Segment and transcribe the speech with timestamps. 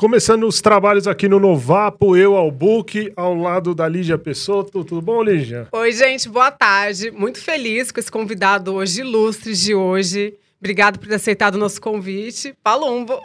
[0.00, 4.82] Começando os trabalhos aqui no Novapo, eu, Albuque, ao lado da Lígia Pessotto.
[4.82, 5.68] Tudo bom, Lígia?
[5.70, 7.10] Oi, gente, boa tarde.
[7.10, 10.32] Muito feliz com esse convidado hoje, ilustre de hoje.
[10.58, 12.54] Obrigado por ter aceitado o nosso convite.
[12.64, 13.20] Palumbo.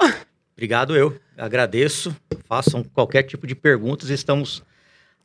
[0.52, 1.18] Obrigado, eu.
[1.38, 2.14] Agradeço.
[2.44, 4.10] Façam qualquer tipo de perguntas.
[4.10, 4.62] Estamos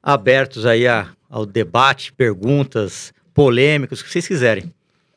[0.00, 4.72] abertos aí a, ao debate, perguntas, polêmicas, o que vocês quiserem.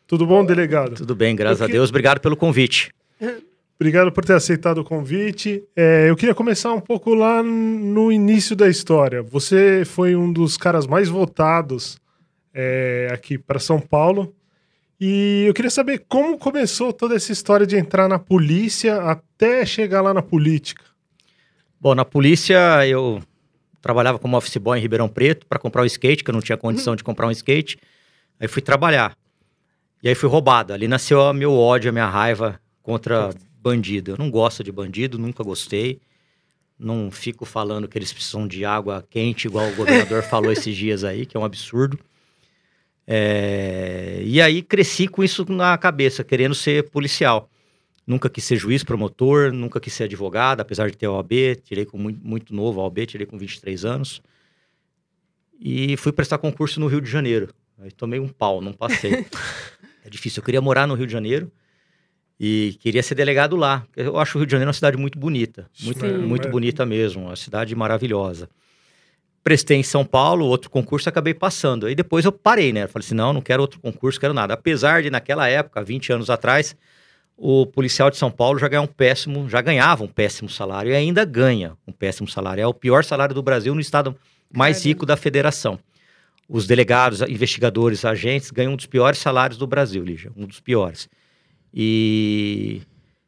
[0.08, 0.95] Tudo bom, delegado?
[0.95, 1.64] Tudo bem, graças que...
[1.66, 1.92] a Deus.
[1.92, 2.92] Obrigado pelo convite.
[3.84, 5.62] Obrigado por ter aceitado o convite.
[5.76, 9.22] É, eu queria começar um pouco lá no início da história.
[9.22, 11.98] Você foi um dos caras mais votados
[12.54, 14.34] é, aqui para São Paulo.
[15.02, 20.00] E eu queria saber como começou toda essa história de entrar na polícia até chegar
[20.00, 20.86] lá na política.
[21.78, 23.22] Bom, na polícia eu
[23.81, 26.58] trabalhava como office boy em Ribeirão Preto para comprar um skate, que eu não tinha
[26.58, 26.95] condição uhum.
[26.95, 27.78] de comprar um skate.
[28.40, 29.14] Aí fui trabalhar.
[30.02, 30.72] E aí fui roubado.
[30.72, 33.31] Ali nasceu meu ódio, a minha raiva contra
[33.64, 34.11] bandido.
[34.11, 36.02] Eu não gosto de bandido, nunca gostei.
[36.78, 41.03] Não fico falando que eles precisam de água quente, igual o governador falou esses dias
[41.03, 41.97] aí, que é um absurdo.
[43.08, 44.22] É...
[44.25, 47.50] E aí cresci com isso na cabeça, querendo ser policial.
[48.05, 51.98] Nunca quis ser juiz, promotor, nunca quis ser advogado, apesar de ter OAB, tirei com
[51.98, 54.22] muito, muito novo a OAB, tirei com 23 anos.
[55.58, 57.53] E fui prestar concurso no Rio de Janeiro.
[57.80, 59.25] Aí tomei um pau, não passei.
[60.03, 61.50] é difícil, eu queria morar no Rio de Janeiro,
[62.39, 63.86] e queria ser delegado lá.
[63.95, 66.52] Eu acho o Rio de Janeiro uma cidade muito bonita, muito, Sim, muito é.
[66.52, 68.50] bonita mesmo, uma cidade maravilhosa.
[69.44, 71.86] Prestei em São Paulo, outro concurso, acabei passando.
[71.86, 72.88] Aí depois eu parei, né?
[72.88, 74.54] falei assim, não, não quero outro concurso, quero nada.
[74.54, 76.76] Apesar de naquela época, 20 anos atrás,
[77.36, 80.95] o policial de São Paulo já ganhava um péssimo, já ganhava um péssimo salário e
[80.95, 82.61] ainda ganha um péssimo salário.
[82.61, 84.16] É o pior salário do Brasil no estado
[84.52, 84.88] mais Caramba.
[84.88, 85.80] rico da federação.
[86.48, 91.09] Os delegados, investigadores, agentes ganham um dos piores salários do Brasil, Lígia, um dos piores.
[91.74, 92.82] E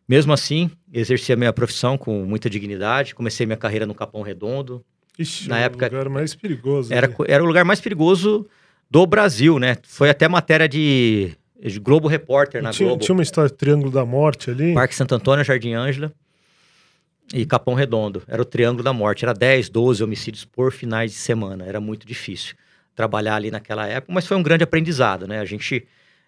[0.08, 3.16] mesmo assim, exerci a minha profissão com muita dignidade.
[3.16, 4.84] Comecei minha carreira no Capão Redondo.
[5.18, 6.94] Ixi, na época, o lugar mais perigoso.
[6.94, 8.46] Era, era o lugar mais perigoso
[8.92, 9.78] do Brasil, né?
[9.84, 13.04] Foi até matéria de, de Globo Repórter na tinha, Globo.
[13.04, 14.74] Tinha uma história Triângulo da Morte ali?
[14.74, 16.12] Parque Santo Antônio, Jardim Ângela
[17.34, 18.22] e Capão Redondo.
[18.28, 19.26] Era o Triângulo da Morte.
[19.26, 21.66] Era 10, 12 homicídios por finais de semana.
[21.66, 22.56] Era muito difícil
[22.94, 25.40] trabalhar ali naquela época, mas foi um grande aprendizado, né?
[25.40, 25.86] A gente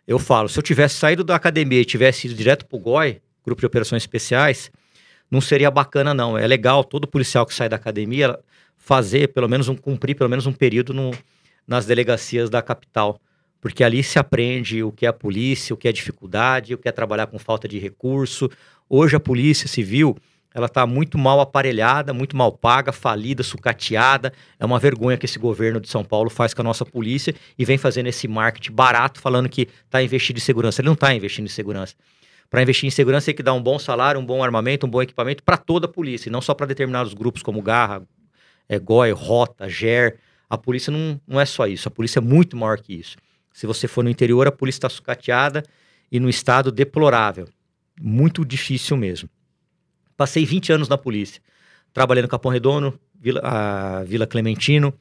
[0.07, 3.59] eu falo, se eu tivesse saído da academia e tivesse ido direto pro GOI, Grupo
[3.59, 4.72] de Operações Especiais,
[5.29, 6.38] não seria bacana não.
[6.38, 8.40] É legal todo policial que sai da academia
[8.78, 11.12] fazer pelo menos um cumprir pelo menos um período no,
[11.68, 13.19] nas delegacias da capital,
[13.59, 16.88] porque ali se aprende o que é a polícia, o que é dificuldade, o que
[16.88, 18.50] é trabalhar com falta de recurso.
[18.89, 20.16] Hoje a polícia civil
[20.57, 24.34] ela está muito mal aparelhada, muito mal paga, falida, sucateada.
[24.59, 27.63] É uma vergonha que esse governo de São Paulo faz com a nossa polícia e
[27.63, 30.81] vem fazendo esse marketing barato, falando que está investindo em segurança.
[30.81, 31.94] Ele não está investindo em segurança.
[32.50, 35.00] Para investir em segurança, tem que dar um bom salário, um bom armamento, um bom
[35.00, 38.01] equipamento para toda a polícia, e não só para determinados grupos como Garra,
[38.68, 40.18] é, GOI, Rota, GER.
[40.50, 43.16] A polícia não, não é só isso, a polícia é muito maior que isso.
[43.53, 45.62] Se você for no interior, a polícia está sucateada
[46.12, 47.47] e no estado deplorável.
[48.01, 49.29] Muito difícil mesmo.
[50.17, 51.39] Passei 20 anos na polícia.
[51.94, 54.94] Trabalhei no Capão Redondo, Vila, a Vila Clementino.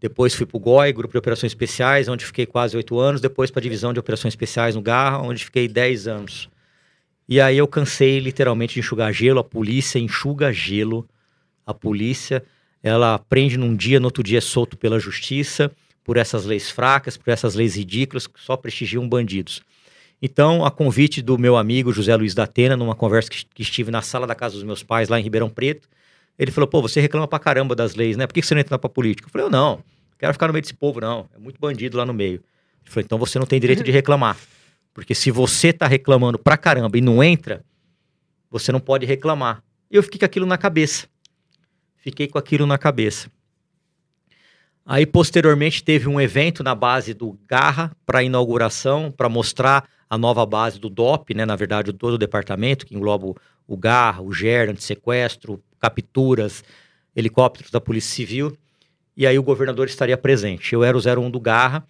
[0.00, 3.20] Depois fui para o GOI, Grupo de Operações Especiais, onde fiquei quase oito anos.
[3.20, 6.50] Depois para a Divisão de Operações Especiais no Garra, onde fiquei 10 anos.
[7.28, 9.38] E aí eu cansei literalmente de enxugar gelo.
[9.38, 11.08] A polícia enxuga gelo.
[11.64, 12.42] A polícia,
[12.82, 15.70] ela prende num dia, no outro dia é solto pela justiça,
[16.02, 19.62] por essas leis fracas, por essas leis ridículas que só prestigiam bandidos.
[20.22, 24.02] Então, a convite do meu amigo José Luiz da Atena, numa conversa que, estive na
[24.02, 25.88] sala da casa dos meus pais, lá em Ribeirão Preto,
[26.38, 28.26] ele falou: pô, você reclama pra caramba das leis, né?
[28.26, 29.28] Por que você não entra pra política?
[29.28, 29.82] Eu falei: eu não,
[30.18, 31.28] quero ficar no meio desse povo, não.
[31.34, 32.42] É muito bandido lá no meio.
[32.82, 34.36] Ele falou: então você não tem direito de reclamar.
[34.92, 37.64] Porque se você tá reclamando pra caramba e não entra,
[38.50, 39.62] você não pode reclamar.
[39.90, 41.06] E eu fiquei com aquilo na cabeça.
[41.96, 43.30] Fiquei com aquilo na cabeça.
[44.84, 50.44] Aí, posteriormente, teve um evento na base do Garra para inauguração, para mostrar a nova
[50.44, 51.46] base do DOP, né?
[51.46, 53.32] Na verdade, todo o departamento, que engloba
[53.66, 56.64] o Garra, o GER, sequestro, capturas,
[57.14, 58.58] helicópteros da Polícia Civil.
[59.16, 60.72] E aí o governador estaria presente.
[60.72, 61.86] Eu era o 01 do Garra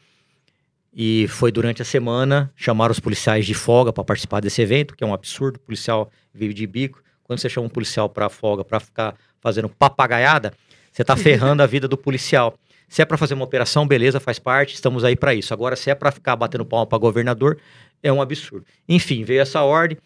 [0.92, 5.02] e foi durante a semana chamar os policiais de folga para participar desse evento, que
[5.02, 5.56] é um absurdo.
[5.56, 7.02] O policial vive de bico.
[7.24, 10.52] Quando você chama um policial para folga para ficar fazendo papagaiada,
[10.92, 12.54] você está ferrando a vida do policial.
[12.88, 15.54] Se é para fazer uma operação, beleza, faz parte, estamos aí para isso.
[15.54, 17.56] Agora, se é para ficar batendo palma para governador,
[18.02, 18.66] é um absurdo.
[18.88, 19.98] Enfim, veio essa ordem,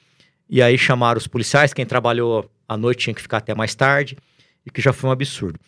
[0.48, 4.16] e aí chamaram os policiais, quem trabalhou à noite tinha que ficar até mais tarde,
[4.64, 5.58] e que já foi um absurdo.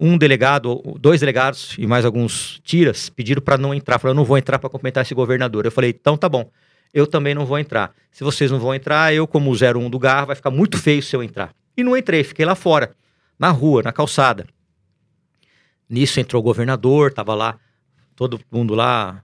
[0.00, 3.98] Um delegado, dois delegados e mais alguns tiras pediram para não entrar.
[3.98, 5.64] Falaram, eu não vou entrar para cumprimentar esse governador.
[5.64, 6.48] Eu falei, então tá bom,
[6.94, 7.92] eu também não vou entrar.
[8.12, 11.16] Se vocês não vão entrar, eu, como 01 do Garra, vai ficar muito feio se
[11.16, 11.52] eu entrar.
[11.76, 12.92] E não entrei, fiquei lá fora,
[13.38, 14.46] na rua, na calçada.
[15.88, 17.58] Nisso entrou o governador, tava lá,
[18.14, 19.22] todo mundo lá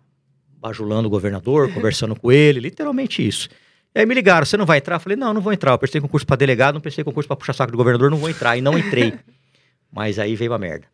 [0.65, 3.51] bajulando o governador, conversando com ele, literalmente isso.
[3.95, 4.97] E aí me ligaram, você não vai entrar?
[4.97, 5.73] Eu falei, não, não vou entrar.
[5.73, 8.31] Eu prestei concurso para delegado, não prestei concurso para puxar saco do governador, não vou
[8.31, 8.57] entrar.
[8.57, 9.13] E não entrei.
[9.93, 10.87] Mas aí veio a merda.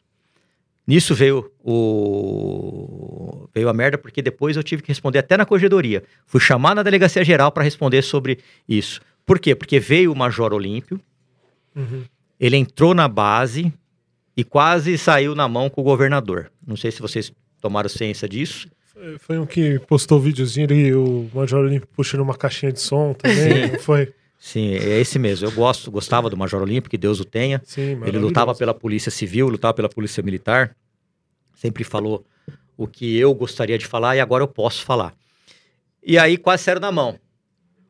[0.86, 6.02] Nisso veio o veio a merda porque depois eu tive que responder até na corregedoria.
[6.26, 9.00] Fui chamar na delegacia geral para responder sobre isso.
[9.24, 9.54] Por quê?
[9.54, 11.00] Porque veio o Major Olímpio,
[11.76, 12.02] uhum.
[12.38, 13.72] ele entrou na base
[14.36, 16.50] e quase saiu na mão com o governador.
[16.66, 18.68] Não sei se vocês tomaram ciência disso.
[19.20, 23.14] Foi, um que postou o videozinho ali, o Major Olímpio puxando uma caixinha de som
[23.14, 24.12] também, foi?
[24.38, 25.46] Sim, é esse mesmo.
[25.46, 27.62] Eu gosto, gostava do Major Olímpio, que Deus o tenha.
[27.64, 30.74] Sim, ele lutava pela Polícia Civil, lutava pela Polícia Militar.
[31.54, 32.24] Sempre falou
[32.76, 35.14] o que eu gostaria de falar e agora eu posso falar.
[36.02, 37.18] E aí quase saiu na mão.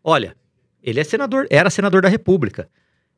[0.02, 0.36] Olha,
[0.82, 2.68] ele é senador, era senador da República.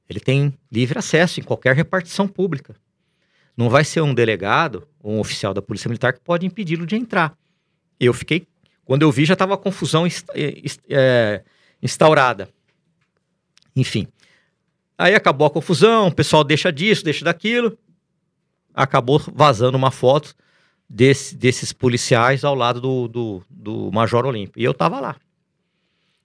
[0.08, 2.76] Ele tem livre acesso em qualquer repartição pública.
[3.56, 6.96] Não vai ser um delegado ou um oficial da Polícia Militar que pode impedi-lo de
[6.96, 7.34] entrar.
[8.04, 8.49] Eu fiquei,
[8.84, 10.04] quando eu vi, já estava confusão
[10.34, 11.43] é,
[11.81, 12.49] instaurada.
[13.76, 14.08] Enfim.
[14.99, 17.78] Aí acabou a confusão, o pessoal deixa disso, deixa daquilo.
[18.75, 20.34] Acabou vazando uma foto
[20.88, 24.60] desse, desses policiais ao lado do, do, do Major Olímpio.
[24.60, 25.16] E eu tava lá.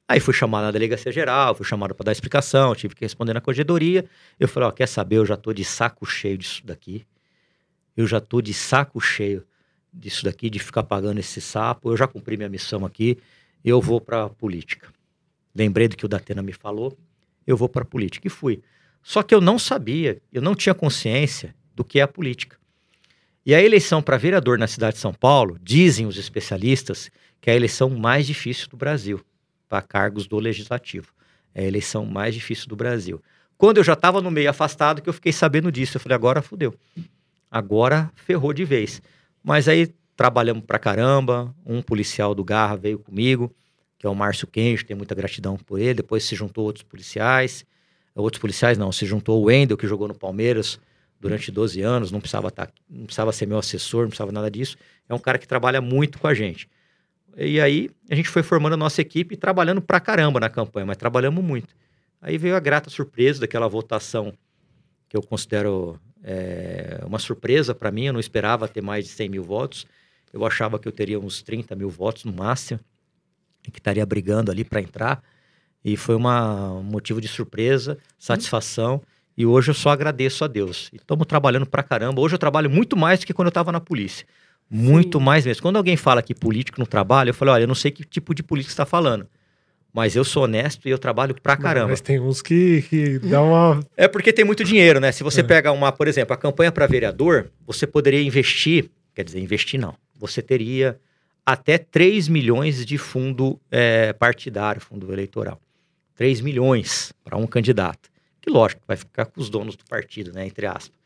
[0.08, 3.42] Aí fui chamado na delegacia geral, fui chamado para dar explicação, tive que responder na
[3.42, 4.04] corregedoria.
[4.40, 7.06] Eu falei, ó, quer saber, eu já tô de saco cheio disso daqui.
[7.96, 9.46] Eu já tô de saco cheio
[9.94, 11.92] disso daqui, de ficar pagando esse sapo.
[11.92, 13.18] Eu já cumpri minha missão aqui,
[13.64, 14.90] eu vou para política.
[15.56, 16.98] Lembrei do que o Datena me falou
[17.48, 18.28] eu vou para a política.
[18.28, 18.62] E fui.
[19.02, 22.58] Só que eu não sabia, eu não tinha consciência do que é a política.
[23.46, 27.54] E a eleição para vereador na cidade de São Paulo, dizem os especialistas, que é
[27.54, 29.22] a eleição mais difícil do Brasil,
[29.70, 31.14] para cargos do legislativo.
[31.56, 33.24] É a eleição mais difícil do Brasil.
[33.58, 36.42] Quando eu já estava no meio afastado, que eu fiquei sabendo disso, eu falei, agora
[36.42, 36.76] fudeu.
[37.50, 39.02] Agora ferrou de vez.
[39.48, 43.56] Mas aí trabalhamos pra caramba, um policial do Garra veio comigo,
[43.98, 45.94] que é o Márcio Kenjo, tem muita gratidão por ele.
[45.94, 47.66] Depois se juntou outros policiais.
[48.14, 50.78] Outros policiais não, se juntou o Wendel, que jogou no Palmeiras
[51.18, 54.76] durante 12 anos, não precisava, tá, não precisava ser meu assessor, não precisava nada disso.
[55.08, 56.68] É um cara que trabalha muito com a gente.
[57.38, 60.86] E aí a gente foi formando a nossa equipe e trabalhando pra caramba na campanha,
[60.86, 61.74] mas trabalhamos muito.
[62.22, 64.34] Aí veio a grata surpresa daquela votação
[65.10, 68.06] que eu considero é, uma surpresa para mim.
[68.06, 69.86] Eu não esperava ter mais de 100 mil votos.
[70.34, 72.80] Eu achava que eu teria uns 30 mil votos no máximo
[73.72, 75.22] que estaria brigando ali para entrar.
[75.84, 79.02] E foi uma, um motivo de surpresa, satisfação.
[79.38, 80.90] E hoje eu só agradeço a Deus.
[80.92, 82.22] E estamos trabalhando pra caramba.
[82.22, 84.26] Hoje eu trabalho muito mais do que quando eu estava na polícia.
[84.70, 85.24] Muito Sim.
[85.24, 85.62] mais mesmo.
[85.62, 88.34] Quando alguém fala que político não trabalha, eu falo, olha, eu não sei que tipo
[88.34, 89.28] de político está falando.
[89.94, 91.88] Mas eu sou honesto e eu trabalho pra caramba.
[91.90, 93.80] Mas tem uns que, que dá uma.
[93.98, 95.12] É porque tem muito dinheiro, né?
[95.12, 95.44] Se você é.
[95.44, 99.96] pega uma, por exemplo, a campanha para vereador, você poderia investir, quer dizer, investir não.
[100.16, 101.00] Você teria
[101.46, 105.60] até 3 milhões de fundo é, partidário, fundo eleitoral.
[106.16, 108.10] 3 milhões para um candidato.
[108.42, 110.46] Que lógico, vai ficar com os donos do partido, né?
[110.46, 110.98] Entre aspas.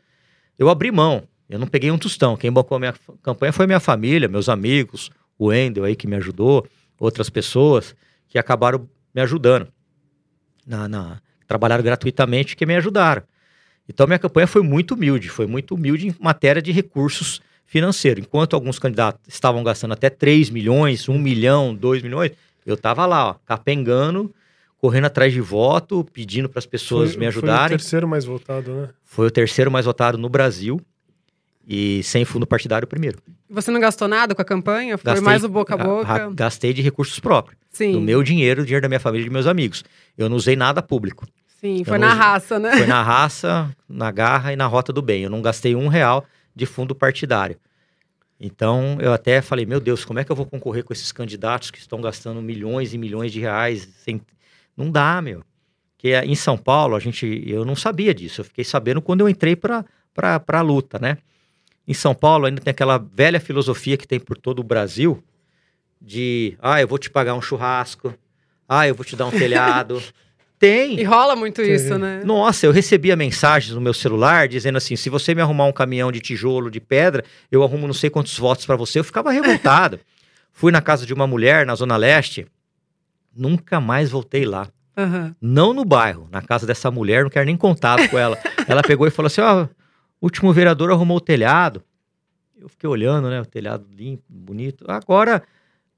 [0.57, 2.35] Eu abri mão, eu não peguei um tostão.
[2.35, 6.15] Quem bancou a minha campanha foi minha família, meus amigos, o Wendel aí que me
[6.15, 6.67] ajudou,
[6.99, 7.95] outras pessoas
[8.31, 9.67] que acabaram me ajudando.
[10.65, 13.23] Na, na, trabalharam gratuitamente que me ajudaram.
[13.87, 18.21] Então minha campanha foi muito humilde, foi muito humilde em matéria de recursos financeiro.
[18.21, 22.31] Enquanto alguns candidatos estavam gastando até 3 milhões, 1 milhão, 2 milhões,
[22.65, 24.33] eu estava lá, ó, capengando,
[24.77, 27.67] correndo atrás de voto, pedindo para as pessoas foi, me ajudarem.
[27.69, 28.89] Foi o terceiro mais votado, né?
[29.03, 30.79] Foi o terceiro mais votado no Brasil
[31.67, 33.19] e sem fundo partidário primeiro.
[33.49, 34.97] Você não gastou nada com a campanha?
[34.97, 36.07] Foi gastei, mais o boca a boca?
[36.07, 37.59] A, a, gastei de recursos próprios.
[37.69, 37.93] Sim.
[37.93, 39.83] Do meu dinheiro, do dinheiro da minha família e dos meus amigos.
[40.17, 41.27] Eu não usei nada público.
[41.59, 42.77] Sim, eu foi na usei, raça, né?
[42.77, 45.23] Foi na raça, na garra e na rota do bem.
[45.23, 46.25] Eu não gastei um real
[46.55, 47.57] de fundo partidário.
[48.39, 51.69] Então, eu até falei, meu Deus, como é que eu vou concorrer com esses candidatos
[51.69, 53.87] que estão gastando milhões e milhões de reais?
[53.97, 54.19] Sem...
[54.75, 55.43] Não dá, meu.
[55.97, 58.41] Que em São Paulo, a gente, eu não sabia disso.
[58.41, 59.85] Eu fiquei sabendo quando eu entrei para
[60.47, 61.19] a luta, né?
[61.91, 65.21] Em São Paulo ainda tem aquela velha filosofia que tem por todo o Brasil
[66.01, 68.13] de, ah, eu vou te pagar um churrasco,
[68.67, 70.01] ah, eu vou te dar um telhado.
[70.57, 70.97] Tem.
[70.97, 71.73] E rola muito Tem.
[71.73, 72.21] isso, né?
[72.23, 76.13] Nossa, eu recebia mensagens no meu celular dizendo assim: se você me arrumar um caminhão
[76.13, 78.99] de tijolo, de pedra, eu arrumo não sei quantos votos para você.
[78.99, 79.99] Eu ficava revoltado.
[80.53, 82.47] Fui na casa de uma mulher na Zona Leste,
[83.35, 84.69] nunca mais voltei lá.
[84.95, 85.35] Uhum.
[85.41, 88.37] Não no bairro, na casa dessa mulher, não quero nem contato com ela.
[88.65, 89.80] ela pegou e falou assim: ó, oh,
[90.21, 91.83] último vereador arrumou o telhado.
[92.59, 93.41] Eu fiquei olhando, né?
[93.41, 94.85] O telhado limpo, bonito.
[94.87, 95.41] Agora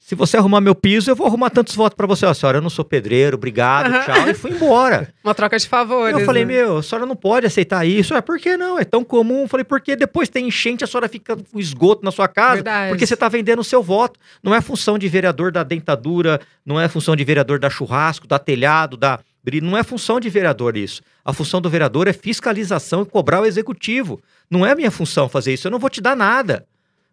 [0.05, 2.25] Se você arrumar meu piso, eu vou arrumar tantos votos para você.
[2.25, 4.03] Ó, senhora, eu não sou pedreiro, obrigado, Aham.
[4.03, 4.29] tchau.
[4.29, 5.13] E fui embora.
[5.23, 6.19] Uma troca de favores.
[6.19, 6.53] eu falei, né?
[6.55, 8.13] meu, a senhora não pode aceitar isso.
[8.13, 8.77] Ah, por que não?
[8.77, 9.43] É tão comum.
[9.43, 12.55] Eu falei, porque depois tem enchente, a senhora fica com esgoto na sua casa.
[12.55, 12.89] Verdade.
[12.89, 14.19] Porque você tá vendendo o seu voto.
[14.43, 18.37] Não é função de vereador da dentadura, não é função de vereador da churrasco, da
[18.37, 19.21] telhado, da.
[19.61, 21.01] Não é função de vereador isso.
[21.23, 24.21] A função do vereador é fiscalização e cobrar o executivo.
[24.49, 25.67] Não é minha função fazer isso.
[25.67, 26.65] Eu não vou te dar nada.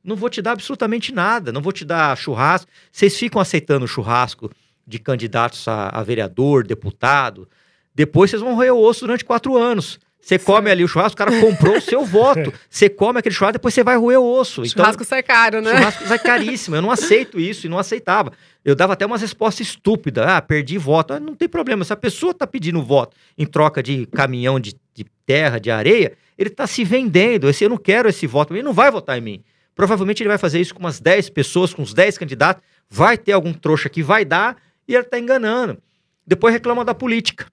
[0.02, 1.52] Não vou te dar absolutamente nada.
[1.52, 2.70] Não vou te dar churrasco.
[2.92, 4.50] Vocês ficam aceitando churrasco
[4.86, 7.48] de candidatos a, a vereador, deputado.
[7.94, 9.98] Depois vocês vão roer o osso durante quatro anos.
[10.20, 12.52] Você come ali o churrasco, o cara comprou o seu voto.
[12.68, 14.60] Você come aquele churrasco, depois você vai roer o osso.
[14.60, 15.74] Então, Churrasco sai caro, né?
[15.74, 16.76] Churrasco é caríssimo.
[16.76, 18.32] Eu não aceito isso e não aceitava.
[18.64, 20.26] Eu dava até umas respostas estúpidas.
[20.26, 21.14] Ah, perdi voto.
[21.14, 21.84] Ah, não tem problema.
[21.84, 26.12] Se a pessoa tá pedindo voto em troca de caminhão de, de terra, de areia,
[26.36, 27.48] ele tá se vendendo.
[27.48, 28.54] Esse, eu não quero esse voto.
[28.54, 29.44] Ele não vai votar em mim.
[29.74, 32.62] Provavelmente ele vai fazer isso com umas 10 pessoas, com uns 10 candidatos.
[32.88, 35.78] Vai ter algum trouxa que vai dar e ele tá enganando.
[36.26, 37.46] Depois reclama da política.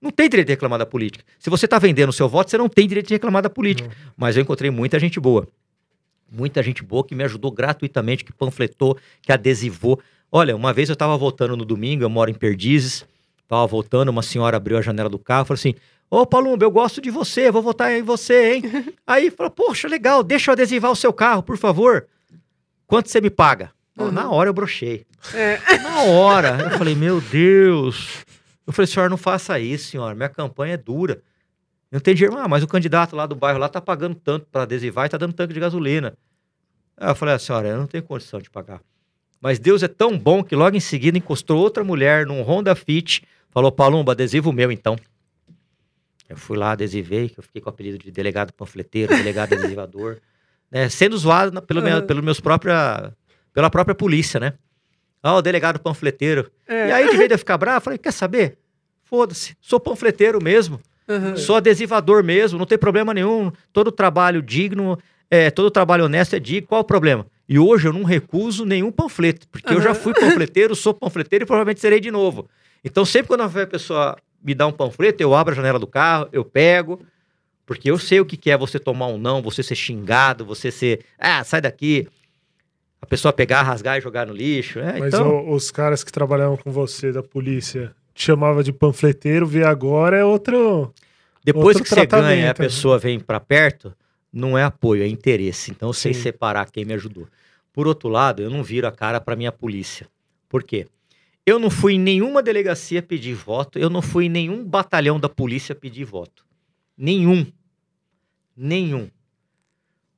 [0.00, 1.24] Não tem direito de reclamar da política.
[1.38, 3.90] Se você tá vendendo o seu voto, você não tem direito de reclamar da política.
[4.16, 5.48] Mas eu encontrei muita gente boa.
[6.30, 10.00] Muita gente boa que me ajudou gratuitamente, que panfletou, que adesivou.
[10.30, 13.06] Olha, uma vez eu estava voltando no domingo, eu moro em Perdizes,
[13.42, 15.74] estava voltando, uma senhora abriu a janela do carro e falou assim:
[16.10, 18.62] Ô Palumba, eu gosto de você, vou votar em você, hein?
[19.06, 22.06] Aí falou: Poxa, legal, deixa eu adesivar o seu carro, por favor.
[22.86, 23.70] Quanto você me paga?
[23.94, 25.06] Pô, Na hora eu brochei.
[25.34, 25.58] É.
[25.78, 26.58] Na hora.
[26.60, 28.24] Eu falei: Meu Deus.
[28.66, 31.22] Eu falei: Senhora, não faça isso, senhora, minha campanha é dura.
[31.90, 32.36] Eu não tenho dinheiro.
[32.36, 35.16] Ah, mas o candidato lá do bairro lá tá pagando tanto para adesivar e tá
[35.16, 36.16] dando tanque de gasolina.
[36.96, 38.80] Aí eu falei, a senhora, eu não tenho condição de pagar.
[39.40, 43.22] Mas Deus é tão bom que logo em seguida encostou outra mulher num Honda Fit,
[43.50, 44.96] falou, Palumba, adesivo meu então.
[46.28, 50.18] Eu fui lá, adesivei, que eu fiquei com o apelido de delegado panfleteiro, delegado adesivador,
[50.70, 52.06] né, sendo zoado pelo, meu, Uhum.
[52.06, 53.12] pelo meus própria,
[53.52, 54.54] pela própria polícia, né?
[55.22, 56.50] Ah, o delegado panfleteiro.
[56.66, 56.88] É.
[56.88, 58.58] E aí, de vez de eu ficar bravo, eu falei, quer saber?
[59.04, 60.80] Foda-se, sou panfleteiro mesmo.
[61.08, 61.36] Uhum.
[61.36, 63.52] Sou adesivador mesmo, não tem problema nenhum.
[63.72, 64.98] Todo trabalho digno,
[65.30, 66.66] é, todo trabalho honesto é digno.
[66.66, 67.24] Qual o problema?
[67.48, 71.46] E hoje eu não recuso nenhum panfleto, porque eu já fui panfleteiro, sou panfleteiro e
[71.46, 72.48] provavelmente serei de novo.
[72.84, 76.28] Então, sempre quando a pessoa me dá um panfleto, eu abro a janela do carro,
[76.32, 77.00] eu pego,
[77.64, 81.04] porque eu sei o que é você tomar um não, você ser xingado, você ser,
[81.18, 82.08] ah, sai daqui.
[83.00, 84.78] A pessoa pegar, rasgar e jogar no lixo.
[84.78, 89.46] É, Mas então, os caras que trabalhavam com você da polícia te chamava de panfleteiro,
[89.46, 90.92] vê agora é outro.
[91.44, 92.54] Depois Outro que você ganha a né?
[92.54, 93.92] pessoa vem pra perto,
[94.32, 95.70] não é apoio, é interesse.
[95.70, 96.22] Então eu sei Sim.
[96.22, 97.28] separar quem me ajudou.
[97.72, 100.08] Por outro lado, eu não viro a cara pra minha polícia.
[100.48, 100.86] Por quê?
[101.44, 105.28] Eu não fui em nenhuma delegacia pedir voto, eu não fui em nenhum batalhão da
[105.28, 106.44] polícia pedir voto.
[106.96, 107.46] Nenhum.
[108.56, 109.08] Nenhum.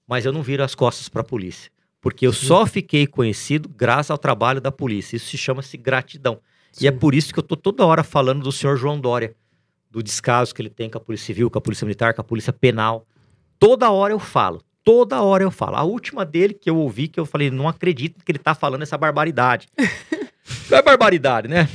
[0.07, 1.71] Mas eu não viro as costas pra polícia.
[2.01, 5.17] Porque eu só fiquei conhecido graças ao trabalho da polícia.
[5.17, 6.41] Isso se chama-se gratidão.
[6.81, 6.99] E é Sim.
[6.99, 9.35] por isso que eu tô toda hora falando do senhor João Dória,
[9.91, 12.25] do descaso que ele tem com a Polícia Civil, com a Polícia Militar, com a
[12.25, 13.07] Polícia Penal.
[13.59, 15.77] Toda hora eu falo, toda hora eu falo.
[15.77, 18.83] A última dele que eu ouvi, que eu falei, não acredito que ele tá falando
[18.83, 19.69] essa barbaridade.
[20.71, 21.69] não é barbaridade, né?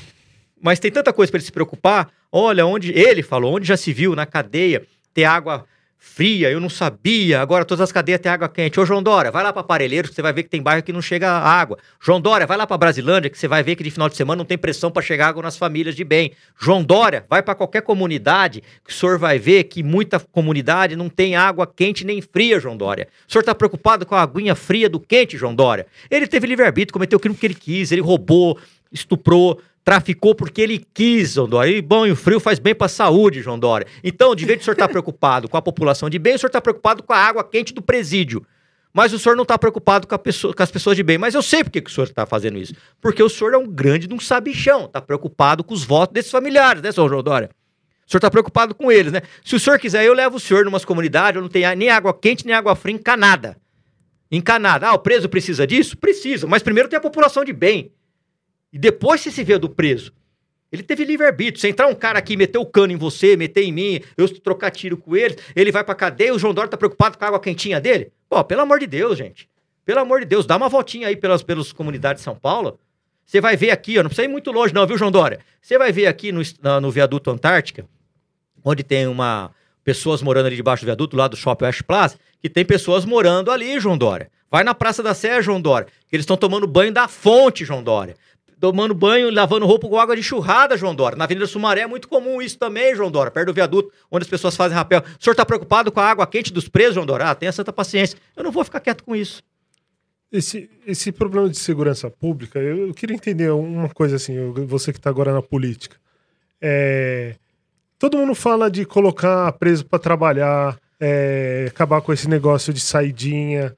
[0.62, 2.10] Mas tem tanta coisa para ele se preocupar.
[2.32, 5.66] Olha, onde ele falou, onde já se viu na cadeia ter água
[6.05, 7.39] fria, eu não sabia.
[7.39, 8.77] Agora todas as cadeias têm água quente.
[8.77, 10.91] Ô, João Dória, vai lá para Parelheiros, que você vai ver que tem bairro que
[10.91, 11.77] não chega água.
[12.00, 14.38] João Dória, vai lá para Brasilândia, que você vai ver que de final de semana
[14.38, 16.33] não tem pressão para chegar água nas famílias de bem.
[16.60, 21.07] João Dória, vai para qualquer comunidade, que o senhor vai ver que muita comunidade não
[21.07, 23.07] tem água quente nem fria, João Dória.
[23.27, 25.88] O senhor tá preocupado com a aguinha fria do quente, João Dória?
[26.12, 28.60] Ele teve livre-arbítrio, cometeu o crime que ele quis, ele roubou,
[28.91, 31.78] estuprou, traficou porque ele quis, João Dória.
[31.78, 33.86] E bom, e o frio faz bem para a saúde, João Dória.
[34.04, 36.62] Então, de vez o senhor estar preocupado com a população de bem, o senhor está
[36.62, 38.46] preocupado com a água quente do presídio.
[38.94, 41.18] Mas o senhor não está preocupado com, pessoa- com as pessoas de bem.
[41.18, 42.75] Mas eu sei por que, que o senhor está fazendo isso.
[43.02, 44.86] Porque o senhor é um grande de um sabichão.
[44.86, 47.50] Está preocupado com os votos desses familiares, né, senhor João Dória?
[48.08, 49.22] O senhor está preocupado com eles, né?
[49.44, 52.13] Se o senhor quiser, eu levo o senhor numas comunidades onde não tem nem água
[52.13, 53.58] quente, nem água fria encanada.
[54.32, 54.88] Encanada.
[54.88, 55.98] Ah, o preso precisa disso?
[55.98, 56.46] Precisa.
[56.46, 57.92] Mas primeiro tem a população de bem.
[58.74, 60.12] E depois você se vê do preso.
[60.72, 61.62] Ele teve livre-arbítrio.
[61.62, 64.72] Se entrar um cara aqui, meter o cano em você, meter em mim, eu trocar
[64.72, 67.39] tiro com ele, ele vai pra cadeia, o João Dória tá preocupado com a água
[67.39, 68.12] quentinha dele?
[68.27, 69.48] Pô, pelo amor de Deus, gente.
[69.86, 72.80] Pelo amor de Deus, dá uma voltinha aí pelas, pelas comunidades de São Paulo.
[73.24, 75.39] Você vai ver aqui, ó, não precisa ir muito longe não, viu, João Dória?
[75.62, 76.42] Você vai ver aqui no,
[76.82, 77.86] no viaduto Antártica,
[78.65, 79.51] onde tem uma
[79.84, 83.51] pessoas morando ali debaixo do viaduto, lá do Shopping West Plaza, que tem pessoas morando
[83.51, 84.32] ali, João Dória.
[84.50, 87.84] Vai na Praça da Sé, João Dória, que eles estão tomando banho da fonte, João
[87.84, 88.15] Dória.
[88.63, 91.17] Tomando banho, lavando roupa com água de churrada, João Dória.
[91.17, 94.29] Na Avenida Sumaré é muito comum isso também, João Dória, perto do viaduto, onde as
[94.29, 95.01] pessoas fazem rapel.
[95.01, 97.25] O senhor está preocupado com a água quente dos presos, João Dória?
[97.25, 98.17] Ah, tenha santa paciência.
[98.38, 99.43] Eu não vou ficar quieto com isso.
[100.32, 104.93] Esse, esse problema de segurança pública, eu, eu queria entender uma coisa assim, eu- você
[104.93, 105.98] que está agora na política.
[106.62, 107.36] É,
[108.00, 113.75] todo mundo fala de colocar preso para trabalhar, é, acabar com esse negócio de saidinha.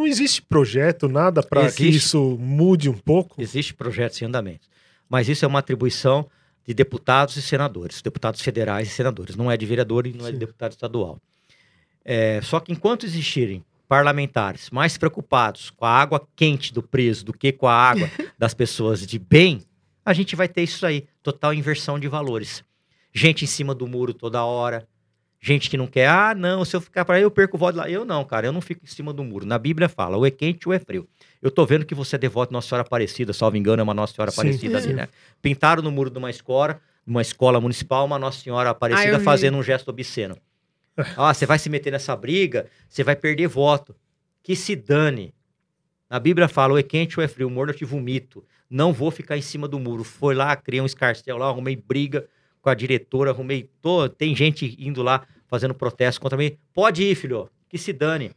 [0.00, 3.38] Não existe projeto, nada para que isso mude um pouco?
[3.38, 4.66] Existe projetos em andamento.
[5.06, 6.26] Mas isso é uma atribuição
[6.66, 9.36] de deputados e senadores, deputados federais e senadores.
[9.36, 10.38] Não é de vereador e não é de Sim.
[10.38, 11.20] deputado estadual.
[12.02, 17.34] É, só que enquanto existirem parlamentares mais preocupados com a água quente do preso do
[17.34, 19.60] que com a água das pessoas de bem,
[20.02, 22.64] a gente vai ter isso aí, total inversão de valores.
[23.12, 24.88] Gente em cima do muro toda hora,
[25.40, 27.76] gente que não quer, ah, não, se eu ficar para aí eu perco o voto
[27.76, 27.88] lá.
[27.88, 29.46] Eu não, cara, eu não fico em cima do muro.
[29.46, 31.08] Na Bíblia fala, ou é quente ou é frio.
[31.40, 34.14] Eu tô vendo que você é devoto Nossa Senhora Aparecida, salvo engano, é uma Nossa
[34.14, 34.88] Senhora Aparecida sim.
[34.88, 35.08] ali, né?
[35.40, 39.24] Pintaram no muro de uma escola, uma escola municipal, uma Nossa Senhora Ah, Aparecida vi.
[39.24, 40.36] fazendo um gesto obsceno.
[41.16, 43.96] Ah, você vai se meter nessa briga, você vai perder voto.
[44.42, 45.32] Que se dane.
[46.10, 48.44] Na Bíblia fala, ou é quente ou é frio, morno eu te vomito.
[48.68, 50.04] Não vou ficar em cima do muro.
[50.04, 52.26] Foi lá, criei um escarcel lá, arrumei briga
[52.60, 53.70] com a diretora, arrumei.
[53.80, 54.08] Tô...
[54.08, 56.56] Tem gente indo lá fazendo protesto contra mim.
[56.72, 57.48] Pode ir, filho.
[57.68, 58.32] Que se dane.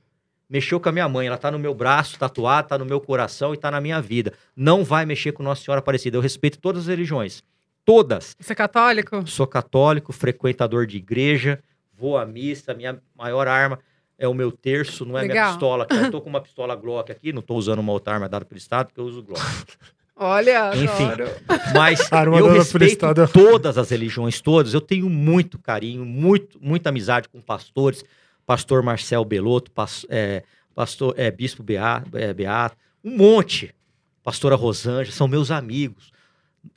[0.49, 3.53] Mexeu com a minha mãe, ela tá no meu braço, tatuada, tá no meu coração
[3.53, 4.33] e tá na minha vida.
[4.55, 6.17] Não vai mexer com Nossa Senhora Aparecida.
[6.17, 7.43] Eu respeito todas as religiões.
[7.85, 8.35] Todas.
[8.39, 9.25] Você é católico?
[9.27, 11.59] Sou católico, frequentador de igreja,
[11.91, 13.79] vou à missa, minha maior arma
[14.17, 15.51] é o meu terço, não é minha Legal.
[15.51, 15.83] pistola.
[15.83, 15.95] aqui.
[15.95, 18.57] Eu tô com uma pistola Glock aqui, não tô usando uma outra arma dada pelo
[18.57, 19.41] Estado, porque eu uso Glock.
[20.15, 21.05] Olha, Enfim.
[21.05, 21.29] adoro.
[21.73, 21.99] Mas
[22.39, 24.73] eu respeito todas as religiões, todas.
[24.73, 28.03] Eu tenho muito carinho, muito, muita amizade com pastores.
[28.45, 30.43] Pastor Marcel Belotto, pas- é,
[30.75, 33.73] pastor é, Bispo Bea- é, Beato, um monte.
[34.21, 36.11] Pastora Rosângela, são meus amigos.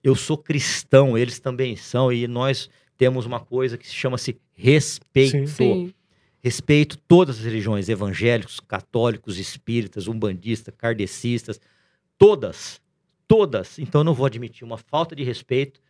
[0.02, 5.46] Eu sou cristão, eles também são, e nós temos uma coisa que se chama-se respeito.
[5.48, 5.92] Sim.
[6.42, 11.60] Respeito todas as religiões, evangélicos, católicos, espíritas, umbandistas, kardecistas,
[12.18, 12.80] todas,
[13.28, 13.78] todas.
[13.78, 15.80] Então eu não vou admitir uma falta de respeito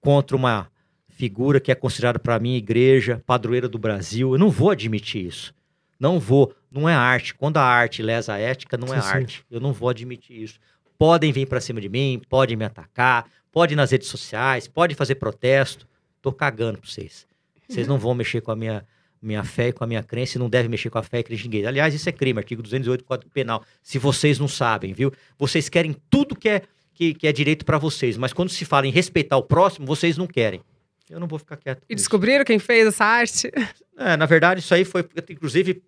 [0.00, 0.68] contra uma
[1.08, 4.32] figura que é considerada para mim igreja, padroeira do Brasil.
[4.32, 5.54] Eu não vou admitir isso.
[5.98, 6.54] Não vou.
[6.70, 7.34] Não é arte.
[7.34, 9.14] Quando a arte lesa a ética, não é Sim, sim.
[9.14, 9.44] arte.
[9.50, 10.58] Eu não vou admitir isso.
[10.98, 14.96] Podem vir para cima de mim, podem me atacar, podem ir nas redes sociais, podem
[14.96, 15.86] fazer protesto.
[16.20, 17.26] Tô cagando pra vocês.
[17.68, 18.84] Vocês não vão mexer com a minha,
[19.20, 21.22] minha fé e com a minha crença e não devem mexer com a fé e
[21.22, 21.66] crença de ninguém.
[21.66, 23.64] Aliás, isso é crime, artigo 208 do Código Penal.
[23.82, 25.12] Se vocês não sabem, viu?
[25.38, 26.62] Vocês querem tudo que é,
[27.02, 30.16] que, que é direito para vocês, mas quando se fala em respeitar o próximo, vocês
[30.16, 30.62] não querem.
[31.10, 31.82] Eu não vou ficar quieto.
[31.88, 32.04] E isso.
[32.04, 33.50] descobriram quem fez essa arte?
[33.96, 35.06] É, na verdade, isso aí foi.
[35.28, 35.82] Inclusive,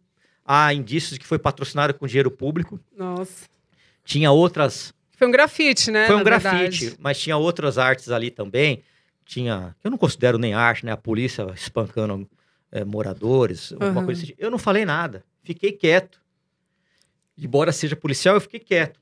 [0.45, 2.79] há indícios de que foi patrocinado com dinheiro público.
[2.97, 3.47] Nossa.
[4.05, 6.07] Tinha outras Foi um grafite, né?
[6.07, 6.97] Foi um grafite, verdade.
[7.01, 8.83] mas tinha outras artes ali também.
[9.25, 10.93] Tinha, eu não considero nem arte, né?
[10.93, 12.29] A polícia espancando
[12.71, 14.05] é, moradores, alguma Aham.
[14.05, 14.35] coisa assim.
[14.37, 16.21] Eu não falei nada, fiquei quieto.
[17.39, 19.01] Embora seja policial, eu fiquei quieto.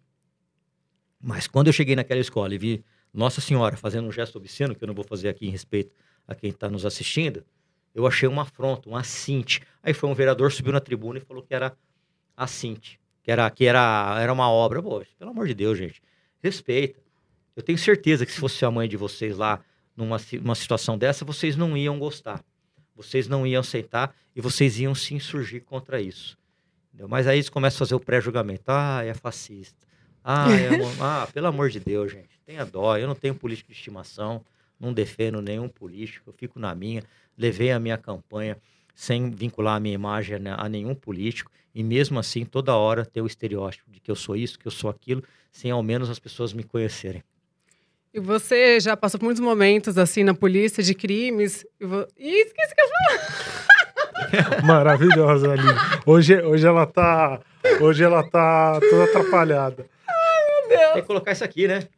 [1.22, 4.82] Mas quando eu cheguei naquela escola e vi Nossa Senhora fazendo um gesto obsceno, que
[4.82, 5.94] eu não vou fazer aqui em respeito
[6.26, 7.44] a quem está nos assistindo,
[7.94, 9.62] eu achei uma afronta, um assinte.
[9.82, 11.76] Aí foi um vereador, subiu na tribuna e falou que era
[12.36, 14.82] assinte, que era, que era, era uma obra.
[14.82, 16.02] Pô, pelo amor de Deus, gente,
[16.42, 17.00] respeita.
[17.54, 19.60] Eu tenho certeza que se fosse a mãe de vocês lá
[19.96, 22.42] numa uma situação dessa, vocês não iam gostar.
[22.96, 26.36] Vocês não iam aceitar e vocês iam se insurgir contra isso.
[26.88, 27.08] Entendeu?
[27.08, 28.64] Mas aí eles começam a fazer o pré-julgamento.
[28.66, 29.86] Ah, é fascista.
[30.24, 30.68] Ah, é
[31.00, 32.40] ah, pelo amor de Deus, gente.
[32.44, 32.96] Tenha dó.
[32.96, 34.44] Eu não tenho político de estimação.
[34.78, 36.30] Não defendo nenhum político.
[36.30, 37.02] Eu fico na minha.
[37.36, 38.56] Levei a minha campanha
[38.94, 41.50] sem vincular a minha imagem a ne- a nenhum político.
[41.74, 44.72] E mesmo assim, toda hora ter o estereótipo de que eu sou isso, que eu
[44.72, 47.22] sou aquilo, sem ao menos as pessoas me conhecerem.
[48.12, 51.64] E você já passou por muitos momentos, assim, na polícia de crimes.
[51.80, 52.06] E vo...
[52.18, 52.88] Ih, esqueci que eu
[54.66, 55.72] Maravilhosa, Aline.
[56.04, 57.40] Hoje, hoje ela tá.
[57.80, 59.86] Hoje ela tá toda atrapalhada.
[60.92, 61.88] Tem que colocar isso aqui, né?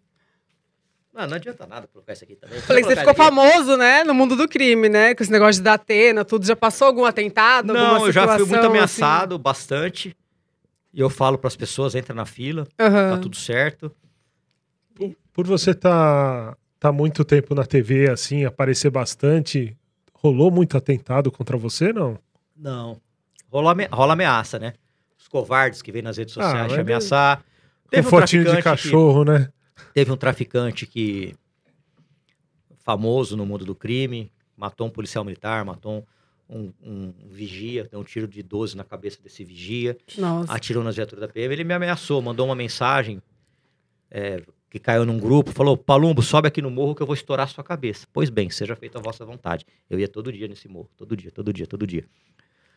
[1.12, 2.60] Não, não adianta nada colocar isso aqui também.
[2.60, 4.02] Falei que você ficou famoso, né?
[4.02, 5.14] No mundo do crime, né?
[5.14, 6.44] Com esse negócio de Datena, tudo.
[6.44, 7.72] Já passou algum atentado?
[7.72, 8.66] Não, eu já fui muito assim?
[8.66, 10.16] ameaçado, bastante.
[10.92, 13.10] E eu falo para as pessoas, entra na fila, Aham.
[13.10, 13.94] tá tudo certo.
[15.32, 19.76] Por você tá, tá muito tempo na TV, assim, aparecer bastante,
[20.12, 22.16] rolou muito atentado contra você, não?
[22.56, 23.00] Não.
[23.50, 24.74] Rola, rola ameaça, né?
[25.18, 27.44] Os covardes que vêm nas redes Ah, sociais mas te ameaçar.
[27.90, 29.48] Com fotinho de traficante que- cachorro, né?
[29.92, 31.34] Teve um traficante que
[32.84, 36.06] famoso no mundo do crime, matou um policial militar, matou
[36.48, 40.52] um, um- um vigia, deu um tiro de 12 na cabeça desse vigia, Nossa.
[40.52, 41.52] atirou nas viaturas da PM.
[41.54, 43.22] Ele me ameaçou, mandou uma mensagem
[44.10, 47.48] é, que caiu num grupo, falou: Palumbo, sobe aqui no morro que eu vou estourar
[47.48, 48.06] sua cabeça.
[48.12, 49.64] Pois bem, seja feita a vossa vontade.
[49.88, 52.04] Eu ia todo dia nesse morro, todo dia, todo dia, todo dia.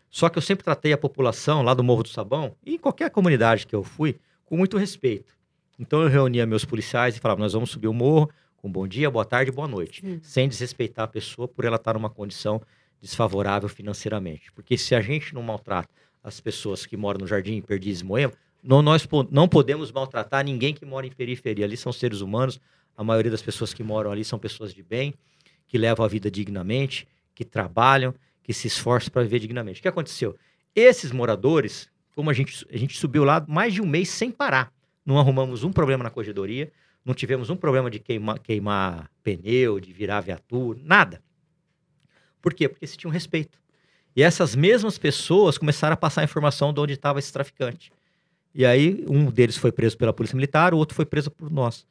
[0.10, 3.12] Só que eu sempre tratei a população lá do Morro do Sabão, e em qualquer
[3.12, 4.15] comunidade que eu fui,
[4.47, 5.38] com muito respeito.
[5.77, 9.12] Então eu reunia meus policiais e falava: nós vamos subir o morro com bom dia,
[9.12, 12.60] boa tarde, boa noite, sem desrespeitar a pessoa por ela estar numa condição
[12.99, 14.51] desfavorável financeiramente.
[14.53, 15.89] Porque se a gente não maltrata
[16.23, 18.33] as pessoas que moram no Jardim Perdizes e Moema,
[18.63, 21.65] não, nós não podemos maltratar ninguém que mora em periferia.
[21.65, 22.60] Ali são seres humanos,
[22.97, 25.13] a maioria das pessoas que moram ali são pessoas de bem,
[25.67, 29.79] que levam a vida dignamente, que trabalham, que se esforçam para viver dignamente.
[29.79, 30.36] O que aconteceu?
[30.75, 34.73] Esses moradores, como a gente, a gente subiu lá mais de um mês sem parar,
[35.06, 36.71] não arrumamos um problema na corredoria,
[37.06, 41.21] não tivemos um problema de queimar, queimar pneu, de virar viatura, nada.
[42.41, 42.67] Por quê?
[42.67, 43.60] Porque se tinha um respeito.
[44.15, 47.91] E essas mesmas pessoas começaram a passar a informação de onde estava esse traficante.
[48.51, 51.86] E aí, um deles foi preso pela Polícia Militar, o outro foi preso por nós.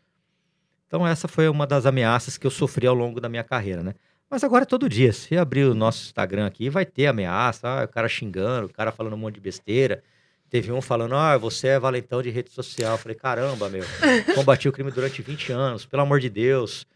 [0.89, 3.95] Então, essa foi uma das ameaças que eu sofri ao longo da minha carreira, né?
[4.29, 5.12] Mas agora é todo dia.
[5.12, 8.91] Se abrir o nosso Instagram aqui, vai ter ameaça, ah, o cara xingando, o cara
[8.91, 10.03] falando um monte de besteira.
[10.49, 12.93] Teve um falando, ah, você é valentão de rede social.
[12.93, 13.85] Eu falei, caramba, meu,
[14.35, 16.87] combati o crime durante 20 anos, pelo amor de Deus.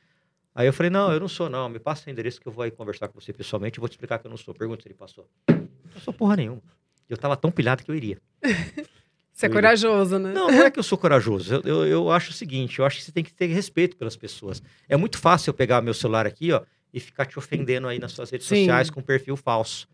[0.55, 2.63] Aí eu falei, não, eu não sou não, me passa o endereço que eu vou
[2.63, 4.55] aí conversar com você pessoalmente e vou te explicar que eu não sou.
[4.55, 5.29] Pergunta se ele passou.
[5.49, 6.63] Não sou porra nenhuma.
[7.09, 8.19] Eu tava tão pilhado que eu iria.
[9.33, 10.35] Você é corajoso, né?
[10.35, 11.55] Não, não é que eu sou corajoso.
[11.55, 14.15] Eu, eu, eu acho o seguinte: eu acho que você tem que ter respeito pelas
[14.15, 14.63] pessoas.
[14.87, 16.61] É muito fácil eu pegar meu celular aqui, ó,
[16.93, 18.57] e ficar te ofendendo aí nas suas redes Sim.
[18.57, 19.89] sociais com perfil falso.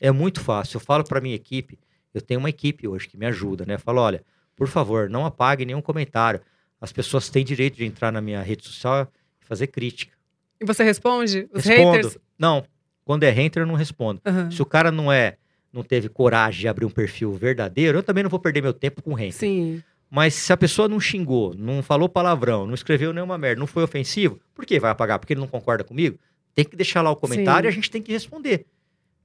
[0.00, 0.76] É muito fácil.
[0.76, 1.78] Eu falo para minha equipe,
[2.16, 3.74] eu tenho uma equipe hoje que me ajuda, né?
[3.74, 4.24] Eu falo, olha,
[4.56, 6.40] por favor, não apague nenhum comentário.
[6.80, 9.06] As pessoas têm direito de entrar na minha rede social
[9.42, 10.16] e fazer crítica.
[10.58, 11.46] E você responde?
[11.52, 11.96] Os respondo.
[11.96, 12.18] haters?
[12.38, 12.64] Não,
[13.04, 14.20] quando é hater eu não respondo.
[14.24, 14.50] Aham.
[14.50, 15.36] Se o cara não é,
[15.70, 19.02] não teve coragem de abrir um perfil verdadeiro, eu também não vou perder meu tempo
[19.02, 19.34] com hater.
[19.34, 19.82] Sim.
[20.10, 23.82] Mas se a pessoa não xingou, não falou palavrão, não escreveu nenhuma merda, não foi
[23.82, 25.18] ofensivo, por que vai apagar?
[25.18, 26.18] Porque ele não concorda comigo?
[26.54, 27.66] Tem que deixar lá o comentário Sim.
[27.66, 28.64] e a gente tem que responder.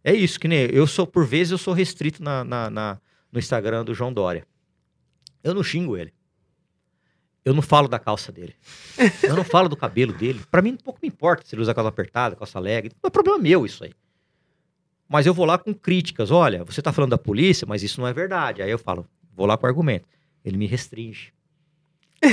[0.03, 3.39] É isso, que nem eu sou, por vezes, eu sou restrito na, na- na- no
[3.39, 4.45] Instagram do João Dória.
[5.43, 6.13] Eu não xingo ele.
[7.43, 8.53] Eu não falo da calça dele.
[9.23, 10.41] Eu não falo do cabelo dele.
[10.51, 12.91] Pra mim, pouco me importa se ele usa calça apertada, calça leg.
[13.01, 13.93] Não é problema meu isso aí.
[15.09, 16.29] Mas eu vou lá com críticas.
[16.29, 18.61] Olha, você tá falando da polícia, mas isso não é verdade.
[18.61, 20.07] Aí eu falo, vou lá com argumento.
[20.45, 21.33] Ele me restringe.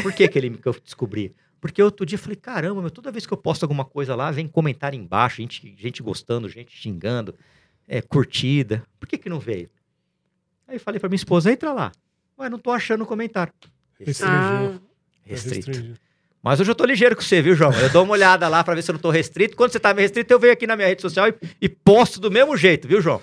[0.03, 1.35] Por que, que ele me- que eu descobri?
[1.59, 4.31] Porque outro dia eu falei, caramba, meu, toda vez que eu posto alguma coisa lá,
[4.31, 7.35] vem comentário embaixo, gente, gente gostando, gente xingando,
[7.89, 8.83] é, curtida.
[9.01, 9.69] Por que que não veio?
[10.69, 11.91] Aí eu falei pra minha esposa, entra lá.
[12.39, 13.53] Ué, não tô achando o comentário.
[14.23, 14.73] Ah,
[15.27, 15.67] É Restrito.
[15.67, 15.99] restringido.
[16.43, 17.73] Mas hoje eu tô ligeiro com você, viu, João?
[17.73, 19.57] Eu dou uma olhada lá pra ver se eu não tô restrito.
[19.57, 22.21] Quando você tá meio restrito, eu venho aqui na minha rede social e, e posto
[22.21, 23.21] do mesmo jeito, viu, João?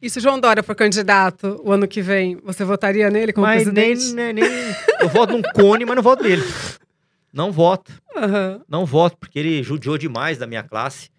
[0.00, 3.46] e se o João Dória for candidato o ano que vem, você votaria nele como
[3.46, 4.14] mas nem, presidente?
[4.14, 4.44] nem, nem-
[5.00, 6.42] Eu voto num cone, mas não voto nele.
[7.32, 7.92] Não voto.
[8.16, 8.60] Aham.
[8.68, 11.10] Não voto, porque ele judiou demais da minha classe,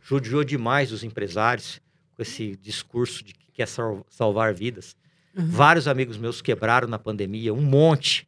[0.00, 1.80] judiou demais dos empresários,
[2.18, 4.96] com esse discurso de que quer sal- salvar vidas.
[5.36, 5.46] Uhum.
[5.46, 8.26] Vários amigos meus quebraram na pandemia, um monte.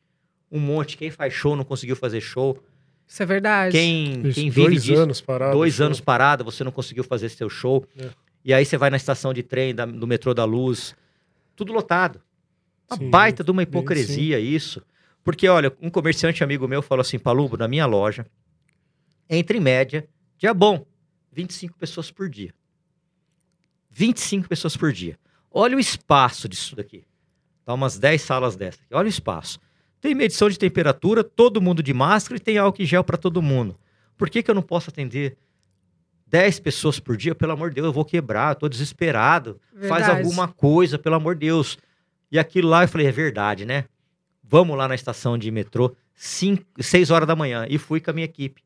[0.51, 0.97] Um monte.
[0.97, 2.57] Quem faz show não conseguiu fazer show.
[3.05, 3.73] Isso é verdade.
[3.73, 5.53] Quem, Isso, quem vive dois disso, anos parado.
[5.57, 5.87] dois show.
[5.87, 7.85] anos parado, você não conseguiu fazer seu show.
[7.99, 8.11] É.
[8.45, 10.95] E aí você vai na estação de trem da- do metrô da Luz,
[11.57, 12.23] tudo lotado.
[12.89, 14.81] Uma Sim, baita de uma bem, hipocrisia isso.
[15.25, 18.25] Porque, olha, um comerciante amigo meu falou assim, Palumbo, na minha loja,
[19.29, 20.87] entra em média, dia bom,
[21.33, 22.55] 25 pessoas por dia.
[23.91, 25.19] 25 pessoas por dia.
[25.51, 27.05] Olha o espaço disso daqui.
[27.65, 28.79] Tá umas 10 salas dessa.
[28.93, 29.59] Olha o espaço.
[30.01, 33.43] Tem medição de temperatura, todo mundo de máscara e tem álcool em gel para todo
[33.43, 33.79] mundo.
[34.17, 35.37] Por que, que eu não posso atender
[36.27, 37.35] 10 pessoas por dia?
[37.35, 39.61] Pelo amor de Deus, eu vou quebrar, tô desesperado.
[39.73, 40.23] Faz Verdade.
[40.23, 41.79] alguma coisa, pelo amor de Deus.
[42.33, 43.85] E aquilo lá eu falei, é verdade, né?
[44.43, 47.67] Vamos lá na estação de metrô, 6 horas da manhã.
[47.69, 48.63] E fui com a minha equipe.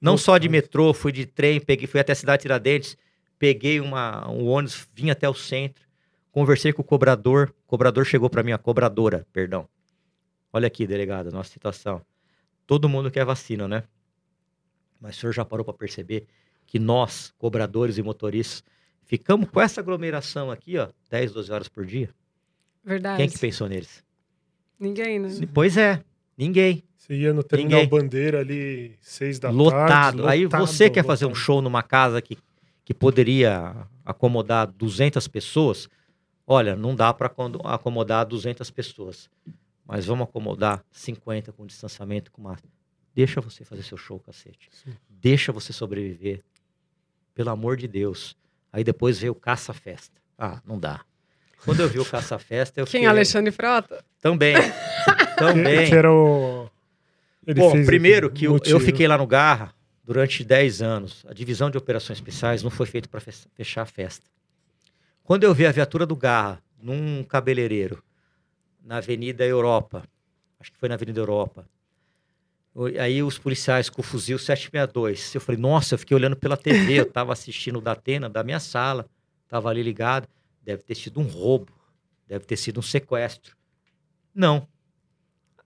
[0.00, 2.96] Não só de metrô, fui de trem, peguei, fui até a cidade de Tiradentes,
[3.42, 5.84] peguei uma, um ônibus, vim até o centro,
[6.30, 7.52] conversei com o cobrador.
[7.66, 9.68] O cobrador chegou para mim, a cobradora, perdão.
[10.52, 12.00] Olha aqui, delegado, nossa situação.
[12.68, 13.82] Todo mundo quer vacina, né?
[15.00, 16.28] Mas o senhor já parou para perceber
[16.64, 18.62] que nós, cobradores e motoristas,
[19.02, 22.10] ficamos com essa aglomeração aqui, ó, 10, 12 horas por dia?
[22.84, 23.16] Verdade.
[23.16, 24.04] Quem que pensou neles?
[24.78, 25.28] Ninguém, né?
[25.52, 26.00] Pois é,
[26.38, 26.84] ninguém.
[26.96, 27.88] Você ia no terminal Ninguém.
[27.88, 29.88] Bandeira ali, seis da lotado.
[29.88, 30.22] tarde.
[30.28, 31.42] Aí lotado, você quer fazer um lotado.
[31.42, 32.38] show numa casa que,
[32.92, 33.74] que poderia
[34.04, 35.88] acomodar 200 pessoas,
[36.46, 37.32] olha, não dá para
[37.64, 39.30] acomodar 200 pessoas.
[39.86, 42.72] Mas vamos acomodar 50 com distanciamento, com máscara.
[43.14, 44.68] Deixa você fazer seu show, cacete.
[44.70, 44.92] Sim.
[45.08, 46.42] Deixa você sobreviver.
[47.34, 48.36] Pelo amor de Deus.
[48.70, 50.20] Aí depois veio o caça-festa.
[50.38, 51.00] Ah, não dá.
[51.64, 53.00] Quando eu vi o caça-festa, eu Quem?
[53.00, 53.06] fiquei...
[53.06, 54.04] Alexandre Frota?
[54.20, 54.54] Também.
[55.36, 55.88] Também.
[55.88, 56.68] que era o.
[57.46, 59.74] Ele Bom, primeiro que eu, eu fiquei lá no Garra
[60.12, 61.24] durante 10 anos.
[61.26, 63.20] A divisão de operações especiais não foi feita para
[63.54, 64.26] fechar a festa.
[65.24, 68.02] Quando eu vi a viatura do Garra num cabeleireiro
[68.84, 70.04] na Avenida Europa,
[70.60, 71.66] acho que foi na Avenida Europa.
[73.00, 75.34] Aí os policiais com o fuzil 762.
[75.34, 78.60] Eu falei, nossa, eu fiquei olhando pela TV, eu tava assistindo o Datena da minha
[78.60, 79.08] sala,
[79.48, 80.28] tava ali ligado.
[80.62, 81.72] Deve ter sido um roubo,
[82.28, 83.56] deve ter sido um sequestro.
[84.34, 84.68] Não.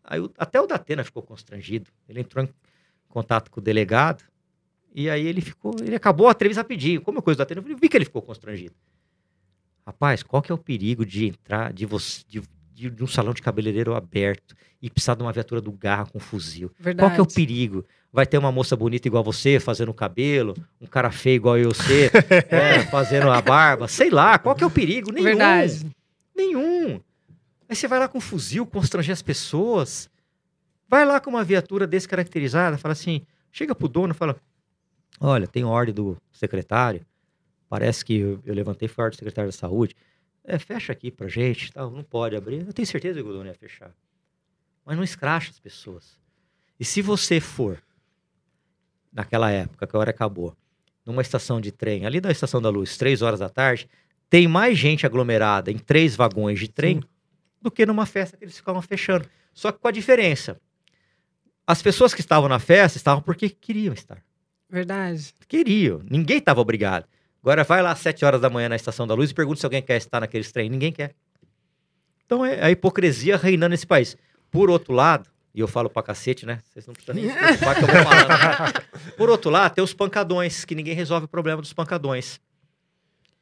[0.04, 1.90] Aí, até o Datena ficou constrangido.
[2.08, 2.48] Ele entrou em
[3.08, 4.24] contato com o delegado
[4.96, 7.02] e aí ele ficou, ele acabou a entrevista rapidinho.
[7.02, 8.74] Como é coisa do Datena, eu vi que ele ficou constrangido.
[9.86, 12.40] Rapaz, qual que é o perigo de entrar, de você, de,
[12.72, 16.16] de, de um salão de cabeleireiro aberto e precisar de uma viatura do garra com
[16.16, 16.70] um fuzil.
[16.80, 17.06] Verdade.
[17.06, 17.84] Qual que é o perigo?
[18.10, 21.74] Vai ter uma moça bonita igual você, fazendo o cabelo, um cara feio igual eu
[21.74, 22.10] ser,
[22.48, 25.12] é, fazendo a barba, sei lá, qual que é o perigo?
[25.12, 25.24] Nenhum.
[25.24, 25.86] Verdade.
[26.34, 27.00] Nenhum.
[27.68, 30.08] Aí você vai lá com um fuzil, constranger as pessoas.
[30.88, 34.36] Vai lá com uma viatura descaracterizada, fala assim, chega pro dono e fala,
[35.20, 37.04] olha, tem ordem do secretário,
[37.68, 39.96] parece que eu, eu levantei foi a ordem do secretário da saúde,
[40.44, 42.64] é, fecha aqui pra gente, tal, não pode abrir.
[42.64, 43.92] Eu tenho certeza que o dono ia fechar.
[44.84, 46.18] Mas não escracha as pessoas.
[46.78, 47.82] E se você for,
[49.12, 50.56] naquela época, que a hora acabou,
[51.04, 53.88] numa estação de trem, ali da Estação da Luz, três horas da tarde,
[54.28, 57.08] tem mais gente aglomerada em três vagões de trem Sim.
[57.62, 59.28] do que numa festa que eles ficavam fechando.
[59.54, 60.60] Só que com a diferença.
[61.66, 64.22] As pessoas que estavam na festa estavam porque queriam estar.
[64.68, 65.34] Verdade.
[65.48, 66.00] Queriam.
[66.10, 67.06] Ninguém estava obrigado.
[67.42, 69.66] Agora vai lá às 7 horas da manhã na Estação da Luz e pergunta se
[69.66, 70.68] alguém quer estar naqueles trem.
[70.68, 71.14] Ninguém quer.
[72.24, 74.16] Então é a hipocrisia reinando nesse país.
[74.50, 76.58] Por outro lado, e eu falo pra cacete, né?
[76.64, 79.14] Vocês não precisam nem se preocupar que eu vou falando.
[79.16, 82.38] Por outro lado, tem os pancadões, que ninguém resolve o problema dos pancadões.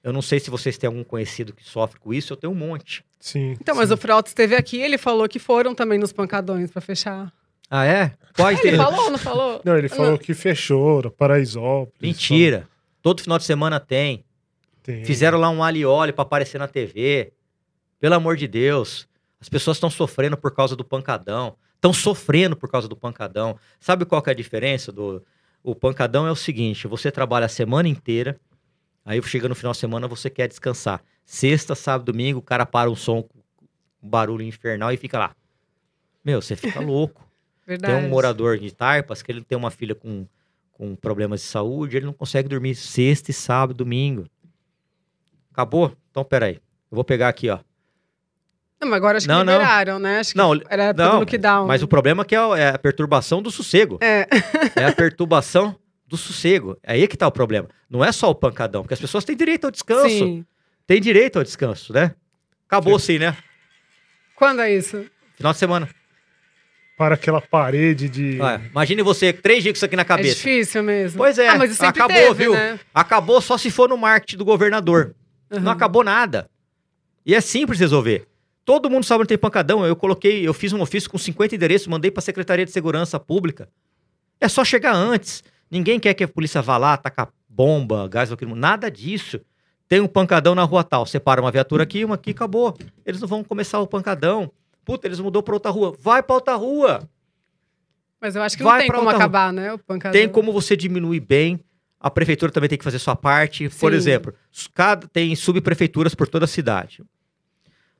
[0.01, 2.57] Eu não sei se vocês têm algum conhecido que sofre com isso, eu tenho um
[2.57, 3.05] monte.
[3.19, 3.57] Sim.
[3.61, 3.95] Então, mas sim.
[3.95, 7.33] o Frota esteve aqui, ele falou que foram também nos pancadões pra fechar.
[7.77, 8.13] Ah, é?
[8.37, 8.85] Quais Ele deles?
[8.85, 9.61] falou ou não falou?
[9.65, 12.01] Não, ele falou que fechou, era Paraisópolis.
[12.01, 12.69] Mentira.
[13.03, 14.25] Todo final de semana tem.
[14.83, 15.05] tem.
[15.05, 17.33] Fizeram lá um aliole para aparecer na TV.
[17.99, 19.09] Pelo amor de Deus.
[19.41, 21.57] As pessoas estão sofrendo por causa do pancadão.
[21.75, 23.59] Estão sofrendo por causa do pancadão.
[23.81, 25.25] Sabe qual que é a diferença do
[25.65, 28.39] o pancadão é o seguinte, você trabalha a semana inteira,
[29.03, 31.03] aí chega no final de semana você quer descansar.
[31.25, 33.27] Sexta, sábado, domingo, o cara para um som
[34.03, 35.35] um barulho infernal e fica lá.
[36.23, 37.27] Meu, você fica louco.
[37.67, 37.95] Verdade.
[37.95, 40.27] Tem um morador de Tarpas que ele tem uma filha com,
[40.73, 44.27] com problemas de saúde, ele não consegue dormir sexta e sábado, domingo.
[45.53, 45.97] Acabou?
[46.11, 46.55] Então, peraí.
[46.91, 47.59] Eu vou pegar aqui, ó.
[48.81, 49.53] Não, mas agora acho que Não, não.
[49.55, 50.19] liberaram, né?
[50.19, 51.67] Acho que Não, era Não, do lockdown.
[51.67, 53.99] mas o problema é que é a- é a perturbação do sossego.
[54.03, 54.27] É,
[54.77, 56.77] É a perturbação do sossego.
[56.83, 57.69] É aí que tá o problema.
[57.89, 60.09] Não é só o pancadão, porque as pessoas têm direito ao descanso.
[60.11, 60.45] sim.
[60.87, 62.15] Têm direito ao descanso, né?
[62.67, 63.37] Acabou sim, né?
[64.37, 65.07] Quando é isso?
[65.37, 65.89] Final de semana.
[66.97, 68.39] Para aquela parede de.
[68.71, 70.37] Imagine você, três dias com isso aqui na É cabeça.
[70.37, 71.19] difícil mesmo.
[71.19, 72.53] Pois é, Ah, mas acabou, teve, viu?
[72.53, 72.79] né?
[72.95, 75.15] Acabou só se for no marketing do governador.
[75.51, 75.69] Não Uhum.
[75.71, 76.49] acabou nada.
[77.27, 78.27] E é simples resolver.
[78.65, 79.85] Todo mundo sabe onde tem pancadão.
[79.85, 83.19] Eu coloquei, eu fiz um ofício com 50 endereços, mandei para a Secretaria de Segurança
[83.21, 83.69] Pública.
[84.41, 85.43] É só chegar antes.
[85.71, 89.41] Ninguém quer que a polícia vá lá, tacar bomba, gás nada disso.
[89.89, 92.77] Tem um pancadão na rua tal, separa uma viatura aqui, uma aqui, acabou.
[93.05, 94.51] Eles não vão começar o pancadão.
[94.85, 95.97] Puta, eles mudou para outra rua.
[95.99, 97.09] Vai para outra rua.
[98.21, 99.73] Mas eu acho que Vai não tem como acabar, né?
[99.73, 100.13] O pancadão.
[100.19, 101.61] Tem como você diminuir bem.
[102.01, 103.69] A prefeitura também tem que fazer sua parte.
[103.69, 103.97] Por Sim.
[103.97, 107.03] exemplo, s- cada, tem subprefeituras por toda a cidade.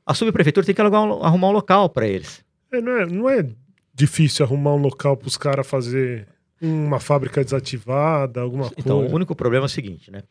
[0.05, 2.45] A subprefeitura tem que alugar um- arrumar um local para eles.
[2.73, 3.47] É, não, é, não é
[3.95, 6.27] difícil arrumar um local para os caras fazer
[6.61, 9.13] uma fábrica desativada, alguma Então, coisa.
[9.13, 10.23] o único problema é o seguinte, né?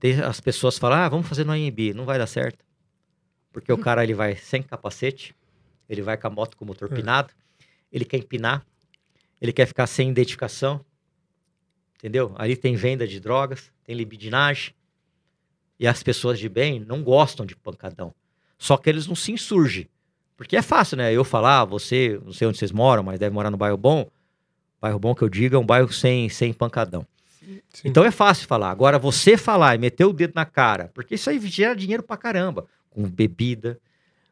[0.00, 1.92] Tem- as pessoas falam, ah, vamos fazer no AMB.
[1.94, 2.64] Não vai dar certo.
[3.52, 5.34] Porque o cara ele vai sem capacete,
[5.88, 6.94] ele vai com a moto com o motor É.
[6.94, 7.32] pinado,
[7.92, 8.64] ele quer empinar,
[9.40, 10.84] ele quer ficar sem identificação,
[11.96, 12.34] entendeu?
[12.36, 14.74] Ali tem venda de drogas, tem libidinagem.
[15.78, 18.14] E as pessoas de bem não gostam de pancadão.
[18.58, 19.88] Só que eles não se insurgem.
[20.36, 21.12] Porque é fácil, né?
[21.12, 24.08] Eu falar, ah, você, não sei onde vocês moram, mas deve morar no bairro bom.
[24.80, 27.06] Bairro bom que eu digo é um bairro sem, sem pancadão.
[27.40, 27.60] Sim.
[27.84, 28.70] Então é fácil falar.
[28.70, 32.16] Agora, você falar e meter o dedo na cara, porque isso aí gera dinheiro pra
[32.16, 32.66] caramba.
[32.88, 33.78] Com bebida,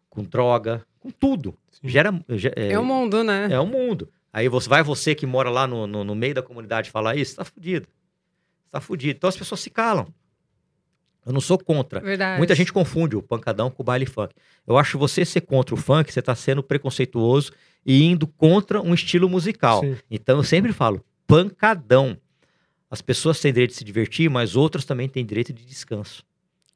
[0.08, 1.54] com droga, com tudo.
[1.82, 3.48] Gera, ge- é, É o mundo, né?
[3.50, 4.08] é o mundo.
[4.32, 7.36] Aí você vai você que mora lá no, no, no meio da comunidade falar isso,
[7.36, 7.86] tá fudido.
[8.70, 9.16] Tá fudido.
[9.18, 10.06] Então as pessoas se calam.
[11.26, 12.00] Eu não sou contra.
[12.00, 12.38] Verdade.
[12.38, 14.34] Muita gente confunde o pancadão com o baile funk.
[14.66, 17.52] Eu acho que você ser contra o funk, você tá sendo preconceituoso
[17.84, 19.80] e indo contra um estilo musical.
[19.80, 19.96] Sim.
[20.10, 22.16] Então eu sempre falo, pancadão.
[22.90, 26.24] As pessoas têm direito de se divertir, mas outras também têm direito de descanso.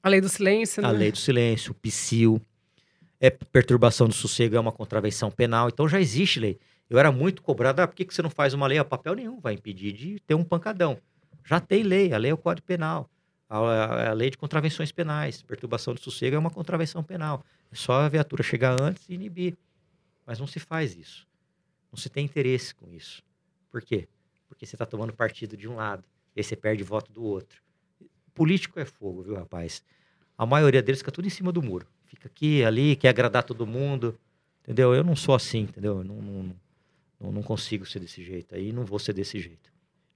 [0.03, 0.89] A lei do silêncio, né?
[0.89, 2.41] A lei do silêncio, o psil,
[3.21, 5.69] é perturbação do sossego, é uma contravenção penal.
[5.69, 6.59] Então já existe lei.
[6.89, 8.79] Eu era muito cobrado, ah, por que, que você não faz uma lei?
[8.79, 10.99] Ah, papel nenhum vai impedir de ter um pancadão.
[11.45, 13.09] Já tem lei, a lei é o Código Penal.
[13.49, 15.43] A, a- a lei de contravenções penais.
[15.43, 17.45] Perturbação do sossego é uma contravenção penal.
[17.73, 19.57] É só a viatura chegar antes e inibir.
[20.27, 21.27] Mas não se faz isso.
[21.91, 23.23] Não se tem interesse com isso.
[23.71, 24.07] Por quê?
[24.49, 26.05] Porque você está tomando partido de um lado,
[26.37, 27.63] e aí você perde voto do outro.
[28.35, 29.83] Político é fogo, viu, rapaz?
[30.37, 31.87] A maioria deles fica tudo em cima do muro.
[32.09, 34.19] Fica aqui, ali, quer agradar todo mundo.
[34.63, 34.95] Entendeu?
[34.95, 35.99] Eu não sou assim, entendeu?
[35.99, 36.57] Eu não, não,
[37.21, 38.55] não, não consigo ser desse jeito.
[38.55, 39.71] Aí não vou ser desse jeito.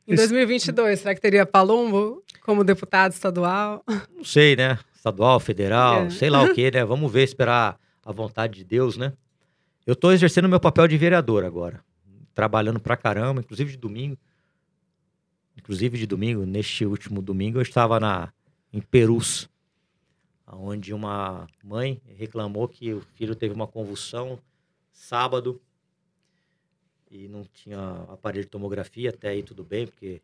[0.07, 3.85] Em 2022, será que teria Palumbo como deputado estadual?
[4.15, 4.79] Não sei, né?
[4.95, 6.11] Estadual, federal, É.
[6.11, 6.85] sei lá o que, né?
[6.85, 9.13] Vamos ver, esperar a vontade de Deus, né?
[9.87, 11.83] Eu tô exercendo meu papel de vereador agora.
[12.35, 14.19] Trabalhando pra caramba, inclusive de domingo.
[15.57, 18.33] Inclusive de domingo, neste último domingo, eu estava na,
[18.73, 19.49] em Perus,
[20.47, 24.39] onde uma mãe reclamou que o filho teve uma convulsão
[24.93, 25.61] sábado
[27.11, 30.21] e não tinha aparelho de tomografia, até aí tudo bem, porque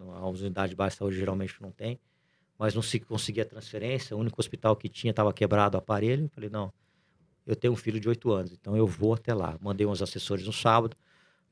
[0.00, 1.98] a unidade de baixa saúde geralmente não tem,
[2.58, 6.50] mas não se conseguia transferência, o único hospital que tinha estava quebrado o aparelho, falei,
[6.50, 6.72] não,
[7.46, 9.58] eu tenho um filho de 8 anos, então eu vou até lá.
[9.60, 10.96] Mandei uns assessores no sábado,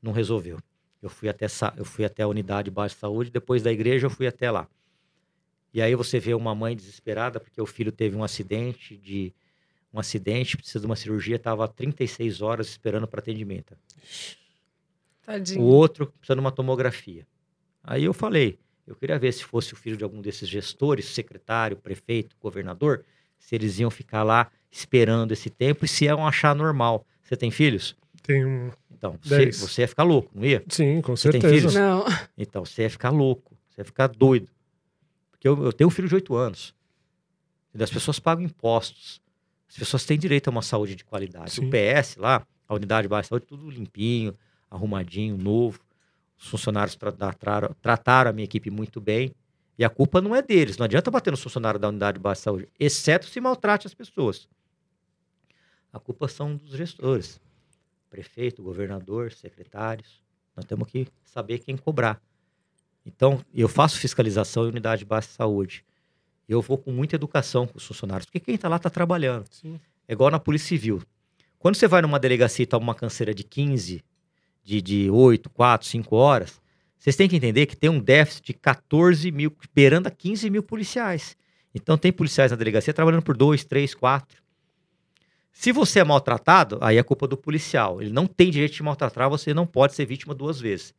[0.01, 0.57] não resolveu.
[1.01, 4.09] Eu fui até, eu fui até a unidade de baixa saúde, depois da igreja eu
[4.09, 4.67] fui até lá.
[5.73, 9.33] E aí você vê uma mãe desesperada porque o filho teve um acidente de
[9.93, 13.73] um acidente, precisa de uma cirurgia, estava 36 horas esperando para atendimento.
[13.73, 15.61] O Tadinho.
[15.61, 17.27] outro precisa de uma tomografia.
[17.83, 18.57] Aí eu falei,
[18.87, 23.03] eu queria ver se fosse o filho de algum desses gestores, secretário, prefeito, governador,
[23.37, 27.05] se eles iam ficar lá esperando esse tempo e se iam achar normal.
[27.21, 27.95] Você tem filhos?
[28.23, 28.71] Tem um.
[28.91, 30.63] Então, você, você ia ficar louco, não ia?
[30.69, 31.69] Sim, com Você tem certeza.
[31.69, 31.73] filhos?
[31.75, 32.05] Não.
[32.37, 34.47] Então, você ia ficar louco, você ia ficar doido.
[35.41, 36.71] Porque eu, eu tenho um filho de 8 anos.
[37.73, 39.19] E as pessoas pagam impostos.
[39.67, 41.49] As pessoas têm direito a uma saúde de qualidade.
[41.53, 41.65] Sim.
[41.67, 44.37] O PS lá, a unidade de baixa saúde, tudo limpinho,
[44.69, 45.79] arrumadinho, novo.
[46.37, 49.33] Os funcionários tra- trataram, trataram a minha equipe muito bem.
[49.79, 50.77] E a culpa não é deles.
[50.77, 54.47] Não adianta bater nos funcionários da unidade de baixa saúde, exceto se maltrate as pessoas.
[55.91, 57.41] A culpa são dos gestores.
[58.11, 60.21] Prefeito, governador, secretários.
[60.55, 62.21] Nós temos que saber quem cobrar.
[63.05, 65.83] Então, eu faço fiscalização em unidade de baixa saúde.
[66.47, 69.45] Eu vou com muita educação com os funcionários, porque quem está lá está trabalhando.
[69.49, 69.79] Sim.
[70.07, 71.01] É igual na Polícia Civil.
[71.57, 74.03] Quando você vai numa delegacia e toma uma canseira de 15,
[74.63, 76.61] de, de 8, 4, 5 horas,
[76.97, 80.61] vocês têm que entender que tem um déficit de 14 mil, beirando a 15 mil
[80.61, 81.35] policiais.
[81.73, 84.41] Então tem policiais na delegacia trabalhando por 2, 3, 4.
[85.51, 88.01] Se você é maltratado, aí é culpa do policial.
[88.01, 90.93] Ele não tem direito de te maltratar, você não pode ser vítima duas vezes.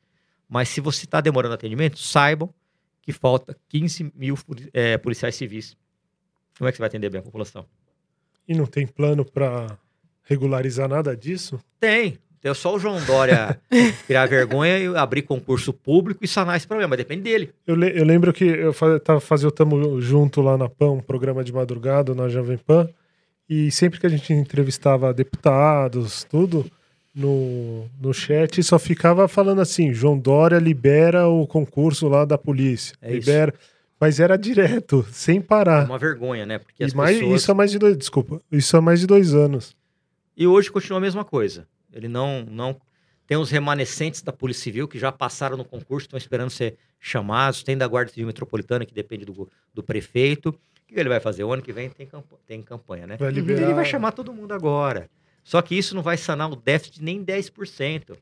[0.53, 2.53] Mas se você está demorando atendimento, saibam
[3.01, 4.37] que falta 15 mil
[4.75, 5.75] eh, policiais civis.
[6.59, 7.65] Como é que você vai atender bem a população?
[8.47, 9.79] E não tem plano pra
[10.25, 11.59] regularizar nada disso?
[11.81, 12.19] Tem.
[12.41, 13.59] Tem só o João Dória
[14.07, 16.97] criar vergonha e abrir concurso público e sanar esse problema.
[16.99, 17.55] Depende dele.
[17.67, 20.91] Eu, le- eu lembro que eu fa tava fazendo o Tamo Junto lá na PAN,
[20.91, 22.89] um programa de madrugada na Jovem Pan,
[23.49, 26.71] e sempre que a gente entrevistava deputados, tudo,
[27.15, 32.95] no, no chat só ficava falando assim: João Dória libera o concurso lá da polícia.
[33.03, 33.29] É isso.
[33.29, 33.55] libera.
[34.01, 35.87] Mas era direto, sem É parar.
[35.87, 36.59] uma vergonha, né?
[36.59, 37.41] Porque E as mais, pessoas...
[37.43, 37.97] Isso há mais de dois.
[37.97, 38.41] Desculpa.
[38.51, 39.77] Isso há mais de dois anos.
[40.37, 41.69] E hoje continua a mesma coisa.
[41.93, 42.77] Ele não, não
[43.29, 47.63] tem os remanescentes da Polícia Civil que já passaram no concurso, estão esperando ser chamados.
[47.63, 50.49] Tem da Guarda Civil Metropolitana que depende do, do prefeito.
[50.49, 50.55] O
[50.95, 51.45] que ele vai fazer?
[51.45, 53.17] O ano que vem tem, campa- tem campanha, né?
[53.17, 53.73] Vai Ele liberar.
[53.73, 55.09] vai chamar todo mundo agora.
[55.43, 58.17] Só que isso não vai sanar o déficit nem 10%.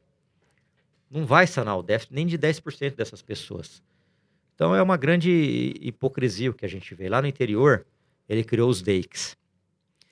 [1.10, 3.82] Não vai sanar o déficit nem de 10% dessas pessoas.
[4.54, 7.08] Então é uma grande hipocrisia o que a gente vê.
[7.08, 7.86] Lá no interior,
[8.28, 9.36] ele criou os DEICs.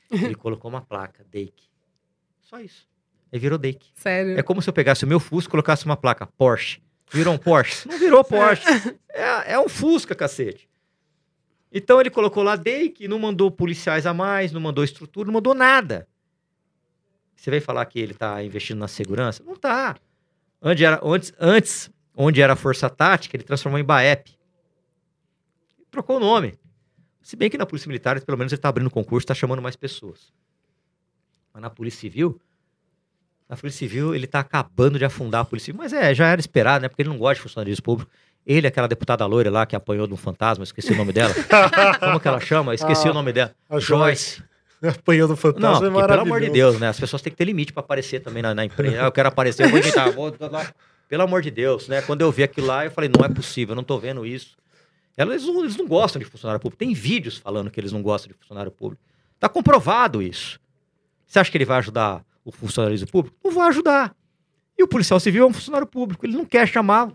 [0.11, 1.69] Ele colocou uma placa, DEIC.
[2.41, 2.89] Só isso.
[3.31, 3.91] Aí virou DEIC.
[3.95, 4.39] Sério.
[4.39, 6.81] É como se eu pegasse o meu Fusca e colocasse uma placa Porsche.
[7.13, 7.87] Virou um Porsche?
[7.87, 8.65] Não virou Porsche.
[9.11, 10.67] É, é um Fusca, cacete.
[11.71, 15.55] Então ele colocou lá DEIC, não mandou policiais a mais, não mandou estrutura, não mandou
[15.55, 16.09] nada.
[17.39, 19.43] Você vem falar que ele está investindo na segurança?
[19.47, 19.97] Não tá.
[20.61, 24.37] Onde era, antes, antes, onde era a Força Tática, ele transformou em BAEP.
[25.91, 26.59] Trocou o nome.
[27.23, 29.77] Se bem que na Polícia Militar, pelo menos ele está abrindo concurso, está chamando mais
[29.77, 30.33] pessoas.
[31.55, 32.41] Mas na Polícia Civil,
[33.49, 35.81] na Polícia Civil, ele está acabando de afundar a Polícia Civil.
[35.81, 36.89] Mas é, já era esperado, né?
[36.89, 38.13] Porque ele não gosta de funcionários públicos.
[38.45, 41.33] Ele, aquela deputada loira lá que apanhou de um fantasma, esqueci o nome dela.
[42.01, 42.75] Como que ela chama?
[42.75, 43.55] Esqueci Ah, o nome dela.
[43.69, 44.43] a Joyce.
[45.01, 46.29] Apanhando Não, fantasma é porque, pelo maravilhoso.
[46.29, 46.89] amor de Deus, né?
[46.89, 49.03] As pessoas têm que ter limite para aparecer também na, na empresa.
[49.03, 50.11] Ah, eu quero aparecer, eu vou editar.
[50.11, 50.33] Vou...
[51.09, 52.03] Pelo amor de Deus, né?
[52.03, 54.57] Quando eu vi aquilo lá, eu falei, não é possível, eu não tô vendo isso.
[55.17, 56.79] Elas não, eles não gostam de funcionário público.
[56.79, 59.03] Tem vídeos falando que eles não gostam de funcionário público.
[59.41, 60.61] Tá comprovado isso.
[61.27, 63.37] Você acha que ele vai ajudar o funcionalismo público?
[63.43, 64.15] Não vai ajudar.
[64.79, 66.25] E o policial civil é um funcionário público.
[66.25, 67.11] Ele não quer chamar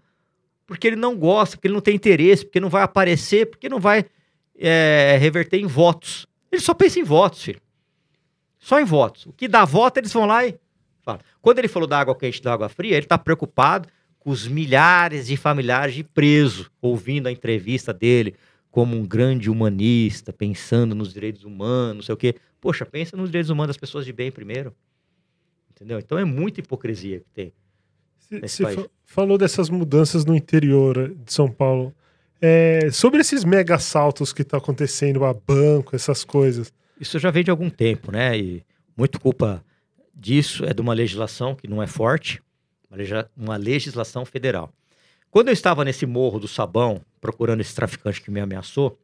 [0.66, 3.80] porque ele não gosta, porque ele não tem interesse, porque não vai aparecer, porque não
[3.80, 4.06] vai
[4.58, 6.28] é, reverter em votos.
[6.54, 7.62] Ele só pensa em votos, filho.
[8.60, 9.26] Só em votos.
[9.26, 10.58] O que dá voto, eles vão lá e
[11.04, 11.20] Fala.
[11.42, 14.48] Quando ele falou da água quente e da água fria, ele está preocupado com os
[14.48, 18.36] milhares de familiares de preso, ouvindo a entrevista dele
[18.72, 22.36] como um grande humanista, pensando nos direitos humanos, não sei o quê.
[22.60, 24.74] Poxa, pensa nos direitos humanos das pessoas de bem primeiro.
[25.70, 26.00] Entendeu?
[26.00, 27.54] Então é muita hipocrisia que tem.
[28.42, 31.94] Você fa falou dessas mudanças no interior de São Paulo.
[32.46, 36.74] É, sobre esses mega assaltos que estão tá acontecendo a banco, essas coisas.
[37.00, 38.38] Isso já vem de algum tempo, né?
[38.38, 38.66] E
[38.98, 39.64] muito culpa
[40.14, 42.44] disso é de uma legislação que não é forte,
[43.38, 44.74] uma legislação federal.
[45.32, 49.00] Quando eu estava nesse morro do Sabão, procurando esse traficante que me ameaçou,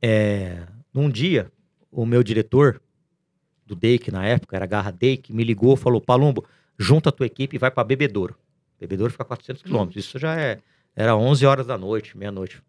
[0.00, 1.52] é, num dia,
[1.92, 2.80] o meu diretor
[3.66, 6.42] do DEIC na época, era Garra DEIC, me ligou falou: Palumbo,
[6.78, 8.34] junta a tua equipe e vai para Bebedouro.
[8.80, 9.66] Bebedouro fica a 400 hum.
[9.66, 10.06] quilômetros.
[10.06, 10.62] Isso já é,
[10.96, 12.62] era 11 horas da noite, meia-noite.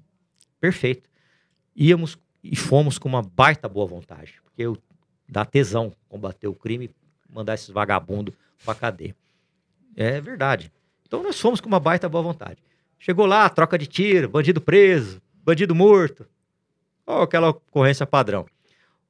[0.59, 1.09] Perfeito.
[1.76, 4.78] Íamos e fomos com uma baita boa vontade, porque eu
[5.28, 6.89] dá tesão combater o crime,
[7.30, 9.15] mandar esses vagabundos pra cadeia.
[9.95, 10.71] É verdade.
[11.05, 12.61] Então nós fomos com uma baita boa vontade.
[12.99, 16.26] Chegou lá, troca de tiro, bandido preso, bandido morto.
[17.05, 18.45] Oh, aquela ocorrência padrão.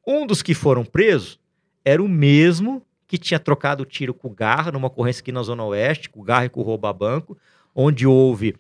[0.06, 1.40] Um dos que foram presos
[1.84, 5.64] era o mesmo que tinha trocado tiro com o Garra numa ocorrência aqui na Zona
[5.64, 7.38] Oeste, com o Garra e com o Rouba Banco,
[7.74, 8.56] onde houve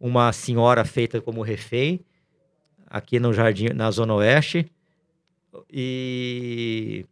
[0.00, 2.00] uma senhora feita como refém
[2.86, 4.70] aqui no Jardim, na Zona Oeste.
[5.70, 7.04] E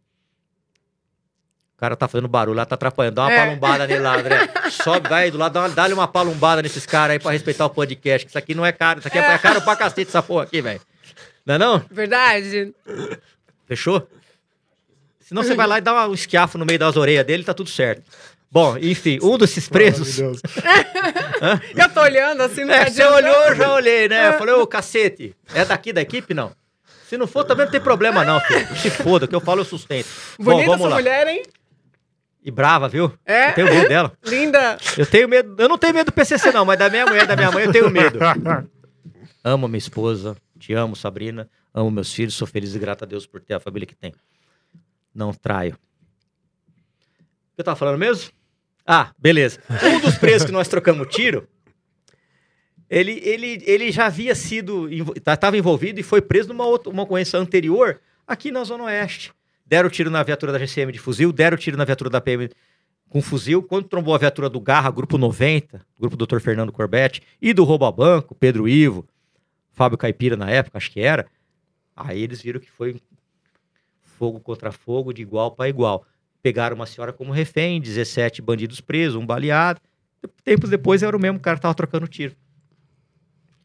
[1.75, 3.15] o cara tá fazendo barulho lá, tá atrapalhando.
[3.15, 3.45] Dá uma é.
[3.45, 4.49] palumbada nele lá, André.
[4.71, 8.25] Sobe, vai do lado, dá-lhe uma palumbada nesses caras aí pra respeitar o podcast.
[8.25, 8.99] Que isso aqui não é caro.
[8.99, 10.79] Isso aqui é, é caro pra cacete, essa porra aqui, velho.
[11.45, 11.79] Não é não?
[11.91, 12.73] Verdade.
[13.65, 14.07] Fechou?
[15.19, 17.69] Senão você vai lá e dá um esquiafo no meio das orelhas dele, tá tudo
[17.69, 18.03] certo.
[18.51, 20.17] Bom, enfim, um desses presos.
[21.75, 24.29] eu tô olhando assim, não é, Você olhou, eu já olhei, né?
[24.29, 26.51] Eu falei, ô cacete, é daqui da equipe, não?
[27.07, 28.75] Se não for, também não tem problema, não, filho.
[28.77, 30.07] Se foda, que eu falo, eu sustento.
[30.39, 30.95] Bonita Bom, vamos essa lá.
[30.95, 31.43] mulher, hein?
[32.43, 33.11] E brava, viu?
[33.25, 33.49] É?
[33.49, 34.13] Eu tenho medo dela.
[34.23, 34.77] Linda.
[34.97, 35.55] Eu tenho medo.
[35.57, 37.71] Eu não tenho medo do PCC, não, mas da minha mulher, da minha mãe, eu
[37.71, 38.19] tenho medo.
[39.43, 41.49] amo minha esposa, te amo, Sabrina.
[41.73, 44.13] Amo meus filhos, sou feliz e grato a Deus por ter a família que tem.
[45.13, 45.77] Não traio.
[47.55, 48.31] Que eu tava falando mesmo?
[48.85, 49.59] Ah, beleza.
[49.83, 51.47] Um dos presos que nós trocamos tiro,
[52.89, 57.03] ele, ele, ele já havia sido, estava tá, envolvido e foi preso numa outra, uma
[57.03, 59.33] ocorrência anterior aqui na Zona Oeste.
[59.65, 62.49] Deram tiro na viatura da GCM de fuzil, deram tiro na viatura da PM
[63.09, 63.63] com fuzil.
[63.63, 66.39] Quando trombou a viatura do Garra, Grupo 90, Grupo Dr.
[66.39, 69.07] Fernando Corbett, e do Roubo a Banco, Pedro Ivo,
[69.71, 71.25] Fábio Caipira na época, acho que era.
[71.95, 73.01] Aí eles viram que foi
[74.03, 76.05] fogo contra fogo, de igual para igual.
[76.45, 79.81] Pegaram uma senhora como refém, 17 bandidos presos, um baleado.
[80.43, 82.35] Tempos depois era o mesmo cara que tava trocando tiro.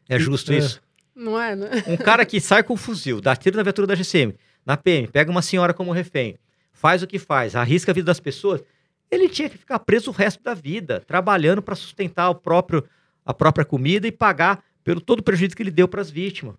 [0.09, 0.57] É justo é.
[0.57, 0.81] isso?
[1.13, 1.69] Não é, né?
[1.85, 5.07] Um cara que sai com um fuzil, dá tiro na viatura da GCM, na PM,
[5.07, 6.39] pega uma senhora como refém,
[6.71, 8.63] faz o que faz, arrisca a vida das pessoas,
[9.11, 12.83] ele tinha que ficar preso o resto da vida, trabalhando para sustentar o próprio,
[13.23, 16.55] a própria comida e pagar pelo todo o prejuízo que ele deu para as vítimas.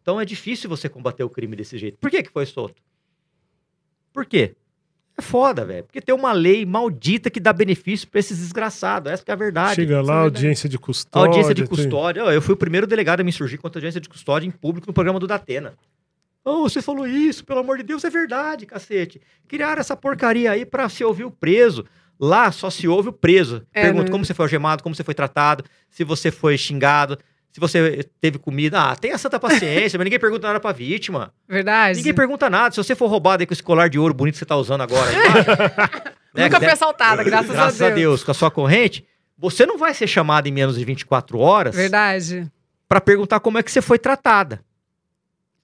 [0.00, 1.98] Então é difícil você combater o crime desse jeito.
[1.98, 2.80] Por que, que foi solto?
[4.14, 4.56] Por quê?
[5.18, 5.84] É foda, velho.
[5.84, 9.10] Porque tem uma lei maldita que dá benefício para esses desgraçados.
[9.10, 9.76] Essa é a verdade.
[9.76, 11.28] Chega lá, é audiência de custódia.
[11.28, 12.22] Audiência de custódia.
[12.22, 12.34] Tem...
[12.34, 14.92] Eu fui o primeiro delegado a me surgir contra audiência de custódia em público no
[14.92, 15.74] programa do Datena.
[16.44, 19.20] Oh, você falou isso, pelo amor de Deus, é verdade, cacete.
[19.48, 21.84] Criaram essa porcaria aí para se ouvir o preso.
[22.20, 23.66] Lá só se ouve o preso.
[23.74, 24.10] É, Pergunta né?
[24.10, 27.18] como você foi algemado, como você foi tratado, se você foi xingado,
[27.56, 28.78] se você teve comida.
[28.78, 31.32] Ah, tenha santa paciência, mas ninguém pergunta nada pra vítima.
[31.48, 31.96] Verdade.
[31.96, 32.74] Ninguém pergunta nada.
[32.74, 34.82] Se você for roubado aí com esse colar de ouro bonito que você tá usando
[34.82, 35.08] agora.
[35.08, 35.16] Aí,
[36.36, 37.92] né, Nunca foi assaltada, graças, graças a, Deus.
[37.92, 38.24] a Deus.
[38.24, 39.06] Com a sua corrente,
[39.38, 41.74] você não vai ser chamado em menos de 24 horas.
[41.74, 42.46] Verdade.
[42.86, 44.60] Para perguntar como é que você foi tratada.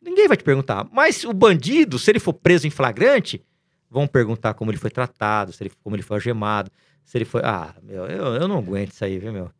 [0.01, 0.86] Ninguém vai te perguntar.
[0.90, 3.45] Mas o bandido, se ele for preso em flagrante,
[3.90, 6.70] vão perguntar como ele foi tratado, se ele, como ele foi algemado,
[7.05, 7.43] se ele foi.
[7.45, 9.51] Ah, meu, eu, eu não aguento isso aí, viu, meu?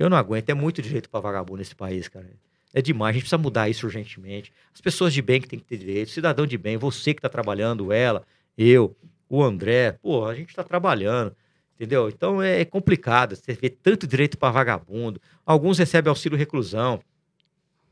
[0.00, 2.26] Eu não aguento, é muito direito para vagabundo nesse país, cara.
[2.72, 4.50] É demais, a gente precisa mudar isso urgentemente.
[4.72, 7.28] As pessoas de bem que têm que ter direito, cidadão de bem, você que está
[7.28, 8.24] trabalhando, ela,
[8.56, 8.96] eu,
[9.28, 11.36] o André, pô, a gente está trabalhando,
[11.74, 12.08] entendeu?
[12.08, 15.20] Então é, é complicado, você vê tanto direito para vagabundo.
[15.44, 16.98] Alguns recebem auxílio reclusão,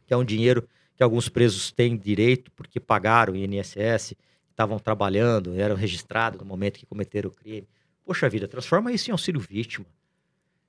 [0.07, 4.15] que é um dinheiro que alguns presos têm direito porque pagaram o INSS,
[4.49, 7.69] estavam trabalhando, eram registrados no momento que cometeram o crime.
[8.03, 9.85] Poxa vida, transforma isso em auxílio vítima.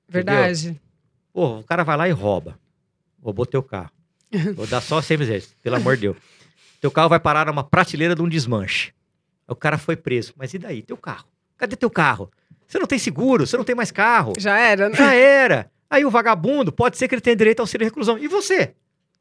[0.06, 0.68] Verdade.
[0.68, 0.89] Entendeu?
[1.32, 2.58] Pô, o cara vai lá e rouba.
[3.22, 3.90] Roubou teu carro.
[4.54, 6.16] Vou dar só 100 vezes, pelo amor de Deus.
[6.80, 8.92] Teu carro vai parar numa prateleira de um desmanche.
[9.46, 10.32] O cara foi preso.
[10.36, 10.82] Mas e daí?
[10.82, 11.26] Teu carro?
[11.58, 12.30] Cadê teu carro?
[12.66, 14.32] Você não tem seguro, você não tem mais carro.
[14.38, 14.96] Já era, né?
[14.96, 15.70] Já era.
[15.90, 18.16] Aí o vagabundo, pode ser que ele tenha direito ao auxílio reclusão.
[18.16, 18.74] E você?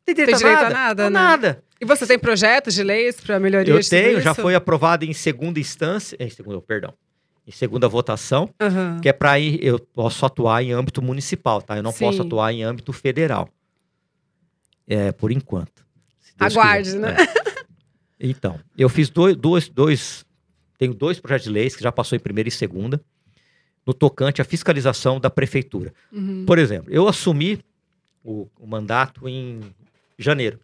[0.05, 0.75] Tem direito, tem direito a, nada?
[0.75, 1.05] a nada?
[1.05, 1.19] A né?
[1.19, 1.63] nada.
[1.81, 5.59] E você tem projetos de leis para melhoria Eu tenho, já foi aprovado em segunda
[5.59, 6.15] instância.
[6.19, 6.93] Em segunda, perdão.
[7.47, 8.99] Em segunda votação, Aham.
[9.01, 11.77] que é para ir, eu posso atuar em âmbito municipal, tá?
[11.77, 12.27] Eu não posso Sim.
[12.27, 13.49] atuar em âmbito federal.
[14.87, 15.85] É, por enquanto.
[16.39, 16.99] Aguarde, quiser.
[16.99, 17.15] né?
[17.19, 17.59] É.
[18.19, 20.25] Então, eu fiz dois, dois, dois,
[20.77, 23.01] tenho dois projetos de leis que já passou em primeira e segunda,
[23.85, 25.93] no tocante à fiscalização da prefeitura.
[26.11, 26.45] Uhum.
[26.45, 27.63] Por exemplo, eu assumi
[28.23, 29.61] o, o mandato em
[30.17, 30.59] janeiro.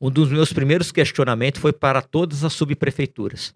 [0.00, 3.54] Um dos meus primeiros questionamentos foi para todas as subprefeituras.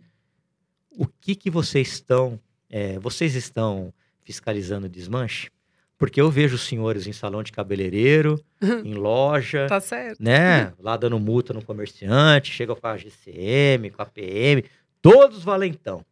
[0.90, 2.38] O que que vocês estão,
[2.68, 5.50] é, vocês estão fiscalizando desmanche?
[5.96, 8.42] Porque eu vejo os senhores em salão de cabeleireiro,
[8.84, 10.18] em loja, Tá certo.
[10.22, 10.72] né?
[10.78, 14.64] Lá dando multa no comerciante, chega com a GCM, com a PM,
[15.02, 16.04] todos valentão.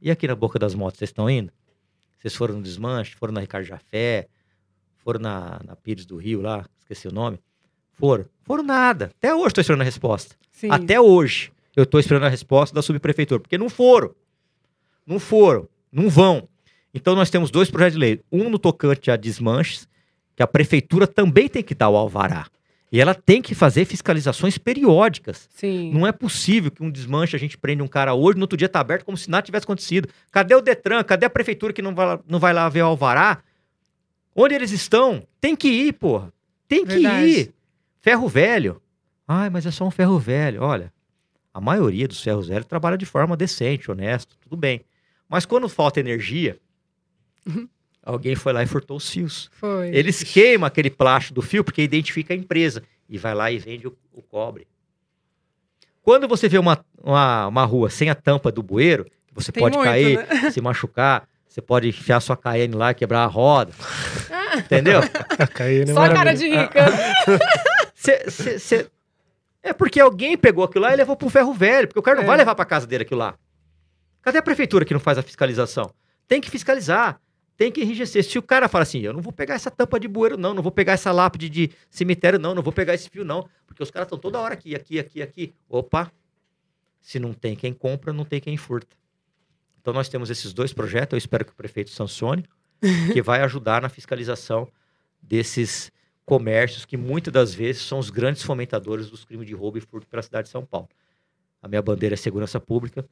[0.00, 1.52] E aqui na Boca das Motos, vocês estão indo?
[2.18, 4.26] Vocês foram no desmanche, foram na Ricardo Jafé,
[4.96, 7.38] foram na, na Pires do Rio lá, esqueci o nome.
[7.92, 8.26] Foram?
[8.42, 9.06] Foram nada.
[9.16, 10.34] Até hoje estou esperando a resposta.
[10.52, 10.68] Sim.
[10.70, 14.14] Até hoje eu estou esperando a resposta da subprefeitura, porque não foram.
[15.06, 16.48] Não foram, não vão.
[16.92, 18.20] Então nós temos dois projetos de lei.
[18.30, 19.88] Um no tocante a desmanches,
[20.36, 22.46] que a prefeitura também tem que dar o alvará.
[22.90, 25.46] E ela tem que fazer fiscalizações periódicas.
[25.54, 25.92] Sim.
[25.92, 28.68] Não é possível que um desmanche a gente prende um cara hoje, no outro dia
[28.68, 30.08] tá aberto como se nada tivesse acontecido.
[30.30, 31.02] Cadê o Detran?
[31.04, 33.42] Cadê a prefeitura que não vai, lá- não vai lá ver o alvará?
[34.34, 35.22] Onde eles estão?
[35.40, 36.32] Tem que ir, porra.
[36.66, 37.26] Tem que Verdade.
[37.26, 37.54] ir.
[38.00, 38.80] Ferro velho.
[39.26, 40.62] Ai, mas é só um ferro velho.
[40.62, 40.90] Olha,
[41.58, 44.84] a maioria dos ferros velhos trabalha de forma decente, honesta, tudo bem.
[45.28, 46.56] Mas quando falta energia,
[47.44, 47.68] Uhum.
[48.02, 49.50] alguém foi lá e furtou os fios.
[49.54, 49.88] Foi.
[49.88, 53.88] Eles queimam aquele plástico do fio porque identifica a empresa e vai lá e vende
[53.88, 54.68] o, o cobre.
[56.00, 59.76] Quando você vê uma, uma, uma rua sem a tampa do bueiro, você Tem pode
[59.76, 60.50] muito, cair, né?
[60.52, 63.72] se machucar, você pode enfiar sua KN lá e quebrar a roda.
[64.56, 65.00] Entendeu?
[65.02, 66.86] A é Só a cara de rica.
[67.94, 68.90] Cê- cê- cê-
[69.68, 72.24] É porque alguém pegou aquilo lá e levou pro ferro velho, porque o cara não
[72.24, 72.26] É.
[72.26, 73.38] vai levar pra casa dele aquilo lá.
[74.22, 75.92] Cadê a prefeitura que não faz a fiscalização?
[76.26, 77.20] Tem que fiscalizar,
[77.56, 78.24] tem que enrijecer.
[78.24, 80.62] Se o cara fala assim, eu não vou pegar essa tampa de bueiro, não, não
[80.62, 83.90] vou pegar essa lápide de cemitério, não, não vou pegar esse fio, não, porque os
[83.90, 85.54] caras estão toda hora aqui, aqui, aqui, aqui.
[85.68, 86.10] Opa!
[87.00, 88.96] Se não tem quem compra, não tem quem furta.
[89.80, 92.44] Então nós temos esses dois projetos, eu espero que o prefeito sancione,
[93.12, 94.68] que vai ajudar na fiscalização
[95.22, 95.90] desses
[96.28, 100.06] comércios que muitas das vezes são os grandes fomentadores dos crimes de roubo e furto
[100.06, 100.86] para a cidade de São Paulo.
[101.62, 103.08] A minha bandeira é segurança pública.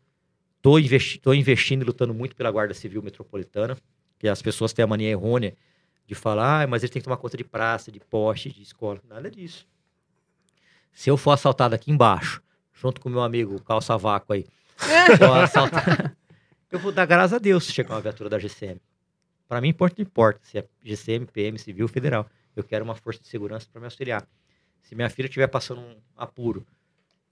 [0.57, 3.75] Estou investi investindo e lutando muito pela Guarda Civil Metropolitana,
[4.19, 5.57] que as pessoas têm a mania errônea
[6.07, 9.01] de falar, ah, mas eles têm que tomar conta de praça, de poste, de escola.
[9.09, 9.67] Nada disso.
[10.93, 12.43] Se eu for assaltado aqui embaixo,
[12.75, 14.45] junto com meu amigo Calça Vácuo aí,
[15.43, 16.15] assaltado,
[16.71, 18.79] eu vou dar graças a Deus se chegar uma viatura da GCM.
[19.49, 22.29] Para mim, importa, importa se é GCM, PM, Civil, Federal.
[22.57, 24.27] Eu quero uma força de segurança para me auxiliar.
[24.83, 26.67] Se minha filha estiver passando um apuro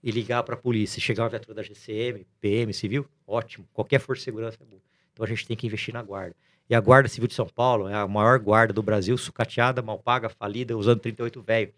[0.03, 3.67] e ligar para a polícia chegar uma viatura da GCM, PM, Civil, ótimo.
[3.73, 4.81] Qualquer força de segurança é boa.
[5.11, 6.35] Então a gente tem que investir na guarda.
[6.69, 9.99] E a Guarda Civil de São Paulo é a maior guarda do Brasil, sucateada, mal
[9.99, 11.73] paga, falida, usando 38 velho.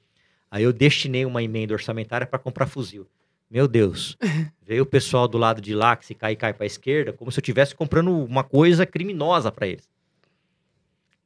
[0.49, 3.05] Aí eu destinei uma emenda orçamentária para comprar fuzil.
[3.49, 4.17] Meu Deus.
[4.61, 7.31] Veio o pessoal do lado de lá, que se cai, cai para a esquerda, como
[7.31, 9.89] se eu estivesse comprando uma coisa criminosa para eles.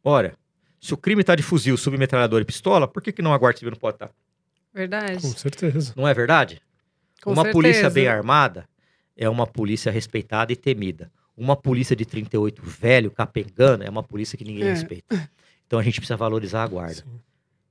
[0.04, 0.36] Ora,
[0.82, 3.60] se o crime está de fuzil, submetralhador e pistola, por que, que não a Guarda
[3.60, 4.12] Civil não pode estar?
[4.74, 5.22] Verdade.
[5.22, 5.94] Com certeza.
[5.96, 6.62] Não é verdade?
[7.22, 7.54] Com uma certeza.
[7.54, 8.68] polícia bem armada
[9.16, 11.12] é uma polícia respeitada e temida.
[11.38, 14.72] Uma polícia de 38 velho, capengana, é uma polícia que ninguém É.
[14.72, 15.30] respeita.
[15.68, 16.96] Então a gente precisa valorizar a guarda.
[16.96, 17.20] Sim.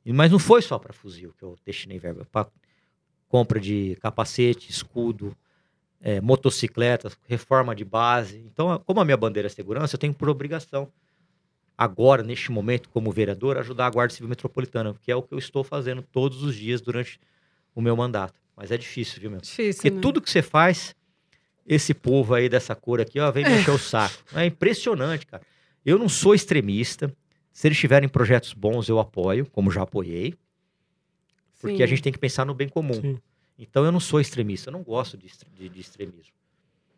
[0.07, 2.27] E- Mas não foi só para fuzil que eu destinei verba.
[2.31, 2.47] Para
[3.29, 5.37] compra de capacete, escudo,
[6.01, 8.39] eh, motocicletas, reforma de base.
[8.39, 10.89] Então, como a minha bandeira é segurança, eu tenho por obrigação,
[11.83, 15.39] agora, neste momento, como vereador, ajudar a Guarda Civil Metropolitana, que é o que eu
[15.39, 17.18] estou fazendo todos os dias durante
[17.74, 18.35] o meu mandato.
[18.55, 19.41] Mas é difícil, viu, meu?
[19.41, 20.01] Difícil, Porque né?
[20.03, 20.95] tudo que você faz,
[21.66, 24.14] esse povo aí dessa cor aqui, ó, vem me encher o saco.
[24.35, 25.43] É impressionante, cara.
[25.87, 27.11] Eu não sou extremista.
[27.51, 30.35] Se eles tiverem projetos bons, eu apoio, como já apoiei.
[31.61, 31.83] Porque Sim.
[31.83, 32.93] a gente tem que pensar no bem comum.
[33.01, 33.18] Sim.
[33.59, 36.33] Então eu não sou extremista, eu não gosto de, de- de extremismo.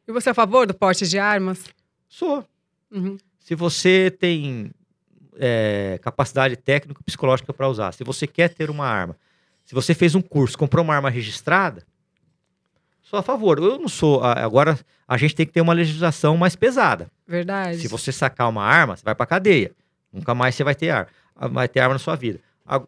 [0.09, 1.65] E você é a favor do porte de armas?
[2.09, 2.45] Sou.
[2.91, 3.17] Uhum.
[3.43, 4.71] Se você tem
[5.39, 9.17] é, capacidade técnica e psicológica para usar, se você quer ter uma arma,
[9.65, 11.83] se você fez um curso, comprou uma arma registrada,
[13.03, 13.59] sou a favor.
[13.59, 14.23] Eu não sou.
[14.23, 17.11] Agora, a gente tem que ter uma legislação mais pesada.
[17.27, 17.79] Verdade.
[17.79, 19.73] Se você sacar uma arma, você vai pra cadeia.
[20.13, 21.09] Nunca mais você vai ter arma.
[21.51, 22.39] Vai ter arma na sua vida.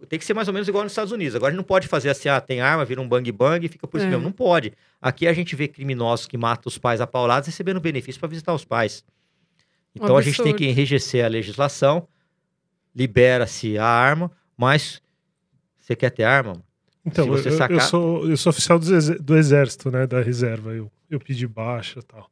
[0.08, 1.34] Tem que ser mais ou menos igual nos Estados Unidos.
[1.34, 3.68] Agora a gente não pode fazer assim, ah, tem arma, vira um bang bang e
[3.68, 4.10] fica por isso É.
[4.10, 4.22] mesmo.
[4.22, 4.72] Não pode.
[5.02, 8.64] Aqui a gente vê criminosos que matam os pais apaulados recebendo benefício para visitar os
[8.64, 9.04] pais.
[9.94, 12.08] Então a gente tem que enrijecer a legislação,
[12.94, 15.00] libera-se a arma, mas
[15.80, 16.62] você quer ter arma?
[17.04, 20.06] Então, eu, eu sacar- sou, eu sou oficial do exército, né?
[20.06, 20.72] Da reserva.
[20.72, 22.30] Eu, eu pedi baixa e tal.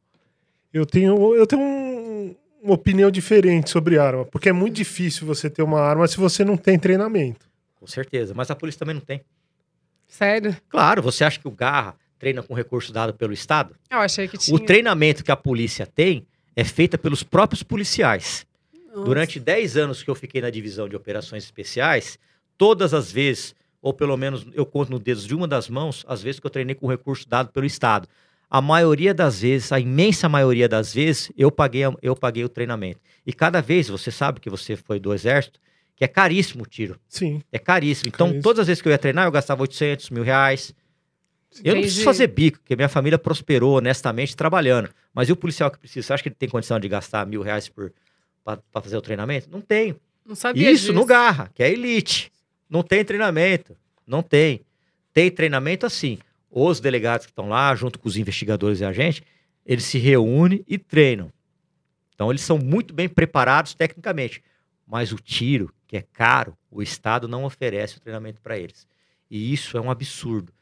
[0.73, 5.51] Eu tenho, eu tenho um- uma opinião diferente sobre arma, porque é muito difícil você
[5.51, 7.47] ter uma arma se você não tem treinamento.
[7.75, 8.33] Com certeza.
[8.35, 9.21] Mas a polícia também não tem.
[10.07, 10.57] Sério?
[10.69, 13.75] Claro, você acha que o Garra treina com recurso dado pelo Estado?
[13.91, 14.57] Eu achei que tinha.
[14.57, 18.47] O treinamento que a polícia tem é feito pelos próprios policiais.
[18.89, 19.05] Nossa.
[19.05, 22.19] Durante 10 anos que eu fiquei na divisão de operações especiais,
[22.59, 26.23] todas as vezes, ou pelo menos eu conto nos dedos de uma das mãos, as
[26.23, 28.07] vezes que eu treinei com recurso dado pelo Estado.
[28.51, 33.01] A maioria das vezes, a imensa maioria das vezes, eu paguei, eu paguei o treinamento.
[33.27, 35.59] E cada vez, você sabe que você foi do Exército,
[35.97, 36.99] que é caríssimo o tiro.
[37.09, 37.41] Sim.
[37.51, 38.09] É caríssimo.
[38.09, 38.43] Então, Caríssimo.
[38.43, 40.75] todas as vezes que eu ia treinar, eu gastava 800, mil reais.
[41.63, 44.89] Eu não preciso fazer bico, porque minha família prosperou honestamente trabalhando.
[45.13, 46.07] Mas e o policial que precisa?
[46.07, 47.93] Você acha que ele tem condição de gastar mil reais por,
[48.45, 49.51] pra fazer o treinamento?
[49.51, 49.97] Não tem.
[50.25, 50.93] Não sabia Isso disso.
[50.93, 52.33] no Garra, que é elite.
[52.71, 53.77] Não tem treinamento.
[54.07, 54.63] Não tem.
[55.13, 56.19] Tem treinamento assim.
[56.51, 59.23] Os delegados que estão lá, junto com os investigadores e agentes,
[59.65, 61.33] eles se reúnem e treinam.
[62.15, 64.43] Então, eles são muito bem preparados tecnicamente.
[64.87, 68.87] Mas o tiro, que é caro, o Estado não oferece o treinamento para eles.
[69.31, 70.53] E isso é um absurdo.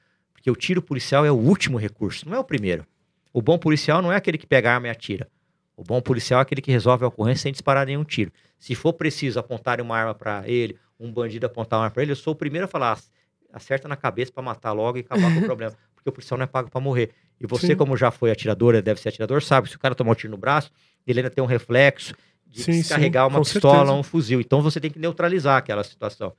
[0.41, 2.87] Porque o tiro policial é o último recurso, não é o primeiro.
[3.31, 5.29] O bom policial não é aquele que pega a arma e atira.
[5.77, 8.33] O bom policial é aquele que resolve a ocorrência sem disparar nenhum tiro.
[8.59, 12.13] Se for preciso apontar uma arma para ele, um bandido apontar uma arma para ele,
[12.13, 13.05] eu sou o primeiro a falar, "Ac-
[13.53, 15.75] acerta na cabeça para matar logo e acabar com o problema.
[15.95, 17.11] Porque o policial não é pago para morrer.
[17.39, 17.77] E você, Sim.
[17.77, 20.31] como já foi atirador, deve ser atirador, sabe que se o cara tomar um tiro
[20.31, 20.71] no braço,
[21.07, 22.15] ele ainda tem um reflexo
[22.47, 22.95] de Sim, sim,
[23.29, 23.93] uma pistola certeza.
[23.93, 24.41] ou um fuzil.
[24.41, 26.33] Então você tem que neutralizar aquela situação,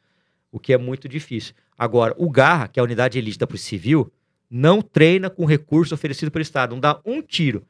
[0.51, 1.53] o que é muito difícil.
[1.77, 4.11] Agora, o Garra, que é a unidade de elite da Polícia Civil,
[4.49, 7.65] não treina com recurso oferecido pelo Estado, não dá um tiro.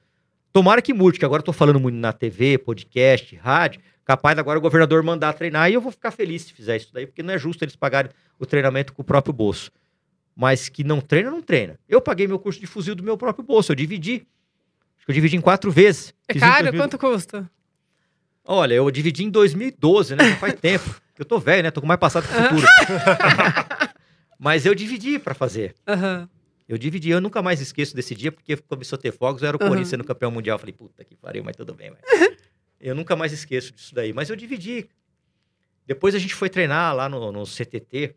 [0.52, 4.60] Tomara que mude, que agora eu tô falando muito na TV, podcast, rádio, capaz agora
[4.60, 7.34] o governador mandar treinar e eu vou ficar feliz se fizer isso daí, porque não
[7.34, 9.72] é justo eles pagarem o treinamento com o próprio bolso.
[10.36, 11.80] Mas que não treina, não treina.
[11.88, 14.28] Eu paguei meu curso de fuzil do meu próprio bolso, eu dividi.
[14.98, 16.14] Acho que eu dividi em quatro vezes.
[16.28, 16.64] É caro?
[16.64, 16.82] 2000.
[16.82, 17.50] Quanto custa?
[18.44, 20.30] Olha, eu dividi em 2012, né?
[20.32, 21.02] Já faz tempo.
[21.18, 21.72] Eu tô velho, né?
[21.72, 22.66] Tô com mais passado que futuro.
[24.39, 25.76] Mas eu dividi pra fazer.
[25.88, 26.28] Aham.
[26.68, 29.57] Eu dividi, eu nunca mais esqueço desse dia, porque começou a ter fogos, eu era
[29.57, 29.70] o Aham.
[29.70, 30.55] Corinthians sendo campeão mundial.
[30.55, 31.99] Eu falei, puta que pariu, mas tudo bem, vai.
[32.80, 34.14] eu nunca mais esqueço disso daí.
[34.14, 34.89] Mas eu dividi.
[35.86, 38.16] Depois a gente foi treinar lá no, no CTT,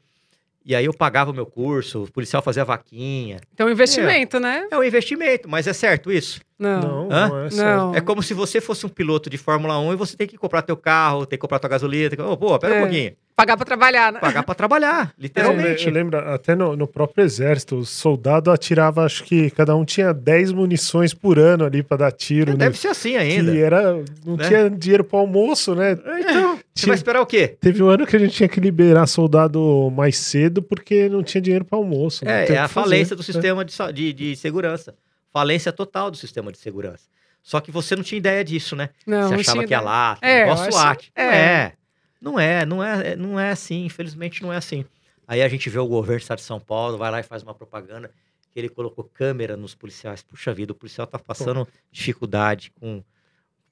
[0.65, 3.39] e aí eu pagava o meu curso, o policial fazia vaquinha.
[3.53, 4.67] Então, investimento, né?
[4.71, 6.41] É um investimento, mas é certo isso?
[6.59, 6.81] Não.
[6.81, 7.29] Não, Hã?
[7.29, 7.77] não é certo.
[7.77, 7.95] Não.
[7.95, 10.63] É como se você fosse um piloto de Fórmula 1 e você tem que comprar
[10.63, 12.23] teu carro, tem que comprar tua gasolina, tem que...
[12.25, 12.79] Ô, pô, pera É.
[12.79, 13.13] um pouquinho.
[13.37, 14.21] Pagar pra trabalhar, né?
[14.21, 15.87] Pagar pra trabalhar, Eu literalmente.
[15.89, 20.15] Eu lembro, até no, no próprio exército, o soldado atirava, acho que cada um tinha
[20.15, 22.59] 10 munições por ano ali pra dar tiro, né?
[22.59, 23.51] Deve ser assim ainda.
[23.51, 24.47] Que era, não né?
[24.47, 25.99] tinha dinheiro pro almoço, né?
[26.21, 27.49] Então, você Tinha- vai esperar o quê?
[27.61, 31.41] Teve um ano que a gente tinha que liberar soldado mais cedo porque não tinha
[31.41, 32.25] dinheiro pro almoço.
[32.25, 33.25] não É, é a fazer, falência do né?
[33.25, 34.97] sistema de, de, de segurança.
[35.33, 37.09] Falência total do sistema de segurança.
[37.43, 38.89] Só que você não tinha ideia disso, né?
[39.07, 41.13] Não, você não achava tinha que ia lá, É, negócio acho- SWAT.
[41.17, 41.37] Não é.
[41.37, 41.73] é.
[42.21, 43.85] Não é, não é, não é assim.
[43.85, 44.85] Infelizmente não é assim.
[45.29, 47.43] Aí a gente vê o governo do estado de São Paulo, vai lá e faz
[47.43, 48.11] uma propaganda
[48.51, 50.23] que ele colocou câmera nos policiais.
[50.23, 53.03] Puxa vida, o policial tá passando dificuldade com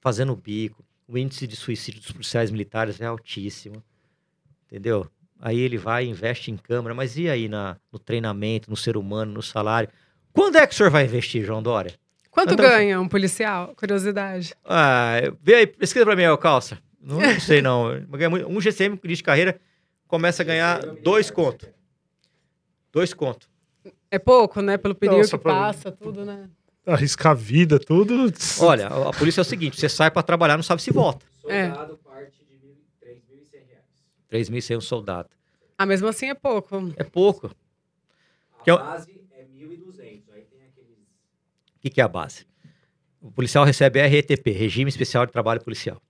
[0.01, 0.83] fazendo bico.
[1.07, 3.83] O índice de suicídio dos policiais militares é altíssimo.
[4.67, 5.07] Entendeu?
[5.39, 8.95] Aí ele vai e investe em câmera, mas e aí na, no treinamento, no ser
[8.95, 9.89] humano, no salário?
[10.31, 11.93] Quando é que o senhor vai investir, João Dória?
[12.31, 13.75] Quanto André, ganha um policial?
[13.75, 14.55] Curiosidade.
[14.65, 16.79] Ah, vê aí, pesquisa pra mim, ó, calça.
[16.99, 17.89] Não, não sei, não.
[18.49, 19.59] Um GCM com de carreira
[20.07, 21.67] começa a ganhar dois conto.
[22.91, 23.49] Dois conto.
[24.09, 24.77] É pouco, né?
[24.77, 26.49] Pelo período Nossa, que passa, tudo, né?
[26.85, 28.31] Arriscar a vida, tudo.
[28.59, 31.25] Olha, a, polícia é o seguinte: você sai pra trabalhar, não sabe se volta.
[31.47, 31.67] É.
[31.69, 34.49] Soldado parte de mil- 3.100 reais.
[34.49, 35.29] 3.100 um soldado.
[35.77, 36.93] Ah, mesmo assim é pouco.
[36.97, 37.47] É pouco.
[38.59, 40.01] A Que é base é 1.200.
[40.33, 40.97] Aí tem aqueles...
[41.75, 42.45] O que, que é a base?
[43.21, 46.01] O policial recebe RETP, Regime Especial de Trabalho Policial.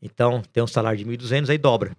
[0.00, 1.90] Então, tem um salário de 1.200, aí dobra.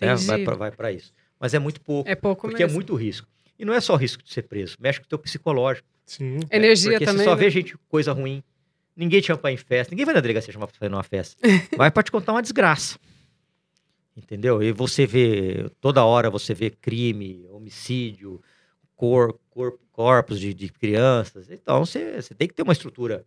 [0.00, 0.12] né?
[0.14, 0.44] Entendi.
[0.56, 1.12] Vai para isso.
[1.38, 2.76] Mas é muito pouco, É pouco porque é mesmo.
[2.78, 3.26] muito risco.
[3.58, 5.86] E não é só risco de ser preso, mexe com o teu psicológico.
[6.08, 6.38] Sim.
[6.50, 7.18] Energia porque também.
[7.18, 7.40] você só né?
[7.40, 8.42] vê gente coisa ruim.
[8.96, 9.92] Ninguém te chama em festa.
[9.92, 11.36] Ninguém vai na delegacia chamar pra sair numa festa.
[11.76, 12.98] vai pra te contar uma desgraça.
[14.16, 14.62] Entendeu?
[14.62, 18.42] E você vê, toda hora você vê crime, homicídio,
[18.96, 21.50] cor, cor- corpos de, de crianças.
[21.50, 23.24] Então você, você tem que ter uma estrutura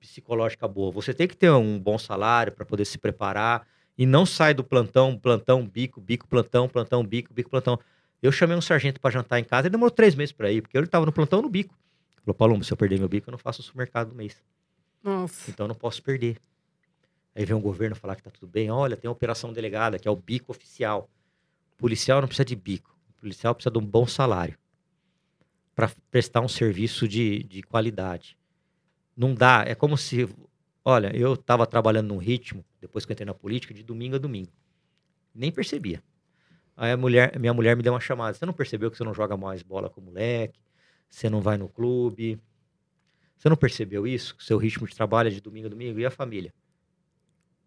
[0.00, 0.90] psicológica boa.
[0.90, 3.66] Você tem que ter um bom salário para poder se preparar.
[3.96, 7.78] E não sai do plantão, plantão, bico, bico, plantão, plantão, bico, bico, plantão.
[8.22, 10.76] Eu chamei um sargento para jantar em casa e demorou três meses para ir, porque
[10.76, 11.74] ele tava no plantão no bico.
[12.30, 14.42] Falou, Paulo, se eu perder meu bico, eu não faço o supermercado do mês.
[15.02, 15.50] Nossa.
[15.50, 16.38] Então eu não posso perder.
[17.34, 18.70] Aí vem um governo falar que tá tudo bem.
[18.70, 21.08] Olha, tem a operação delegada, que é o bico oficial.
[21.72, 22.96] O policial não precisa de bico.
[23.10, 24.58] O policial precisa de um bom salário
[25.74, 28.36] para prestar um serviço de, de qualidade.
[29.16, 29.64] Não dá.
[29.66, 30.28] É como se.
[30.84, 34.18] Olha, eu estava trabalhando num ritmo, depois que eu entrei na política, de domingo a
[34.18, 34.52] domingo.
[35.34, 36.02] Nem percebia.
[36.76, 38.34] Aí a mulher, minha mulher me deu uma chamada.
[38.34, 40.58] Você não percebeu que você não joga mais bola com o moleque?
[41.10, 42.40] Você não vai no clube?
[43.36, 44.36] Você não percebeu isso?
[44.38, 45.98] Seu ritmo de trabalho é de domingo a domingo?
[45.98, 46.54] E a família?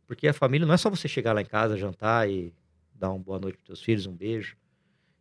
[0.07, 2.53] Porque a família não é só você chegar lá em casa, jantar e
[2.93, 4.55] dar uma boa noite para seus filhos, um beijo.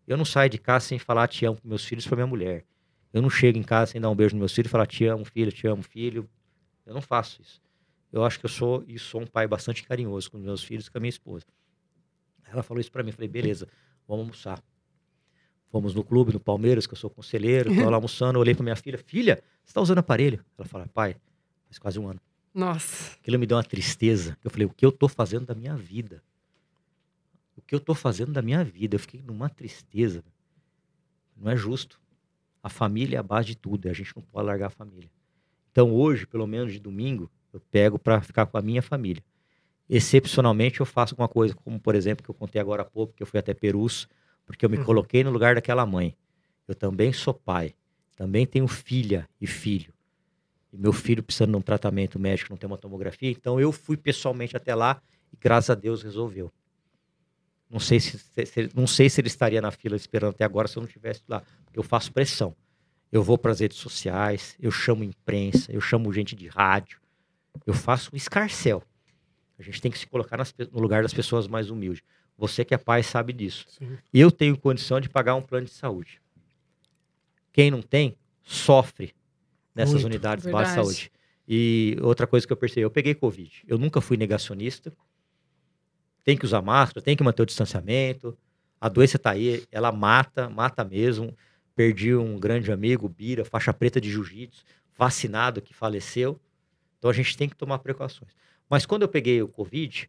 [0.06, 2.64] Eu não saio de casa sem falar te amo para meus filhos para minha mulher.
[3.12, 5.04] Eu não chego em casa sem dar um beijo nos meus filhos e falar te
[5.04, 6.28] amo, filho, te amo, filho.
[6.86, 7.60] Eu não faço isso.
[8.12, 10.90] Eu acho que eu sou e sou um pai bastante carinhoso com meus filhos e
[10.90, 11.46] com a minha esposa.
[12.44, 13.66] Ela falou isso para mim, eu falei, beleza,
[14.06, 14.62] vamos almoçar.
[15.72, 18.76] Fomos no clube, no Palmeiras, que eu sou conselheiro, tô lá almoçando, olhei para minha
[18.76, 20.44] filha, filha, você tá usando aparelho?
[20.58, 21.16] Ela falou, pai,
[21.64, 22.20] faz quase um ano.
[22.52, 23.16] Nossa.
[23.16, 24.36] Aquilo me deu uma tristeza.
[24.44, 26.22] Eu falei, o que eu tô fazendo da minha vida?
[27.56, 28.96] O que eu tô fazendo da minha vida?
[28.96, 30.22] Eu fiquei numa tristeza.
[31.34, 31.98] Não é justo.
[32.62, 35.10] A família é a base de tudo, e a gente não pode largar a família.
[35.70, 39.24] Então hoje, pelo menos de domingo, eu pego para ficar com a minha família.
[39.88, 43.22] Excepcionalmente eu faço alguma coisa, como por exemplo, que eu contei agora há pouco, que
[43.22, 44.06] eu fui até Perus,
[44.46, 44.84] porque eu me Uhum.
[44.84, 46.16] coloquei no lugar daquela mãe.
[46.68, 47.74] Eu também sou pai,
[48.16, 49.92] também tenho filha e filho.
[50.72, 53.96] E meu filho precisando de um tratamento médico, não tem uma tomografia, então eu fui
[53.96, 56.50] pessoalmente até lá e graças a Deus resolveu.
[57.68, 60.76] Não sei se, se- não sei se ele estaria na fila esperando até agora se
[60.76, 62.54] eu não estivesse lá, porque eu faço pressão.
[63.10, 66.98] Eu vou para as redes sociais, eu chamo imprensa, eu chamo gente de rádio,
[67.66, 68.82] eu faço um escarcel.
[69.58, 72.02] A gente tem que se colocar nas no lugar das pessoas mais humildes.
[72.36, 73.66] Você que é pai sabe disso.
[73.68, 73.98] Sim.
[74.12, 76.20] Eu tenho condição de pagar um plano de saúde.
[77.52, 79.14] Quem não tem, sofre
[79.74, 80.06] nessas Muito.
[80.06, 80.68] unidades Verdade.
[80.68, 81.12] de saúde.
[81.46, 83.64] E outra coisa que eu percebi, eu peguei Covid.
[83.66, 84.92] Eu nunca fui negacionista.
[86.24, 88.36] Tem que usar máscara, tem que manter o distanciamento.
[88.80, 91.36] A doença tá aí, ela mata, mata mesmo.
[91.74, 94.64] Perdi um grande amigo, Bira, faixa preta de jiu-jitsu,
[94.96, 96.40] vacinado que faleceu.
[96.98, 98.30] Então a gente tem que tomar precauções.
[98.68, 100.08] Mas quando eu peguei o Covid,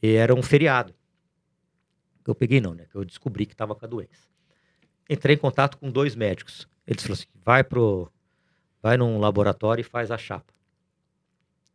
[0.00, 0.94] era um feriado.
[2.24, 2.86] Que eu peguei não, né?
[2.90, 4.28] Que eu descobri que estava com a doença.
[5.08, 6.68] Entrei em contato com dois médicos.
[6.86, 8.10] Eles falaram assim: vai pro,
[8.82, 10.52] vai num laboratório e faz a chapa.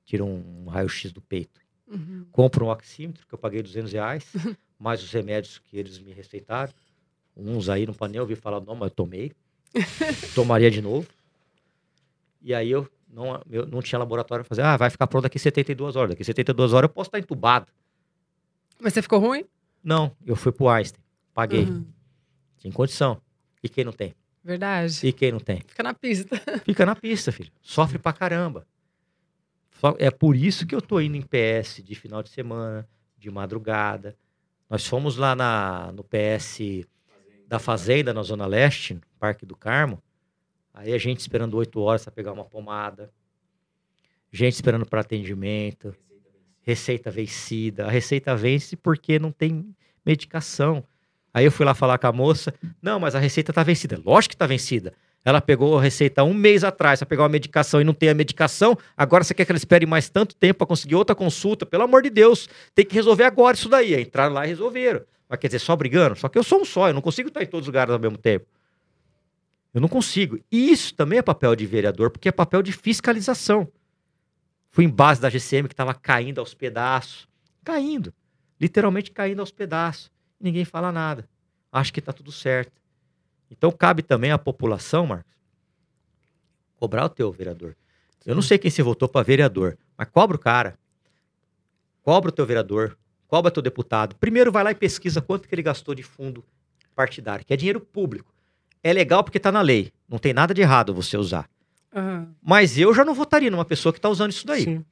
[0.05, 1.59] Tira um, um raio-x do peito.
[1.87, 2.25] Uhum.
[2.31, 4.33] Compra um oxímetro que eu paguei 200 reais,
[4.79, 6.73] mais os remédios que eles me receitaram.
[7.35, 9.31] Uns aí no painel eu ouvi falar, não, mas eu tomei.
[10.33, 11.07] Tomaria de novo.
[12.41, 14.61] E aí eu não, eu não tinha laboratório pra fazer.
[14.61, 16.09] Ah, vai ficar pronto daqui 72 horas.
[16.11, 17.67] Daqui 72 horas eu posso estar entubado.
[18.79, 19.45] Mas você ficou ruim?
[19.83, 21.01] Não, eu fui pro Einstein.
[21.33, 21.65] Paguei.
[21.65, 21.85] Uhum.
[22.57, 23.21] Tinha condição.
[23.63, 24.15] E quem não tem?
[24.43, 25.05] Verdade.
[25.05, 25.61] E quem não tem?
[25.67, 26.41] Fica na pista.
[26.63, 27.51] Fica na pista, filho.
[27.61, 28.65] Sofre pra caramba.
[29.99, 34.17] É por isso que eu tô indo em PS de final de semana, de madrugada.
[34.69, 36.87] Nós fomos lá na, no PS
[37.47, 40.01] da Fazenda, na Zona Leste, no Parque do Carmo.
[40.73, 43.11] Aí a gente esperando oito horas para pegar uma pomada.
[44.31, 45.95] Gente esperando para atendimento.
[46.67, 47.85] Receita vencida.
[47.85, 49.65] A receita vence porque não tem
[50.05, 50.83] medicação.
[51.33, 52.53] Aí eu fui lá falar com a moça.
[52.81, 53.97] Não, mas a receita tá vencida.
[54.03, 54.91] Lógico que tá vencida.
[55.23, 58.13] Ela pegou a receita um mês atrás para pegar uma medicação e não tem a
[58.13, 58.77] medicação.
[58.97, 61.65] Agora você quer que ela espere mais tanto tempo para conseguir outra consulta?
[61.65, 63.95] Pelo amor de Deus, tem que resolver agora isso daí.
[63.95, 65.03] Aí Entraram lá e resolveram.
[65.29, 66.17] Mas quer dizer, só brigando?
[66.17, 67.99] Só que eu sou um só, eu não consigo estar em todos os lugares ao
[67.99, 68.45] mesmo tempo.
[69.73, 70.37] Eu não consigo.
[70.51, 73.69] E isso também é papel de vereador, porque é papel de fiscalização.
[74.77, 77.27] Fui em base da GCM que estava caindo aos pedaços.
[77.63, 78.13] Caindo.
[78.61, 80.11] Literalmente caindo aos pedaços.
[80.39, 81.27] Ninguém fala nada.
[81.71, 82.79] Acho que está tudo certo.
[83.49, 85.33] Então cabe também à população, Marcos,
[86.75, 87.75] cobrar o teu vereador.
[88.23, 90.77] Eu não sei quem se votou para vereador, mas cobra o cara.
[92.03, 92.95] Cobra o teu vereador,
[93.27, 94.15] cobra o teu deputado.
[94.17, 96.45] Primeiro vai lá e pesquisa quanto que ele gastou de fundo
[96.95, 98.31] partidário, que é dinheiro público.
[98.83, 99.91] É legal porque está na lei.
[100.07, 101.49] Não tem nada de errado você usar.
[102.41, 104.63] Mas eu já não votaria numa pessoa que está usando isso daí.
[104.63, 104.85] Sim.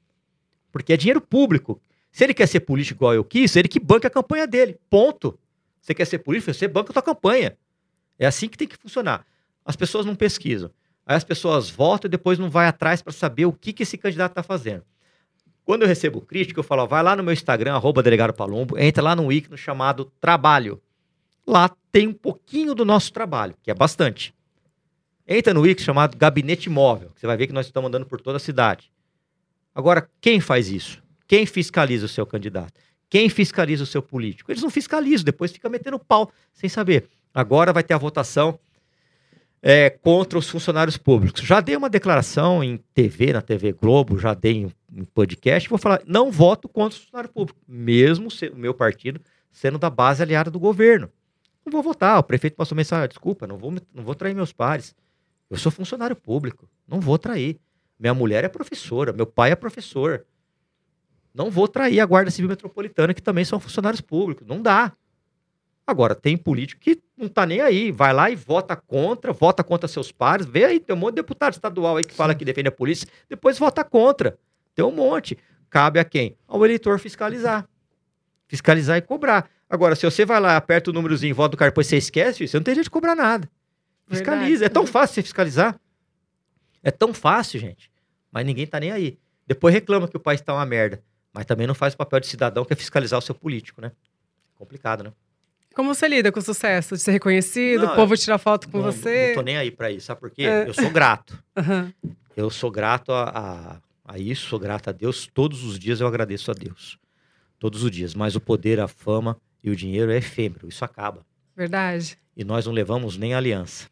[0.71, 1.81] Porque é dinheiro público.
[2.11, 4.79] Se ele quer ser político igual eu quis, ele que banca a campanha dele.
[4.89, 5.37] Ponto.
[5.81, 7.57] Você quer ser político, você banca a tua campanha.
[8.17, 9.25] É assim que tem que funcionar.
[9.63, 10.69] As pessoas não pesquisam.
[11.05, 13.97] Aí as pessoas votam e depois não vai atrás para saber o que, que esse
[13.97, 14.83] candidato está fazendo.
[15.63, 18.77] Quando eu recebo crítica, eu falo, ó, vai lá no meu Instagram, arroba delegado Palumbo,
[18.77, 20.81] entra lá no ícone chamado Trabalho.
[21.45, 24.34] Lá tem um pouquinho do nosso trabalho, que é bastante.
[25.27, 28.21] Entra no ícone chamado Gabinete Móvel, que você vai ver que nós estamos andando por
[28.21, 28.91] toda a cidade.
[29.73, 31.03] Agora, quem faz isso?
[31.27, 32.73] Quem fiscaliza o seu candidato?
[33.09, 34.51] Quem fiscaliza o seu político?
[34.51, 37.09] Eles não fiscalizam, depois fica metendo pau sem saber.
[37.33, 38.59] Agora vai ter a votação
[39.61, 41.41] é, contra os funcionários públicos.
[41.41, 45.79] Já dei uma declaração em TV, na TV Globo, já dei em, em podcast, vou
[45.79, 49.19] falar, não voto contra os funcionários públicos, mesmo o meu partido
[49.51, 51.09] sendo da base aliada do governo.
[51.65, 54.93] Não vou votar, o prefeito passou mensagem, desculpa, não vou, não vou trair meus pares.
[55.55, 57.57] Eu sou funcionário público, não vou trair.
[57.97, 60.25] Minha mulher é professora, meu pai é professor.
[61.33, 64.45] Não vou trair a Guarda Civil Metropolitana, que também são funcionários públicos.
[64.45, 64.91] Não dá.
[65.87, 67.89] Agora, tem político que não tá nem aí.
[67.89, 70.45] Vai lá e vota contra, vota contra seus pares.
[70.45, 73.07] Vê aí, tem um monte de deputado estadual aí que fala que defende a polícia,
[73.29, 74.37] depois vota contra.
[74.73, 75.37] Tem um monte.
[75.69, 76.35] Cabe a quem?
[76.45, 77.65] Ao eleitor fiscalizar.
[78.45, 79.49] Fiscalizar e cobrar.
[79.69, 82.57] Agora, se você vai lá, aperta o númerozinho, vota do cara, depois você esquece, você
[82.57, 83.49] não tem jeito de cobrar nada.
[84.07, 84.59] Fiscaliza.
[84.59, 84.65] Verdade.
[84.65, 85.79] É tão fácil você fiscalizar.
[86.83, 87.91] É tão fácil, gente.
[88.31, 89.17] Mas ninguém tá nem aí.
[89.47, 91.01] Depois reclama que o país tá uma merda.
[91.33, 93.91] Mas também não faz o papel de cidadão, que é fiscalizar o seu político, né?
[94.55, 95.11] Complicado, né?
[95.73, 98.77] Como você lida com o sucesso de ser reconhecido, Não, o povo tirar foto com
[98.77, 99.29] não, você?
[99.29, 100.07] Não tô nem aí pra isso.
[100.07, 100.43] Sabe por quê?
[100.43, 100.69] É.
[100.69, 101.43] Eu sou grato.
[101.57, 101.93] Aham.
[102.37, 105.27] Eu sou grato a, a, a isso, sou grato a Deus.
[105.33, 106.97] Todos os dias eu agradeço a Deus.
[107.59, 108.15] Todos os dias.
[108.15, 110.67] Mas o poder, a fama e o dinheiro é efêmero.
[110.69, 111.25] Isso acaba.
[111.55, 112.17] Verdade.
[112.37, 113.89] E nós não levamos nem aliança.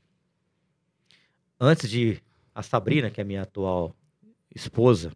[1.65, 2.21] Antes de
[2.53, 3.95] a Sabrina, que é minha atual
[4.53, 5.11] esposa,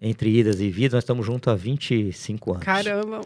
[0.00, 2.64] entre idas e vidas, nós estamos juntos há 25 anos.
[2.64, 3.20] Caramba.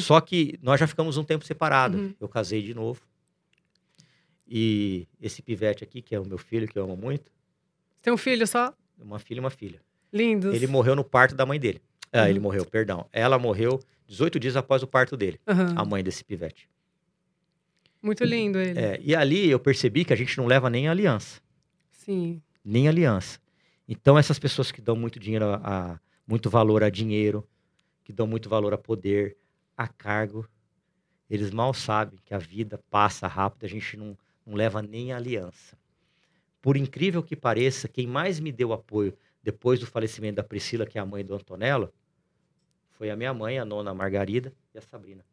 [0.00, 2.00] Só que nós já ficamos um tempo separados.
[2.00, 2.14] Uhum.
[2.20, 3.00] Eu casei de novo.
[4.46, 7.30] E esse pivete aqui, que é o meu filho, que eu amo muito,
[8.02, 8.74] Tem um filho só?
[9.00, 9.80] uma filha e uma filha.
[10.12, 10.54] Lindos.
[10.54, 11.80] Ele morreu no parto da mãe dele.
[12.12, 12.28] Ah, Uhum.
[12.28, 13.06] ele morreu, perdão.
[13.12, 15.74] Ela morreu 18 dias após o parto dele, Aham.
[15.76, 16.68] a mãe desse pivete.
[18.02, 18.78] Muito lindo ele.
[18.78, 21.40] É, e ali eu percebi que a gente não leva nem aliança.
[22.04, 22.42] Sim.
[22.64, 23.38] nem aliança.
[23.88, 27.46] Então, essas pessoas que dão muito dinheiro a, a- muito valor a dinheiro,
[28.04, 29.36] que dão muito valor a poder,
[29.76, 30.48] a cargo,
[31.30, 35.78] eles mal sabem que a vida passa rápido, a gente não, não leva nem aliança.
[36.62, 40.98] Por incrível que pareça, quem mais me deu apoio depois do falecimento da Priscila, que
[40.98, 41.92] é a mãe do Antonello,
[42.92, 45.24] foi a minha mãe, a nona Margarida e a Sabrina.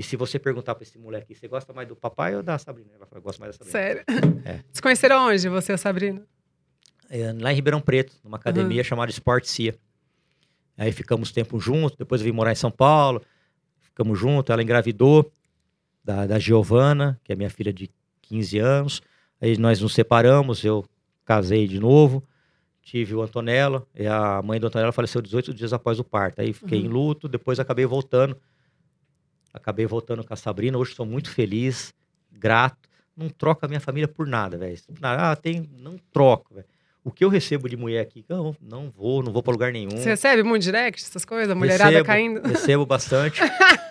[0.00, 2.88] E se você perguntar para esse moleque, você gosta mais do papai ou da Sabrina?
[2.88, 4.02] Ele vai falar, eu gosto mais da Sabrina.
[4.06, 4.42] Sério.
[4.46, 4.60] É.
[4.72, 6.22] Se conheceram onde, você e a Sabrina?
[7.10, 9.74] é, lá em Ribeirão Preto, numa academia chamada Sport Cia.
[10.78, 13.20] Aí ficamos tempo juntos, depois eu vim morar em São Paulo,
[13.80, 15.30] ficamos juntos, ela engravidou
[16.02, 17.90] da, da Giovana, que é minha filha de
[18.22, 19.02] 15 anos.
[19.38, 20.82] Aí nós nos separamos, eu
[21.26, 22.22] casei de novo,
[22.80, 26.40] tive o Antonella, e a mãe do Antonella faleceu 18 dias após o parto.
[26.40, 26.86] Aí fiquei Uhum.
[26.86, 28.34] em luto, depois acabei voltando.
[29.52, 31.92] Acabei voltando com a Sabrina, hoje sou muito feliz,
[32.30, 32.88] grato.
[33.16, 34.78] Não troco a minha família por nada, velho.
[35.02, 36.66] Ah, tem, não troco, velho.
[37.02, 39.90] O que eu recebo de mulher aqui, não, não vou, não vou pra lugar nenhum.
[39.90, 41.50] Você recebe muito direct, essas coisas?
[41.50, 42.40] A mulherada Recebo, caindo?
[42.46, 43.40] Recebo bastante.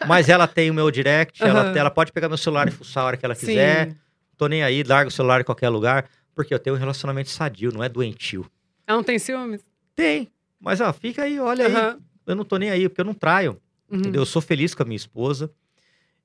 [0.07, 1.77] mas ela tem o meu direct, ela, Aham.
[1.77, 3.89] ela pode pegar meu celular e fuçar a hora que ela quiser.
[3.89, 3.95] Sim.
[4.37, 7.71] Tô nem aí, larga o celular em qualquer lugar, porque eu tenho um relacionamento sadio,
[7.73, 8.45] não é doentio.
[8.87, 9.61] Ela não tem ciúmes?
[9.95, 10.29] Tem,
[10.59, 11.71] mas ó, fica aí, olha aí.
[11.73, 11.99] Aham.
[12.25, 13.59] Eu não tô nem aí, porque eu não traio.
[13.91, 14.11] Uhum.
[14.13, 15.51] Eu sou feliz com a minha esposa.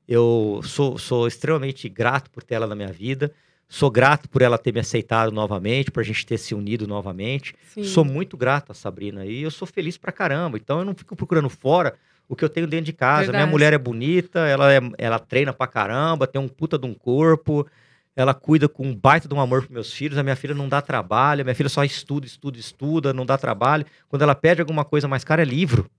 [0.06, 3.32] Eu sou, sou extremamente grato por ter ela na minha vida.
[3.68, 7.54] Sou grato por ela ter me aceitado novamente, por a gente ter se unido novamente.
[7.72, 7.84] Sim.
[7.84, 10.58] Sou muito grato a Sabrina e eu sou feliz pra caramba.
[10.58, 11.94] Então eu não fico procurando fora
[12.28, 13.22] o que eu tenho dentro de casa.
[13.22, 13.44] Verdade.
[13.44, 16.94] Minha mulher é bonita, ela, é, ela treina pra caramba, tem um puta de um
[16.94, 17.66] corpo.
[18.14, 20.18] Ela cuida com um baita de um amor pros meus filhos.
[20.18, 21.40] A minha filha não dá trabalho.
[21.40, 23.84] A minha filha só estuda, estuda, estuda, não dá trabalho.
[24.08, 25.90] Quando ela pede alguma coisa mais cara, é livro.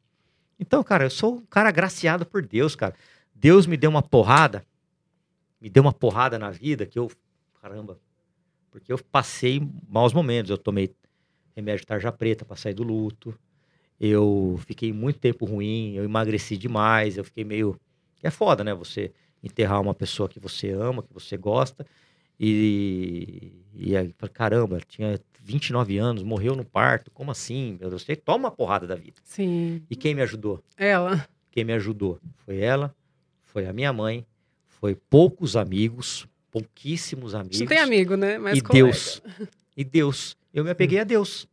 [0.59, 2.95] Então, cara, eu sou um cara agraciado por Deus, cara.
[3.33, 4.65] Deus me deu uma porrada,
[5.59, 7.11] me deu uma porrada na vida que eu,
[7.61, 7.99] caramba,
[8.71, 10.49] porque eu passei maus momentos.
[10.49, 10.95] Eu tomei
[11.55, 13.37] remédio tarja preta para sair do luto.
[13.99, 17.79] Eu fiquei muito tempo ruim, eu emagreci demais, eu fiquei meio.
[18.21, 18.73] É foda, né?
[18.73, 19.11] Você
[19.43, 21.85] enterrar uma pessoa que você ama, que você gosta.
[22.39, 27.77] E, e aí, caramba, tinha 29 anos, morreu no parto, como assim?
[27.79, 29.17] Meu Deus, você toma uma porrada da vida.
[29.23, 29.83] Sim.
[29.89, 30.61] E quem me ajudou?
[30.75, 31.27] Ela.
[31.51, 32.93] Quem me ajudou foi ela,
[33.43, 34.25] foi a minha mãe,
[34.67, 37.59] foi poucos amigos, pouquíssimos amigos.
[37.59, 38.37] Não tem amigo, né?
[38.37, 38.85] Mas e colega.
[38.85, 39.21] Deus.
[39.77, 40.37] E Deus.
[40.53, 41.47] Eu me apeguei a Deus.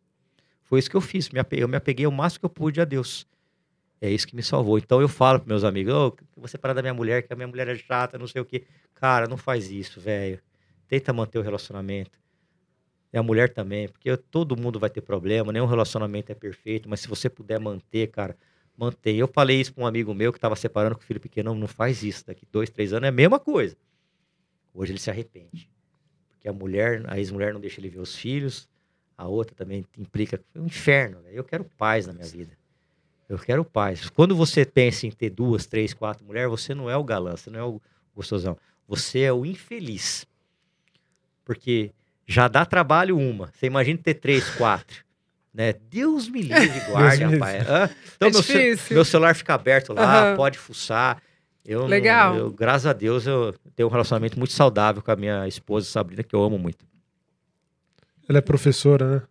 [0.62, 1.28] Foi isso que eu fiz.
[1.50, 3.26] Eu me apeguei o máximo que eu pude a Deus.
[4.00, 4.78] É isso que me salvou.
[4.78, 7.46] Então eu falo para meus amigos: Ô, você parar da minha mulher, que a minha
[7.46, 8.64] mulher é chata, não sei o quê.
[8.94, 10.40] Cara, não faz isso, velho.
[10.92, 12.20] Tenta manter o relacionamento.
[13.10, 17.00] E a mulher também, porque todo mundo vai ter problema, nenhum relacionamento é perfeito, mas
[17.00, 18.36] se você puder manter, cara,
[18.76, 19.16] mantém.
[19.16, 21.60] Eu falei isso para um amigo meu que estava separando com o filho pequeno, não,
[21.60, 23.74] não faz isso, daqui dois, três anos é a mesma coisa.
[24.74, 25.66] Hoje ele se arrepende.
[26.28, 28.68] Porque a mulher, a ex-mulher não deixa ele ver os filhos,
[29.16, 30.38] a outra também implica.
[30.54, 31.22] É um inferno?
[31.30, 32.52] Eu quero paz na minha vida.
[33.30, 34.10] Eu quero paz.
[34.10, 37.48] Quando você pensa em ter duas, três, quatro mulheres, você não é o galã, você
[37.48, 37.80] não é o
[38.14, 38.58] gostosão.
[38.86, 40.30] Você é o infeliz.
[41.44, 41.90] Porque
[42.26, 43.50] já dá trabalho uma.
[43.54, 45.04] Você imagina ter três, quatro.
[45.52, 45.74] Né?
[45.90, 47.68] Deus me livre guarde, rapaz.
[47.68, 47.90] Hã?
[48.16, 50.36] Então, É meu, ce- meu celular fica aberto lá, Aham.
[50.36, 51.20] pode fuçar.
[51.64, 52.34] Eu Legal.
[52.34, 56.22] eu, graças a Deus, eu tenho um relacionamento muito saudável com a minha esposa, Sabrina,
[56.22, 56.84] que eu amo muito.
[58.28, 59.22] Ela é professora, né?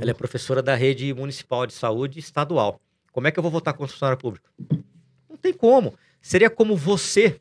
[0.00, 2.78] Ela é professora da rede municipal de saúde estadual.
[3.12, 4.46] Como é que eu vou votar contra o funcionário público?
[5.28, 5.94] Não tem como.
[6.20, 7.40] Seria como você.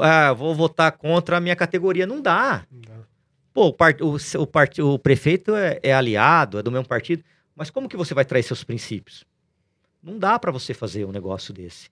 [0.00, 2.06] Ah, vou votar contra a minha categoria.
[2.06, 2.64] Não dá.
[2.70, 3.03] Não dá.
[3.54, 4.02] Pô, o, part...
[4.02, 4.82] o, o, part...
[4.82, 7.22] o prefeito é, é aliado, é do mesmo partido.
[7.54, 9.24] Mas como que você vai trair seus princípios?
[10.02, 11.88] Não dá para você fazer um negócio desse.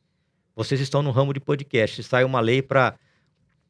[0.56, 2.02] Vocês estão no ramo de podcast.
[2.02, 2.98] Sai uma lei para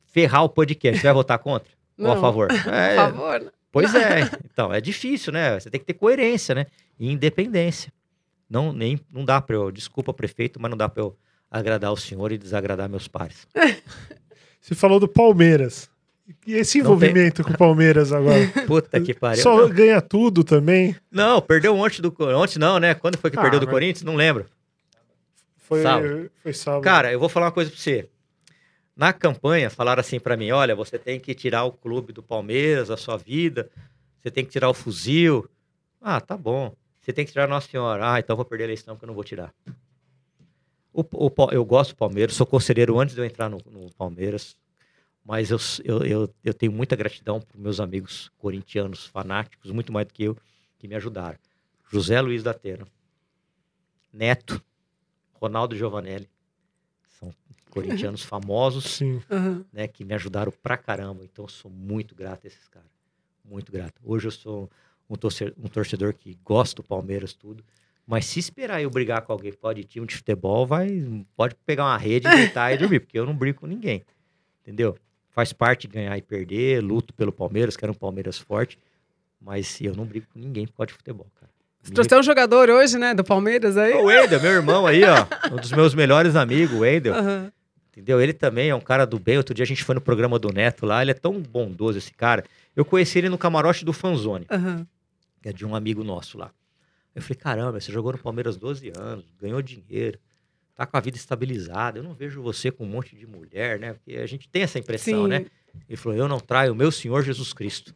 [0.07, 1.71] ferrar o podcast, você vai votar contra?
[1.99, 2.21] Ou a Não.
[2.21, 2.49] favor?
[2.65, 3.41] Por É, favor.
[3.41, 3.51] né?
[3.71, 4.21] Pois é.
[4.51, 5.61] Então, é difícil, né?
[5.61, 6.67] Você tem que ter coerência, né?
[6.99, 7.93] E independência.
[8.49, 11.17] Não, nem, não dá para eu, desculpa, prefeito, mas não dá para eu
[11.51, 13.47] agradar o senhor e desagradar meus pares.
[14.61, 15.89] Você falou do Palmeiras.
[16.47, 18.39] E esse envolvimento com o Palmeiras agora?
[18.67, 19.43] Puta que pariu.
[19.43, 20.97] Só Não, ganha tudo também?
[21.11, 22.95] não, perdeu ontem do Ontem não, né?
[22.95, 24.03] Quando foi que Ah, perdeu do mas- Corinthians?
[24.05, 24.47] Não lembro.
[25.57, 26.31] Foi Sábado.
[26.43, 26.83] Foi sábado.
[26.83, 28.09] Cara, eu vou falar uma coisa pra você.
[28.95, 32.91] Na campanha, falaram assim pra mim: olha, você tem que tirar o clube do Palmeiras,
[32.91, 33.71] a sua vida,
[34.21, 35.49] você tem que tirar o fuzil.
[36.01, 36.75] Ah, tá bom.
[37.01, 38.13] Você tem que tirar Nossa Senhora.
[38.13, 39.53] Ah, então vou perder a eleição que eu não vou tirar.
[40.93, 44.55] O, o eu gosto do Palmeiras, sou conselheiro antes de eu entrar no, no Palmeiras,
[45.25, 50.07] mas eu, eu, eu, eu tenho muita gratidão para meus amigos corintianos fanáticos, muito mais
[50.07, 50.37] do que eu,
[50.79, 51.39] que me ajudaram.
[51.91, 52.87] José Luiz da Atena,
[54.13, 54.63] Neto,
[55.35, 56.29] Ronaldo Giovanelli,
[57.19, 57.33] são
[57.71, 59.01] corintianos famosos,
[59.73, 61.25] né, que me ajudaram pra caramba.
[61.25, 62.91] Então, eu sou muito grato a esses caras.
[63.45, 64.01] Muito grato.
[64.05, 64.71] Hoje eu sou
[65.09, 67.65] um torcedor, um torcedor que gosta do Palmeiras, tudo.
[68.07, 70.89] Mas se esperar eu brigar com alguém que pode time de futebol, vai,
[71.37, 74.03] pode pegar uma rede, deitar e dormir, porque eu não brigo com ninguém.
[74.61, 74.97] Entendeu?
[75.33, 78.79] Faz parte de ganhar e perder, luto pelo Palmeiras, quero um Palmeiras forte,
[79.41, 81.51] mas eu não brigo com ninguém por causa de futebol, cara.
[81.83, 83.13] Você Me trouxe até um jogador hoje, né?
[83.13, 83.95] Do Palmeiras aí.
[83.95, 85.27] O Wendel, meu irmão aí, ó.
[85.53, 87.15] Um dos meus melhores amigos, o Wendel.
[87.15, 87.53] Aham.
[87.91, 88.21] Entendeu?
[88.21, 89.37] Ele também é um cara do bem.
[89.37, 91.03] Outro dia a gente foi no programa do Neto lá.
[91.03, 92.45] Ele é tão bondoso, esse cara.
[92.77, 94.87] Eu conheci ele no camarote do Fanzone, Aham.
[95.43, 96.51] que é de um amigo nosso lá.
[97.15, 100.19] Eu falei, caramba, você jogou no Palmeiras 12 anos, ganhou dinheiro,
[100.75, 101.99] tá com a vida estabilizada.
[101.99, 103.95] Eu não vejo você com um monte de mulher, né?
[103.95, 105.29] Porque a gente tem essa impressão, Sim.
[105.29, 105.47] né?
[105.89, 107.95] Ele falou, eu não traio o meu Senhor Jesus Cristo.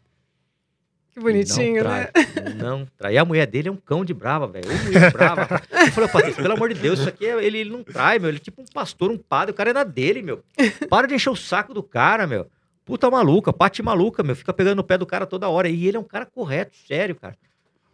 [1.17, 2.09] Que bonitinho, não né?
[2.57, 3.15] Não trai.
[3.15, 4.67] E a mulher dele é um cão de brava, velho.
[4.85, 5.63] Mulher brava.
[5.73, 8.29] Eu falei, Patrícia, pelo amor de Deus, isso aqui é, ele, ele não trai, meu.
[8.29, 9.53] Ele é tipo um pastor, um padre.
[9.53, 10.45] O cara é na dele, meu.
[10.91, 12.47] Para de encher o saco do cara, meu.
[12.85, 14.37] Puta maluca, pate maluca, meu.
[14.37, 15.71] Fica pegando no pé do cara toda hora.
[15.71, 17.35] E ele é um cara correto, sério, cara.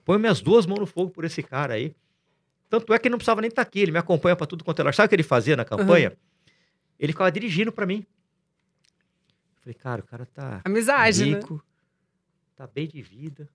[0.05, 1.95] Põe minhas duas mãos no fogo por esse cara aí.
[2.73, 3.81] Tanto é que ele não precisava nem estar aqui.
[3.81, 4.95] Ele me acompanha pra tudo quanto é lugar.
[4.95, 6.17] Sabe o que ele fazia na campanha?
[6.99, 8.07] Ele ficava dirigindo pra mim.
[9.57, 11.37] Eu falei, cara, o cara tá Amizade, né?
[11.37, 11.63] rico,
[12.57, 13.47] tá bem de vida.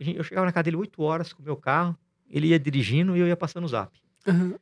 [0.00, 1.96] Eu chegava na casa dele 8 horas com o meu carro,
[2.28, 3.96] ele ia dirigindo e eu ia passando o zap.
[4.26, 4.58] Aham.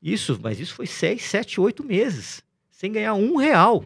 [0.00, 3.84] Isso, mas isso foi 6, 7, 8 meses, sem ganhar um real.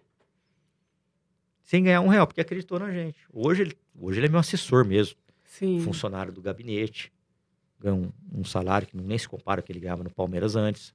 [1.64, 3.16] Sem ganhar um real, porque acreditou na gente.
[3.32, 5.16] Hoje ele, hoje ele é meu assessor mesmo,
[5.47, 5.80] Sim.
[5.80, 7.11] funcionário do gabinete.
[7.81, 10.93] Ganha um, salário que nem se compara ao que ele ganhava no Palmeiras antes.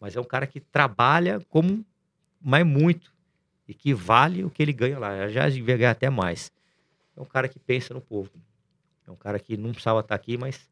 [0.00, 1.84] Mas é um cara que trabalha como,
[2.40, 3.12] mas muito.
[3.68, 5.28] E que vale o que ele ganha lá.
[5.28, 6.50] Já devia ganhar até mais.
[7.16, 8.30] É um cara que pensa no povo.
[9.06, 10.68] É um cara que não precisava estar aqui, mas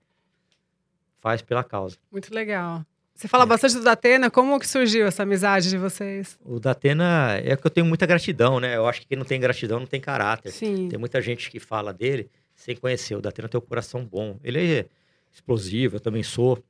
[1.20, 1.96] faz pela causa.
[2.10, 2.84] Muito legal.
[3.14, 3.46] Você fala É.
[3.46, 4.30] bastante do Datena.
[4.30, 6.38] Como que surgiu essa amizade de vocês?
[6.44, 8.76] O Datena é que eu tenho muita gratidão, né?
[8.76, 10.50] Eu acho que quem não tem gratidão não tem caráter.
[10.52, 10.88] Sim.
[10.88, 13.16] Tem muita gente que fala dele sem conhecer.
[13.16, 14.38] O Datena tem um coração bom.
[14.42, 14.86] Ele é
[15.32, 16.62] explosivo, eu também sou.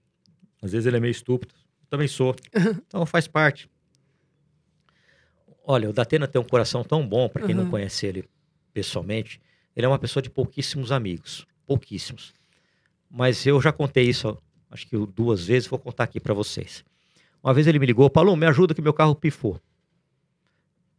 [0.62, 1.54] Às vezes ele é meio estúpido.
[1.82, 2.34] Eu também sou.
[2.86, 3.68] Então faz parte.
[5.64, 7.70] Olha, o Datena tem um coração tão bom, para quem não Uhum.
[7.70, 8.24] conhece ele
[8.72, 9.40] pessoalmente.
[9.76, 11.46] Ele é uma pessoa de pouquíssimos amigos.
[11.66, 12.32] Pouquíssimos.
[13.10, 14.36] Mas eu já contei isso,
[14.70, 16.84] acho que duas vezes, vou contar aqui para vocês.
[17.42, 19.60] Uma vez ele me ligou, Paulo, me ajuda que meu carro pifou.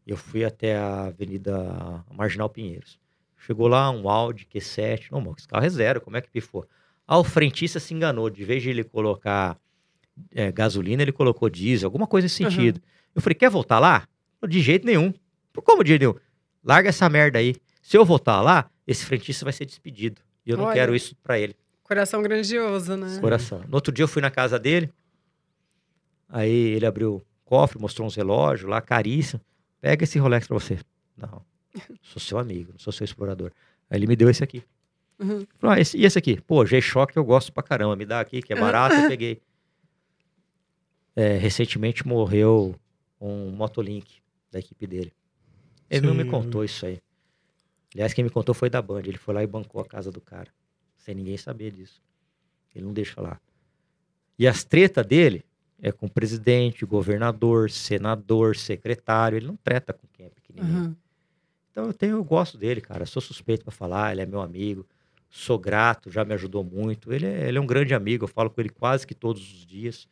[0.05, 2.99] Eu fui até a Avenida Marginal Pinheiros.
[3.37, 5.11] Chegou lá um Audi Q7.
[5.11, 6.65] Não, esse carro é zero, como é que pifou?
[7.11, 8.29] Ah, o frentista se enganou.
[8.29, 9.57] De vez de ele colocar
[10.31, 12.51] é, gasolina, ele colocou diesel, alguma coisa nesse Uhum.
[12.51, 12.81] sentido.
[13.15, 14.07] Eu falei, quer voltar lá?
[14.47, 15.11] De jeito nenhum.
[15.63, 16.15] Como de jeito nenhum?
[16.63, 17.55] Larga essa merda aí.
[17.81, 20.21] Se eu voltar lá, esse frentista vai ser despedido.
[20.45, 20.73] E eu não Olha.
[20.75, 21.55] quero isso pra ele.
[21.83, 23.17] Coração grandioso, né?
[23.19, 23.63] Coração.
[23.67, 24.91] No outro dia eu fui na casa dele.
[26.27, 29.41] Aí ele abriu o cofre, mostrou uns relógios lá, caríssimo.
[29.81, 30.77] Pega esse Rolex pra você.
[31.17, 31.41] Não.
[32.03, 33.51] Sou seu amigo, não sou seu explorador.
[33.89, 34.63] Aí ele me deu esse aqui.
[35.19, 35.45] Uhum.
[35.57, 36.39] Falei, ah, esse, e esse aqui?
[36.41, 37.95] Pô, G-Shock eu gosto pra caramba.
[37.95, 39.41] Me dá aqui, que é barato, eu peguei.
[41.15, 42.73] É, recentemente morreu
[43.19, 45.13] um Motolink da equipe dele.
[45.89, 46.29] Ele não me Sim.
[46.29, 47.01] contou isso aí.
[47.93, 48.99] Aliás, quem me contou foi da Band.
[48.99, 50.49] Ele foi lá e bancou a casa do cara.
[50.97, 52.01] Sem ninguém saber disso.
[52.73, 53.41] Ele não deixa falar.
[54.37, 55.43] E as tretas dele
[55.81, 59.37] é com presidente, governador, senador, secretário.
[59.37, 60.83] Ele não treta com quem é pequenininho.
[60.85, 60.95] Uhum.
[61.71, 63.05] Então eu tenho, eu gosto dele, cara.
[63.05, 64.85] Sou suspeito pra falar, ele é meu amigo.
[65.29, 67.13] Sou grato, já me ajudou muito.
[67.13, 69.65] Ele é, ele é um grande amigo, eu falo com ele quase que todos os
[69.65, 70.07] dias,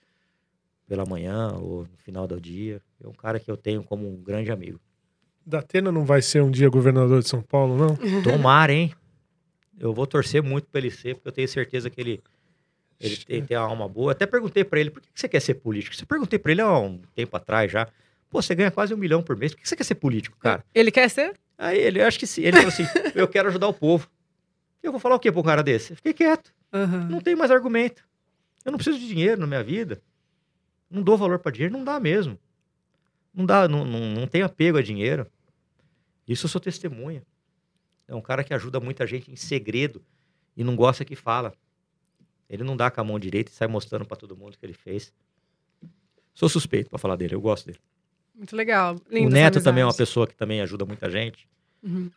[0.88, 2.82] pela manhã ou no final do dia.
[3.03, 4.80] É um cara que eu tenho como um grande amigo.
[5.45, 7.95] Datena não vai ser um dia governador de São Paulo, não?
[8.22, 8.93] Tomara, hein?
[9.80, 12.22] Eu vou torcer muito pra ele ser, porque eu tenho certeza que ele,
[12.99, 14.11] ele tem, tem uma alma boa.
[14.11, 15.95] Até perguntei pra ele, por que você quer ser político?
[15.95, 17.88] Você perguntei pra ele há um tempo atrás já.
[18.30, 20.63] Pô, você ganha quase um milhão por mês, por que você quer ser político, cara?
[20.76, 21.34] Ele quer ser?
[21.57, 22.41] Aí ele, eu acho que sim.
[22.41, 24.07] Ele falou assim: eu quero ajudar o povo.
[24.82, 25.92] Eu vou falar o quê pra um cara desse?
[25.92, 26.54] Eu fiquei quieto.
[26.74, 27.10] Aham.
[27.10, 28.08] Não tenho mais argumento.
[28.64, 30.02] Eu não preciso de dinheiro na minha vida.
[30.90, 32.40] Não dou valor pra dinheiro, não dá mesmo.
[33.34, 35.28] Não dá, não, não, não tem apego a dinheiro.
[36.28, 37.24] Isso eu sou testemunha.
[38.08, 40.04] É um cara que ajuda muita gente em segredo
[40.56, 41.54] e não gosta que fala.
[42.50, 44.66] Ele não dá com a mão direita e sai mostrando pra todo mundo o que
[44.66, 45.14] ele fez.
[46.34, 47.80] Sou suspeito pra falar dele, eu gosto dele.
[48.34, 48.96] Muito legal.
[48.96, 51.50] o Linda Neto também é uma pessoa que também ajuda muita gente.
[51.84, 52.10] Uhum.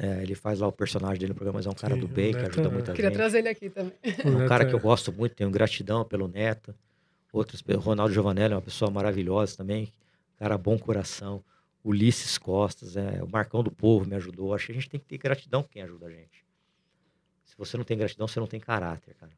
[0.00, 2.06] É, ele faz lá o personagem dele no programa, mas é um cara Sim, do
[2.06, 3.16] o bem, que ajuda é- muita Queria gente.
[3.16, 3.92] trazer ele aqui também.
[4.24, 6.72] O um cara é- que eu gosto muito, tenho gratidão pelo Neto.
[7.32, 9.92] Outros, o Ronaldo Giovanelli é uma pessoa maravilhosa também,
[10.36, 11.44] cara bom coração.
[11.84, 14.54] Ulisses Costas, é, o Marcão do Povo me ajudou.
[14.54, 16.44] Acho que a gente tem que ter gratidão por quem ajuda a gente.
[17.44, 19.32] Se você não tem gratidão, você não tem caráter, cara.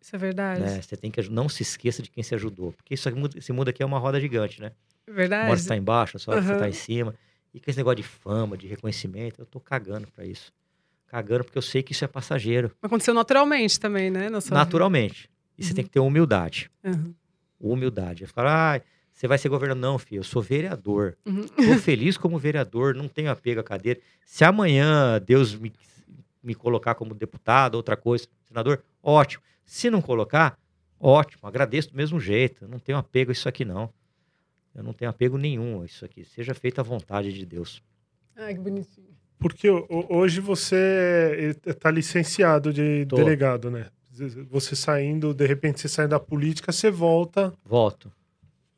[0.00, 0.60] Isso é verdade.
[0.60, 0.80] né?
[0.82, 3.52] Você tem que não se esqueça de quem se ajudou, porque isso aqui muda- esse
[3.52, 4.72] mundo aqui é uma roda gigante, né?
[5.06, 5.50] É Uma verdade.
[5.50, 6.58] hora você tá embaixo, outra hora você Aham.
[6.58, 7.14] tá em cima.
[7.54, 10.52] E com esse negócio de fama, de reconhecimento, eu tô cagando pra isso.
[11.06, 14.28] Cagando porque eu sei que isso é passageiro, Aconteceu naturalmente também, né?
[14.50, 15.30] Naturalmente.
[15.56, 15.74] E você Uhum.
[15.76, 16.68] tem que ter humildade.
[16.82, 17.14] Uhum.
[17.60, 18.24] humildade.
[18.24, 18.82] É falar, ah,
[19.12, 19.80] você vai ser governador.
[19.80, 21.16] Não, filho, eu sou vereador.
[21.24, 21.46] Uhum.
[21.46, 24.00] Tô feliz como vereador, não tenho apego à cadeira.
[24.26, 25.72] Se amanhã Deus me,
[26.42, 29.42] me colocar como deputado, outra coisa, senador, ótimo.
[29.64, 30.58] Se não colocar,
[31.00, 32.66] ótimo, agradeço do mesmo jeito.
[32.68, 33.88] Não tenho apego a isso aqui, não.
[34.74, 36.24] Eu não tenho apego nenhum a isso aqui.
[36.24, 37.82] Seja feita a vontade de Deus.
[38.36, 39.06] Ai, que bonitinho.
[39.38, 43.16] Porque ho- hoje você está licenciado de Tô.
[43.16, 43.86] delegado, né?
[44.50, 48.12] Você saindo, de repente você sai da política, você volta, Volto.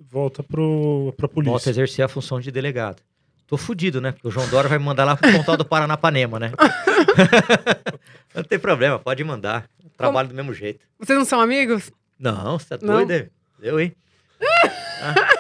[0.00, 1.70] volta Volto a polícia.
[1.70, 3.02] exercer a função de delegado.
[3.46, 4.12] Tô fudido, né?
[4.12, 6.52] Porque o João Dória vai me mandar lá pro Pontal do Paranapanema, né?
[8.34, 9.68] não tem problema, pode mandar.
[9.96, 10.84] Trabalho do mesmo jeito.
[10.98, 11.90] Vocês não são amigos?
[12.18, 12.94] Não, você tá Não?
[12.96, 13.12] doido?
[13.12, 13.28] é?
[13.62, 13.94] Eu, hein?
[14.98, 15.35] Ah.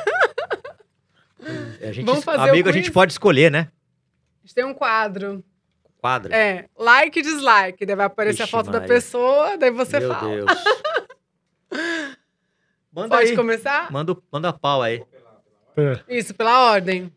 [1.82, 3.70] A gente, Vamos fazer o amigo, a gente pode escolher, né?
[4.42, 5.44] A gente tem um quadro.
[5.98, 6.32] Quadro.
[6.32, 7.84] É, like e dislike.
[7.84, 8.88] Daí vai aparecer a Ixi, foto da Maria.
[8.94, 10.28] pessoa, daí você Meu fala.
[10.28, 10.46] Deus.
[12.92, 13.36] Manda Pode aí.
[13.36, 13.90] começar?
[13.92, 15.04] Manda, manda a pau aí.
[15.76, 16.00] É.
[16.16, 17.12] Isso, pela ordem.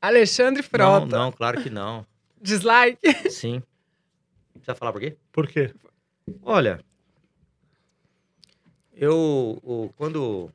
[0.00, 1.06] Alexandre Não, Frota.
[1.18, 2.04] não, claro que não.
[2.40, 3.30] Dislike.
[3.30, 3.62] Sim.
[4.54, 5.16] Precisa falar por quê?
[5.30, 5.72] Por quê?
[6.42, 6.80] Olha,
[8.92, 10.50] eu o- quando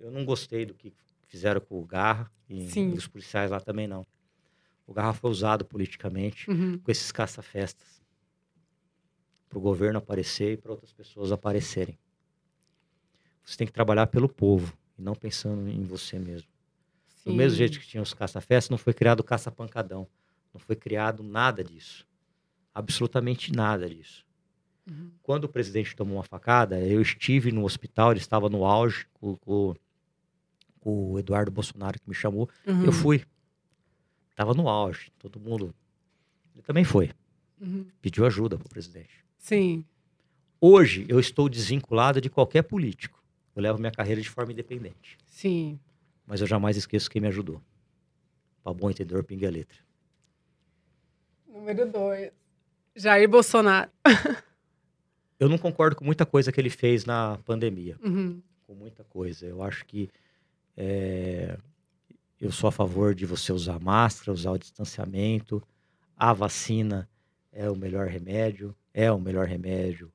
[0.00, 0.92] eu não gostei do que
[1.26, 2.90] fizeram com o Garra e Sim.
[2.94, 4.06] os policiais lá também não.
[4.86, 6.78] O Garra foi usado politicamente Uhum.
[6.78, 8.00] com esses caça-festas
[9.48, 11.98] para o governo aparecer e para outras pessoas aparecerem.
[13.44, 16.48] Você tem que trabalhar pelo povo e não pensando em você mesmo.
[17.24, 17.36] Do Sim.
[17.36, 20.06] mesmo jeito que tinha os caça-festas, não foi criado o caça-pancadão.
[20.52, 22.06] Não foi criado nada disso.
[22.74, 24.24] Absolutamente nada disso.
[24.88, 25.10] Uhum.
[25.22, 29.36] Quando o presidente tomou uma facada, eu estive no hospital, ele estava no auge, com-
[29.36, 29.74] com
[30.82, 32.48] o Eduardo Bolsonaro que me chamou.
[32.66, 32.84] Uhum.
[32.84, 33.24] Eu fui.
[34.30, 35.74] Estava no auge, todo mundo.
[36.54, 37.10] Ele também foi.
[37.60, 37.86] Uhum.
[38.00, 39.24] Pediu ajuda para o presidente.
[39.38, 39.84] Sim.
[40.60, 43.22] Hoje, eu estou desvinculado de qualquer político.
[43.54, 45.18] Eu levo minha carreira de forma independente.
[45.26, 45.78] Sim.
[46.26, 47.60] Mas eu jamais esqueço quem me ajudou.
[48.62, 49.78] Para bom entendedor, pingue a letra.
[51.48, 52.30] Número dois.
[52.94, 53.90] Jair Bolsonaro.
[55.40, 57.96] Eu não concordo com muita coisa que ele fez na pandemia.
[58.04, 58.42] Uhum.
[58.66, 59.46] Com muita coisa.
[59.46, 60.10] Eu acho que
[60.76, 61.56] é,
[62.40, 65.62] eu sou a favor de você usar máscara, usar o distanciamento.
[66.16, 67.08] A vacina
[67.52, 68.74] é o melhor remédio.
[68.92, 70.12] É o melhor remédio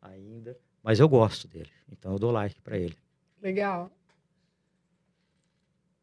[0.00, 0.56] ainda.
[0.82, 1.70] Mas eu gosto dele.
[1.92, 2.96] Então eu dou like para ele.
[3.42, 3.90] Legal.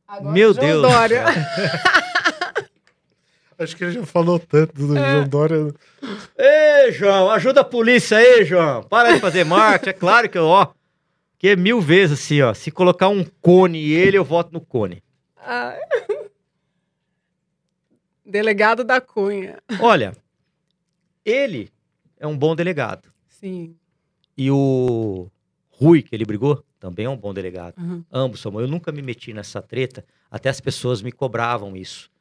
[0.08, 0.82] Agora, Meu João Deus!
[0.84, 1.26] Dória.
[3.60, 5.12] Acho que ele já falou tanto do É.
[5.14, 5.74] João Dória.
[6.38, 8.84] Ei, João, ajuda a polícia aí, João.
[8.84, 9.90] Para de fazer marketing.
[9.90, 10.68] É claro que eu, ó,
[11.38, 12.54] que é mil vezes assim, ó.
[12.54, 15.04] Se colocar um cone e ele, eu voto no cone.
[15.38, 15.80] Ai.
[18.26, 19.62] Delegado da Cunha.
[19.80, 20.14] Olha,
[21.24, 21.72] ele
[22.20, 23.10] é um bom delegado.
[23.30, 23.76] Sim.
[24.38, 25.30] E o
[25.70, 27.78] Rui, que ele brigou, também é um bom delegado.
[27.78, 28.04] Uhum.
[28.12, 28.60] Ambos são.
[28.60, 32.12] Eu nunca me meti nessa treta, até as pessoas me cobravam isso.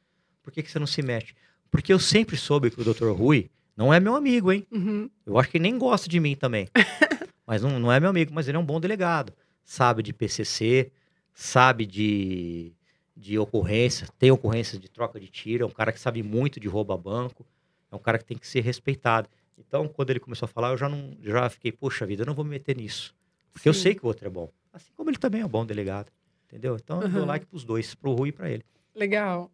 [0.41, 1.35] Por que, que você não se mete?
[1.69, 3.09] Porque eu sempre soube que o Dr.
[3.09, 4.65] Rui não é meu amigo, hein?
[4.71, 5.09] Uhum.
[5.25, 6.69] Eu acho que ele nem gosta de mim também.
[7.47, 9.33] mas não, não é meu amigo, mas ele é um bom delegado.
[9.63, 10.91] Sabe de PCC,
[11.33, 12.73] sabe de,
[13.15, 16.67] de ocorrência, tem ocorrência de troca de tiro, é um cara que sabe muito de
[16.67, 17.45] rouba banco.
[17.89, 19.29] É um cara que tem que ser respeitado.
[19.57, 22.35] Então, quando ele começou a falar, eu já não já fiquei, poxa vida, eu não
[22.35, 23.15] vou me meter nisso.
[23.53, 23.81] Porque eu Sim.
[23.81, 24.51] sei que o outro é bom.
[24.73, 26.11] Assim como ele também é bom delegado.
[26.47, 26.75] Entendeu?
[26.75, 28.65] Então, eu dou like pros dois, pro Rui e pra ele.
[28.93, 29.49] Legal.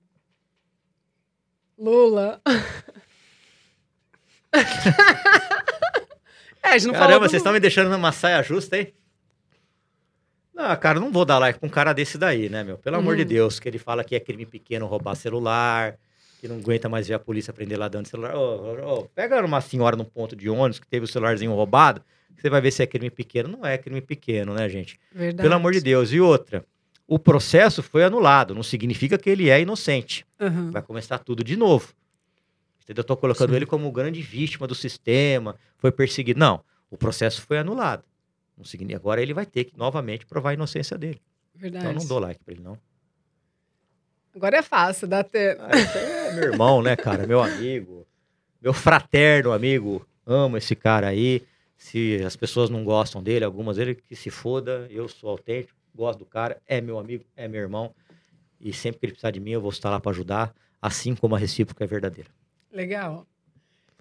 [1.77, 2.41] Lula.
[6.63, 8.93] é, a gente não Caramba, vocês estão me deixando numa saia justa, hein?
[10.53, 12.77] Não, cara, não vou dar like pra um cara desse daí, né, meu?
[12.77, 13.27] Pelo amor de Uhum.
[13.27, 15.97] Deus, que ele fala que é crime pequeno roubar celular,
[16.39, 18.35] que não aguenta mais ver a polícia prender ladrão de celular.
[18.35, 22.03] Ô, ô, ô, pega uma senhora num ponto de ônibus que teve o celularzinho roubado,
[22.37, 23.49] você vai ver se é crime pequeno.
[23.49, 24.99] Não é crime pequeno, né, gente?
[25.11, 25.41] Verdade.
[25.43, 26.11] Pelo amor de Deus.
[26.11, 26.63] E outra,
[27.07, 30.23] o processo foi anulado, não significa que ele é inocente.
[30.39, 30.69] Aham.
[30.69, 31.93] Vai começar tudo de novo.
[32.83, 32.99] Entendeu?
[33.01, 33.55] Eu tô colocando Sim.
[33.55, 36.39] ele como grande vítima do sistema, foi perseguido.
[36.39, 38.05] Não, o processo foi anulado.
[38.57, 41.21] Não significa, agora ele vai ter que novamente provar a inocência dele.
[41.53, 41.83] Verdade.
[41.83, 42.77] Então eu não dou like pra ele, não.
[44.33, 45.57] Agora é fácil, dá até.
[45.59, 47.27] Ah, é meu irmão, né, cara?
[47.27, 48.07] Meu amigo.
[48.61, 50.07] Meu fraterno amigo.
[50.25, 51.45] Amo esse cara aí.
[51.75, 54.87] Se as pessoas não gostam dele, algumas dele, que se foda.
[54.89, 57.93] Eu sou autêntico, gosto do cara, é meu amigo, é meu irmão.
[58.57, 61.35] E sempre que ele precisar de mim, eu vou estar lá pra ajudar, assim como
[61.35, 62.29] a recíproca é verdadeira.
[62.71, 63.27] Legal.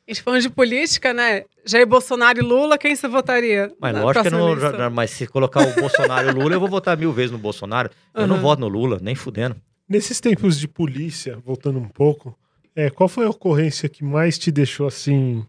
[0.07, 1.45] A gente falando de política, né?
[1.65, 3.73] Jair Bolsonaro e Lula, quem você votaria?
[3.81, 6.97] Mas lógico que não, mas se colocar o Bolsonaro e o Lula, eu vou votar
[6.97, 7.89] mil vezes no Bolsonaro.
[8.13, 8.43] Eu não Aham.
[8.43, 9.55] voto no Lula, nem fudendo.
[9.89, 12.37] Nesses tempos de polícia, voltando um pouco,
[12.75, 15.47] é, qual foi a ocorrência que mais te deixou assim.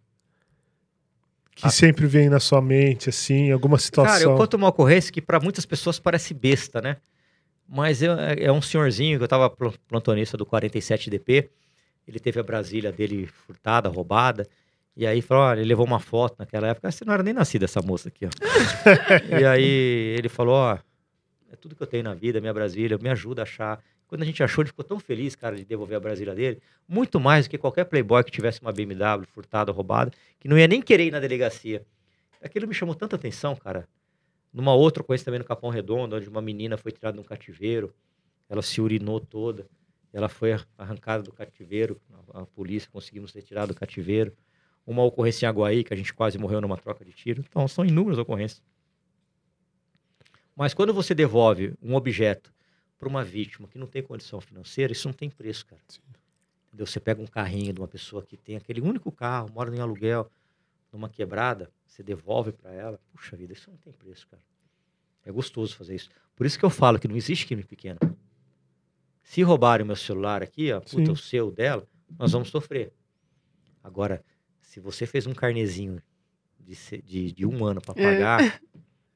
[1.55, 1.71] Que Ah.
[1.71, 4.11] sempre vem na sua mente, assim, alguma situação?
[4.13, 6.97] Cara, eu conto uma ocorrência que pra muitas pessoas parece besta, né?
[7.67, 11.49] Mas eu- é, é um senhorzinho que eu tava pl- plantonista do 47DP.
[12.07, 14.47] Ele teve a Brasília dele furtada, roubada.
[14.95, 16.91] E aí falou: olha, ele levou uma foto naquela época.
[16.91, 18.29] Você não era nem nascida essa moça aqui, ó.
[19.39, 20.77] e aí ele falou: ó,
[21.51, 23.83] é tudo que eu tenho na vida, minha Brasília, me ajuda a achar.
[24.07, 26.61] Quando a gente achou, ele ficou tão feliz, cara, de devolver a Brasília dele.
[26.87, 30.67] Muito mais do que qualquer playboy que tivesse uma BMW furtada, roubada, que não ia
[30.67, 31.83] nem querer ir na delegacia.
[32.41, 33.87] Aquilo me chamou tanta atenção, cara.
[34.53, 37.91] Numa outra coisa também no Capão Redondo, onde uma menina foi tirada de um cativeiro,
[38.47, 39.67] ela se urinou toda,
[40.13, 41.99] ela foi arrancada do cativeiro,
[42.33, 44.31] a, polícia conseguimos ter tirado do cativeiro.
[44.85, 47.43] Uma ocorrência em Aguaí, que a gente quase morreu numa troca de tiro.
[47.47, 48.61] Então, são inúmeras ocorrências.
[50.55, 52.53] Mas quando você devolve um objeto
[52.99, 55.81] para uma vítima que não tem condição financeira, isso não tem preço, cara.
[56.67, 56.85] Entendeu?
[56.85, 60.29] Você pega um carrinho de uma pessoa que tem aquele único carro, mora em aluguel,
[60.91, 62.99] numa quebrada, você devolve para ela.
[63.11, 64.43] Puxa vida, isso não tem preço, cara.
[65.25, 66.09] É gostoso fazer isso.
[66.35, 67.99] Por isso que eu falo que não existe crime pequeno.
[69.23, 70.97] Se roubarem o meu celular aqui, ó, Sim.
[70.97, 71.87] puta, o seu, o dela,
[72.19, 72.91] nós vamos sofrer.
[73.83, 74.23] Agora,
[74.61, 76.01] se você fez um carnezinho
[76.59, 78.03] de, de, de um ano para É.
[78.11, 78.61] pagar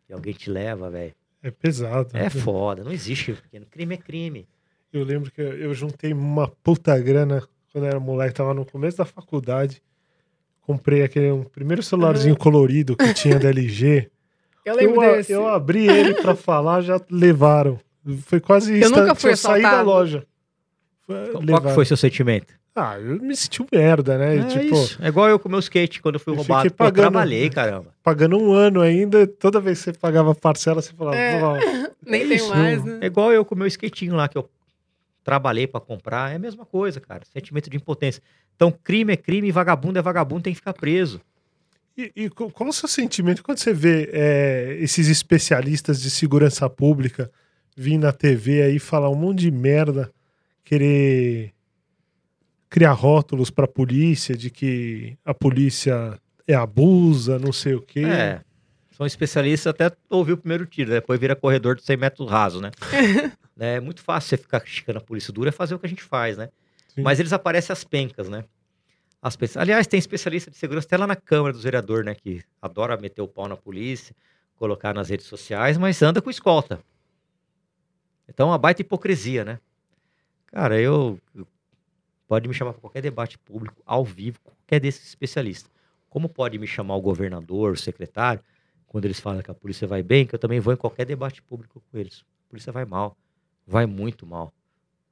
[0.09, 1.13] e alguém te leva, velho,
[1.43, 2.15] É pesado.
[2.17, 2.29] é né?
[2.29, 2.83] foda.
[2.83, 3.65] Não existe crime pequeno.
[3.67, 4.47] Crime é crime.
[4.91, 8.97] Eu lembro que eu juntei uma puta grana quando eu era moleque, tava no começo
[8.97, 9.81] da faculdade.
[10.61, 14.09] Comprei aquele um primeiro celularzinho colorido que tinha da LG.
[14.65, 15.31] Eu lembro eu, desse.
[15.31, 17.79] eu abri ele pra falar, já levaram.
[18.25, 18.89] Foi quase isso.
[18.89, 20.25] nunca fui eu saí da loja.
[21.05, 22.53] Foi- Qual que foi seu sentimento?
[22.75, 24.37] Ah, eu me senti um merda, né?
[24.37, 24.99] É tipo, isso.
[25.01, 26.61] É igual eu com o meu skate quando eu fui Eu roubado.
[26.61, 27.87] Pô, eu pagando- trabalhei, caramba.
[28.03, 31.41] pagando um ano ainda, toda vez que você pagava parcela, você falava, É.
[31.43, 31.55] "Ó,
[32.05, 32.49] Nem É tem isso.
[32.49, 32.99] mais, né?
[33.01, 34.47] É igual eu com o meu skatinho lá que eu
[35.23, 36.31] trabalhei pra comprar.
[36.31, 37.23] É a mesma coisa, cara.
[37.33, 38.21] Sentimento de impotência.
[38.55, 41.19] Então, crime é crime, vagabundo é vagabundo, tem que ficar preso.
[41.97, 47.31] E, e qual o seu sentimento quando você vê é, esses especialistas de segurança pública
[47.77, 50.11] vir na TV aí falar um monte de merda,
[50.65, 51.53] querer
[52.67, 58.03] criar rótulos pra polícia de que a polícia é abusa, não sei o quê.
[58.03, 58.41] É.
[58.91, 60.95] São especialistas até ouvir o primeiro tiro, né?
[60.95, 62.71] depois vira corredor de 100 metros raso, né?
[63.59, 66.03] É muito fácil você ficar criticando a polícia dura é fazer o que a gente
[66.03, 66.49] faz, né?
[66.93, 67.01] Sim.
[67.01, 68.43] Mas eles aparecem às pencas, né?
[69.19, 69.63] As pessoas...
[69.63, 72.13] Aliás, tem especialista de segurança até lá na Câmara dos Vereadores, né?
[72.13, 74.15] Que adora meter o pau na polícia,
[74.57, 76.79] colocar nas redes sociais, mas anda com escolta.
[78.27, 79.59] Então, uma baita hipocrisia, né?
[80.47, 81.19] Cara, eu...
[81.35, 81.47] eu-
[82.27, 85.71] Pode me chamar para qualquer debate público, ao vivo, qualquer desses especialistas.
[86.09, 88.43] Como pode me chamar o governador, o secretário,
[88.85, 91.41] quando eles falam que a polícia vai bem, que eu também vou em qualquer debate
[91.41, 92.25] público com eles.
[92.47, 93.17] A polícia vai mal.
[93.65, 94.53] Vai muito mal.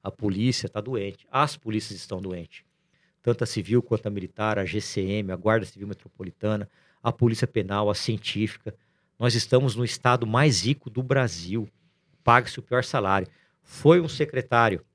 [0.04, 1.26] A polícia está doente.
[1.32, 2.64] As polícias estão doentes.
[3.22, 6.70] Tanto a civil quanto a militar, a GCM, a Guarda Civil Metropolitana,
[7.02, 8.76] a Polícia Penal, a científica.
[9.18, 11.68] Nós estamos no estado mais rico do Brasil.
[12.26, 13.30] Paga-se o pior salário.
[13.64, 14.86] Foi um secretário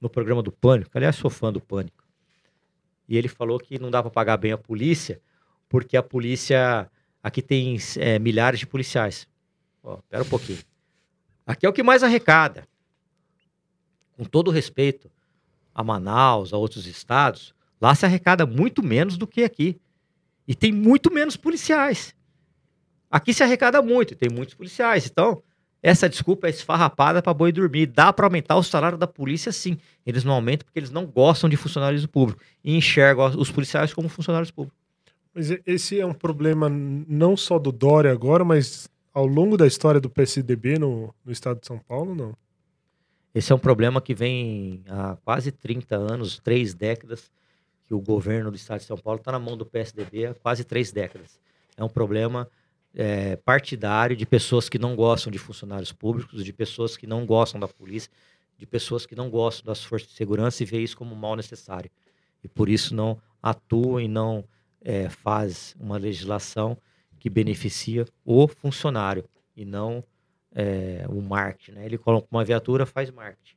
[0.00, 2.04] no programa do Pânico, aliás, sou fã do Pânico.
[3.08, 5.22] E ele falou que não dá para pagar bem a polícia,
[5.68, 6.90] porque a polícia.
[7.22, 9.28] Aqui tem é, milhares de policiais.
[9.80, 10.58] Ó, pera um pouquinho.
[11.46, 12.66] Aqui é o que mais arrecada.
[14.16, 15.08] Com todo respeito
[15.72, 19.76] a Manaus, a outros estados, Lá se arrecada muito menos do que aqui.
[20.46, 22.14] E tem muito menos policiais.
[23.10, 25.04] Aqui se arrecada muito, tem muitos policiais.
[25.04, 25.42] Então,
[25.82, 27.86] essa desculpa é esfarrapada para boi dormir.
[27.86, 29.76] Dá para aumentar o salário da polícia, sim.
[30.06, 34.08] Eles não aumentam porque eles não gostam de funcionários públicos e enxergam os policiais como
[34.08, 34.80] funcionários públicos.
[35.34, 40.00] Mas esse é um problema não só do Dória agora, mas ao longo da história
[40.00, 42.36] do PSDB no, no estado de São Paulo, não.
[43.34, 47.30] Esse é um problema que vem há quase 30 anos, três décadas,
[47.86, 50.64] que o governo do estado de São Paulo está na mão do PSDB há quase
[50.64, 51.40] três décadas.
[51.76, 52.48] É um problema
[52.94, 57.60] é, partidário de pessoas que não gostam de funcionários públicos, de pessoas que não gostam
[57.60, 58.10] da polícia,
[58.58, 61.90] de pessoas que não gostam das forças de segurança e vê isso como mal necessário.
[62.44, 64.44] E por isso não atuam e não
[64.80, 66.76] é, faz uma legislação
[67.18, 69.24] que beneficia o funcionário
[69.56, 70.04] e não
[70.54, 71.72] é, o marketing.
[71.72, 71.86] Né?
[71.86, 73.56] Ele coloca uma viatura, faz marketing,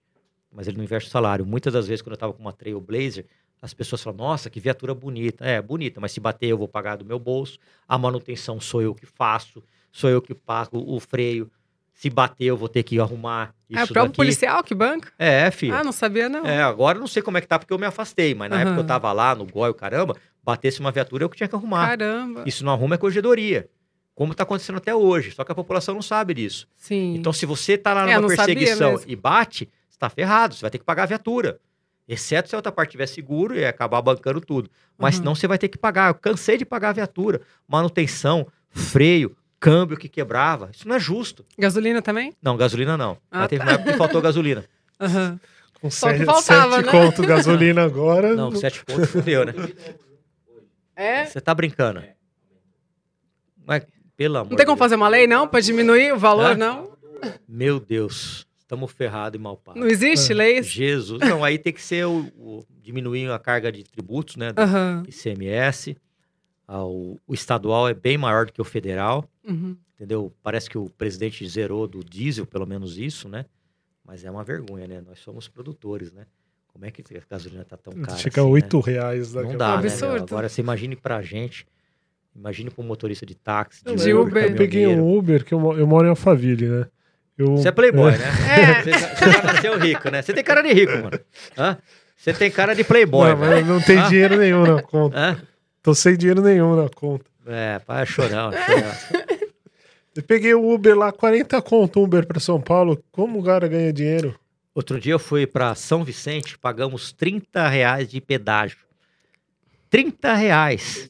[0.51, 1.45] mas ele não investe o salário.
[1.45, 3.25] Muitas das vezes, quando eu estava com uma Trailblazer,
[3.61, 5.43] as pessoas falam, nossa, que viatura bonita.
[5.45, 7.57] É, bonita, mas se bater eu vou pagar do meu bolso,
[7.87, 11.49] a manutenção sou eu que faço, sou eu que pago o freio.
[11.93, 14.17] Se bater, eu vou ter que arrumar isso é o próprio daqui.
[14.17, 15.11] policial que banca?
[15.17, 15.73] É, filho.
[15.73, 16.45] Ah, não sabia, não.
[16.45, 18.57] É, agora eu não sei como é que tá, porque eu me afastei, mas na
[18.57, 18.65] Aham.
[18.65, 21.87] época eu tava lá no GOI, caramba, batesse uma viatura, eu que tinha que arrumar.
[21.87, 22.43] Caramba.
[22.45, 23.69] Isso não arruma é corregedoria.
[24.13, 25.31] Como está acontecendo até hoje.
[25.31, 26.67] Só que a população não sabe disso.
[26.75, 27.15] Sim.
[27.15, 30.71] Então, se você tá lá É, numa perseguição e bate, você tá ferrado, você vai
[30.71, 31.59] ter que pagar a viatura.
[32.07, 34.69] Exceto se a outra parte tiver seguro e acabar bancando tudo.
[34.97, 35.21] Mas Uhum.
[35.21, 36.09] senão você vai ter que pagar.
[36.11, 37.41] Eu cansei de pagar a viatura.
[37.67, 40.69] Manutenção, freio, câmbio que quebrava.
[40.71, 41.43] Isso não é justo.
[41.57, 42.33] Gasolina também?
[42.41, 43.17] Não, gasolina não.
[43.31, 44.63] Ah, Mas teve uma época que faltou gasolina.
[44.99, 45.39] Aham.
[45.81, 46.91] Com Só que sete, faltava, sete né?
[46.91, 48.35] conto gasolina agora.
[48.35, 49.53] Não, com sete pontos fudeu, né?
[50.95, 51.25] É?
[51.25, 52.01] Você tá brincando.
[53.65, 53.83] Mas,
[54.15, 54.85] pelo amor Não tem como de Deus.
[54.85, 55.47] fazer uma lei, não?
[55.47, 56.55] Pra diminuir o valor, Hã?
[56.55, 56.95] não?
[57.47, 58.44] Meu Deus.
[58.65, 59.79] Estamos ferrados e mal pagos.
[59.79, 60.35] Não existe É.
[60.35, 60.63] lei?
[60.63, 61.19] Jesus.
[61.19, 64.51] Não, aí tem que ser o, o- diminuir a carga de tributos, né?
[64.51, 65.03] Do Aham.
[65.07, 65.95] ICMS.
[66.67, 69.77] Ah, o, estadual é bem maior do que o federal, Uhum.
[69.93, 70.33] entendeu?
[70.41, 73.45] Parece que o presidente zerou do diesel, pelo menos isso, né?
[74.03, 74.99] Mas é uma vergonha, né?
[75.05, 76.25] Nós somos produtores, né?
[76.67, 78.53] Como é que a gasolina tá tão cara Chega a assim, né?
[78.55, 80.05] 8 reais daqui Não a dá, pouco.
[80.15, 80.19] né?
[80.21, 81.67] Agora você imagine pra gente,
[82.35, 84.43] imagine pra um motorista de táxi, de, eu, Uber.
[84.43, 86.87] eu peguei um Uber, que eu, eu moro em Alphaville, né?
[87.37, 88.25] Eu, Você é playboy, né?
[88.49, 88.81] É.
[88.81, 90.21] Você, você já nasceu rico, né?
[90.21, 91.19] Você tem cara de rico, mano.
[91.57, 91.77] Hã?
[92.15, 94.07] Você tem cara de playboy, não, mas não tem Ah.
[94.07, 95.17] dinheiro nenhum na conta.
[95.17, 95.41] Hã?
[95.83, 97.25] Tô sem dinheiro nenhum na conta.
[97.45, 99.25] É, para chorão, chorão.
[100.15, 103.03] Eu peguei o Uber lá, 40 conto Uber pra São Paulo.
[103.11, 104.33] Como o cara ganha dinheiro?
[104.73, 108.77] Outro dia eu fui pra São Vicente, pagamos 30 reais de pedágio.
[109.89, 111.09] 30 reais.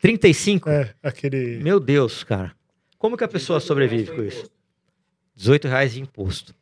[0.00, 0.68] 35?
[0.70, 1.58] É, aquele.
[1.62, 2.52] Meu Deus, cara.
[2.98, 4.48] Como que a pessoa sobrevive com isso?
[5.36, 6.54] 18 reais de imposto.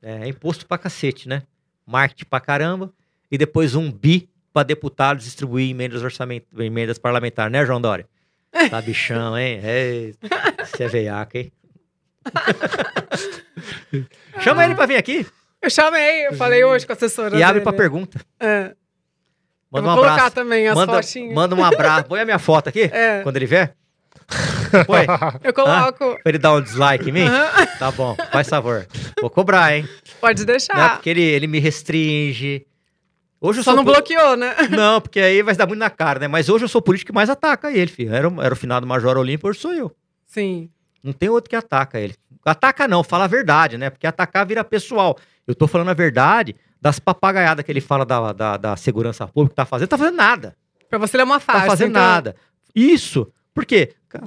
[0.00, 1.42] É, é imposto pra cacete, né?
[1.84, 2.92] Marketing pra caramba.
[3.30, 6.42] E depois um bi pra deputados distribuir emendas, orçament...
[6.58, 8.06] emendas parlamentares, né, João Dória?
[8.70, 9.60] Tá bichão, hein?
[9.62, 10.14] Ei,
[10.64, 11.52] Você é veiaco, hein?
[14.40, 15.26] Chama ele pra vir aqui
[15.62, 17.36] Eu chamei, eu falei hoje com a assessora.
[17.36, 17.64] e abre dele.
[17.64, 18.20] pra pergunta.
[18.40, 18.74] É.
[19.70, 20.34] Eu Manda vou um colocar abraço.
[20.34, 21.34] também as Manda, fotinhas.
[21.34, 22.04] manda um abraço.
[22.06, 23.74] Põe a minha foto aqui, É, quando ele vier.
[24.86, 25.06] Põe.
[25.44, 26.14] eu coloco.
[26.22, 27.22] Pra ele dar um dislike em mim?
[27.26, 27.66] Aham.
[27.78, 28.86] Tá bom, faz favor.
[29.20, 29.88] Vou cobrar, hein?
[30.20, 30.46] Pode Né?
[30.46, 30.94] deixar.
[30.94, 32.64] Porque ele, ele me restringe.
[33.40, 34.54] Hoje Só não po- bloqueou, né?
[34.70, 36.26] Não, porque aí vai dar muito na cara, né?
[36.28, 38.12] Mas hoje eu sou o político que mais ataca ele, filho.
[38.12, 39.94] Era, o- era o finado Major Olímpio, hoje sou eu.
[40.26, 40.68] Sim.
[41.02, 42.14] Não tem outro que ataca ele.
[42.44, 43.90] Ataca não, fala a verdade, né?
[43.90, 45.16] Porque atacar vira pessoal.
[45.46, 49.50] Eu tô falando a verdade das papagaiadas que ele fala da, da, da segurança pública
[49.50, 49.88] que tá fazendo.
[49.88, 50.56] Tá fazendo nada.
[50.90, 51.66] Pra você ele é uma Tá faixa.
[51.66, 52.36] fazendo então- nada.
[52.74, 53.30] Isso.
[53.54, 53.94] Por quê?
[54.08, 54.20] Ca-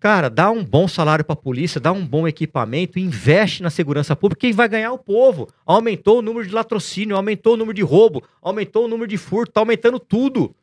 [0.00, 4.40] Cara, dá um bom salário pra polícia, dá um bom equipamento, investe na segurança pública,
[4.40, 5.46] quem vai ganhar é o povo.
[5.66, 9.52] Aumentou o número de latrocínio, aumentou o número de roubo, aumentou o número de furto,
[9.52, 10.54] tá aumentando tudo.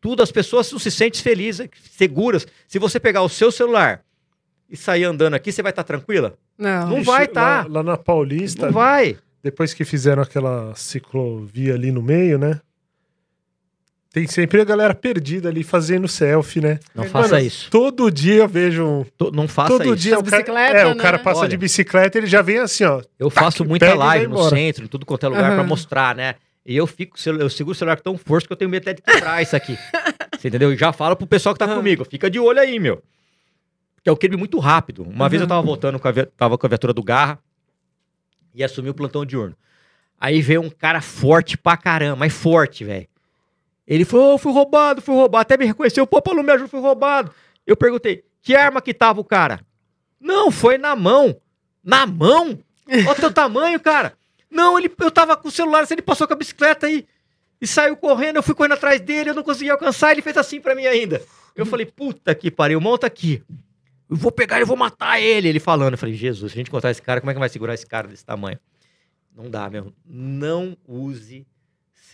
[0.00, 2.46] Tudo, as pessoas não se sentem felizes, seguras.
[2.68, 4.04] Se você pegar o seu celular
[4.70, 6.38] e sair andando aqui, você vai estar tranquila?
[6.56, 6.90] Não.
[6.90, 7.62] Não Ixi, vai tá.
[7.62, 9.16] Lá, lá na Paulista, Não vai.
[9.42, 12.60] depois que fizeram aquela ciclovia ali no meio, né?
[14.14, 16.78] Tem sempre a galera perdida ali fazendo selfie, né?
[16.94, 17.68] Não Mano, faça isso.
[17.68, 18.84] Todo dia eu vejo.
[18.84, 19.96] um- To- Não faça todo isso.
[19.96, 21.22] dia As o cara, é, o cara né?
[21.24, 21.48] passa Olha.
[21.48, 23.02] de bicicleta ele já vem assim, ó.
[23.18, 25.66] Eu faço muita live no centro, em tudo quanto é lugar, pra Aham.
[25.66, 26.36] mostrar, né?
[26.64, 28.94] E eu fico, eu seguro o celular com tão forte que eu tenho medo até
[28.94, 29.76] de quebrar isso aqui.
[30.38, 30.72] Você entendeu?
[30.72, 31.74] E já falo pro pessoal que tá Aham.
[31.74, 33.02] comigo, fica de olho aí, meu.
[34.04, 35.02] Que é o crime muito rápido.
[35.02, 37.36] Uma vez eu tava voltando com a, tava com a viatura do Garra
[38.54, 39.56] e assumi o plantão diurno.
[40.20, 43.08] Aí veio um cara forte pra caramba, mas forte, velho.
[43.86, 45.42] Ele falou, ô, fui roubado, fui roubado.
[45.42, 47.32] Até me reconheceu, pô, Paulo, me ajuda, fui roubado.
[47.66, 49.60] Eu perguntei, que arma que tava o cara?
[50.20, 51.36] Não, foi na mão.
[51.82, 52.58] Na mão?
[52.88, 54.14] Olha o teu tamanho, cara.
[54.50, 57.06] Não, ele, eu tava com o celular, assim, ele passou com a bicicleta aí.
[57.60, 60.60] E saiu correndo, eu fui correndo atrás dele, eu não consegui alcançar, ele fez assim
[60.60, 61.22] pra mim ainda.
[61.54, 63.42] Eu falei, puta que pariu, monta aqui.
[64.08, 65.48] Eu vou pegar, eu vou matar ele.
[65.48, 67.48] Ele falando, eu falei, Jesus, se a gente encontrar esse cara, como é que vai
[67.48, 68.58] segurar esse cara desse tamanho?
[69.34, 69.92] Não dá mesmo.
[70.04, 71.46] Não use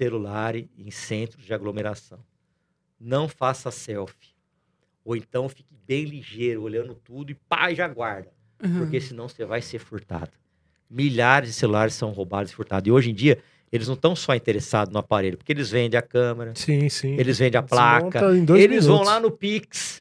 [0.01, 2.19] celular em centros de aglomeração.
[2.99, 4.35] Não faça selfie.
[5.05, 8.31] Ou então fique bem ligeiro, olhando tudo e pá, já guarda.
[8.63, 8.79] Uhum.
[8.79, 10.31] Porque senão você vai ser furtado.
[10.89, 12.89] Milhares de celulares são roubados e furtados.
[12.89, 13.39] E hoje em dia,
[13.71, 17.15] eles não estão só interessados no aparelho, porque eles vendem a câmera, Sim, sim.
[17.19, 18.21] eles vendem a placa,
[18.57, 19.07] eles vão minutos.
[19.07, 20.01] lá no Pix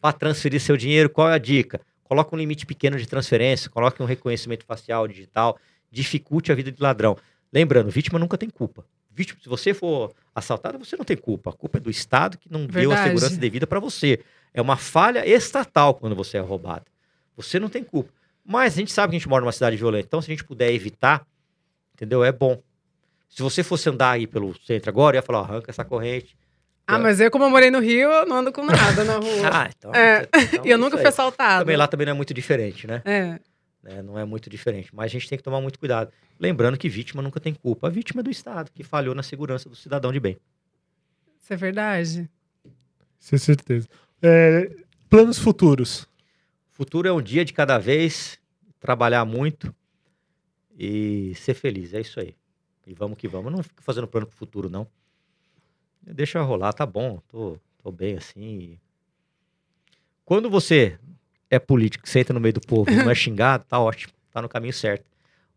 [0.00, 1.08] para transferir seu dinheiro.
[1.08, 1.80] Qual é a dica?
[2.02, 5.56] Coloque um limite pequeno de transferência, coloque um reconhecimento facial digital,
[5.90, 7.16] dificulte a vida de ladrão.
[7.52, 8.84] Lembrando, vítima nunca tem culpa.
[9.20, 11.50] Vítima, se você for assaltado, você não tem culpa.
[11.50, 13.08] A culpa é do Estado que não deu a Verdade.
[13.10, 14.20] segurança devida para você.
[14.54, 16.86] É uma falha estatal quando você é roubado.
[17.36, 18.10] Você não tem culpa.
[18.42, 20.06] Mas a gente sabe que a gente mora numa cidade violenta.
[20.06, 21.26] Então, se a gente puder evitar,
[21.94, 22.24] entendeu?
[22.24, 22.62] É bom.
[23.28, 26.34] Se você fosse andar aí pelo centro agora, eu ia falar, arranca essa corrente.
[26.86, 29.50] Ah, mas eu, como eu morei no Rio, eu não ando com nada na rua.
[29.52, 29.94] Ah, então.
[29.94, 30.26] É.
[30.32, 31.08] então e eu é nunca fui aí.
[31.08, 31.60] assaltada.
[31.60, 33.02] Também lá também não é muito diferente, né?
[33.04, 33.38] É.
[33.82, 34.02] né?
[34.02, 34.94] Não é muito diferente.
[34.94, 36.12] Mas a gente tem que tomar muito cuidado.
[36.38, 37.86] Lembrando que vítima nunca tem culpa.
[37.86, 40.38] A vítima é do Estado, que falhou na segurança do cidadão de bem.
[41.40, 42.30] Isso é verdade.
[43.28, 43.88] Com certeza.
[44.22, 44.70] É,
[45.08, 46.06] planos futuros.
[46.70, 48.38] Futuro é um dia de cada vez,
[48.78, 49.74] trabalhar muito
[50.78, 51.92] e ser feliz.
[51.92, 52.34] É isso aí.
[52.86, 53.52] E vamos que vamos.
[53.52, 54.86] Não fico fazendo plano pro futuro, não.
[56.02, 57.20] Deixa rolar, tá bom.
[57.28, 58.78] Tô, tô bem assim.
[60.24, 60.98] Quando você
[61.50, 64.12] é político, você entra no meio do povo e não é xingado, tá ótimo.
[64.32, 65.04] Tá no caminho certo.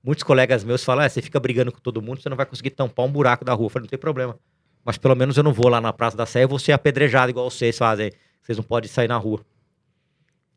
[0.03, 2.71] Muitos colegas meus falam: ah, você fica brigando com todo mundo, você não vai conseguir
[2.71, 3.67] tampar um buraco da rua.
[3.67, 4.37] Eu falei, não tem problema.
[4.83, 7.29] Mas pelo menos eu não vou lá na Praça da Sé e vou ser apedrejado
[7.29, 8.11] igual vocês fazem.
[8.41, 9.39] Vocês não podem sair na rua.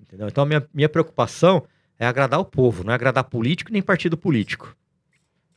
[0.01, 0.27] Entendeu?
[0.27, 1.65] Então a minha, minha preocupação
[1.99, 4.77] é agradar o povo, não é agradar político nem partido político.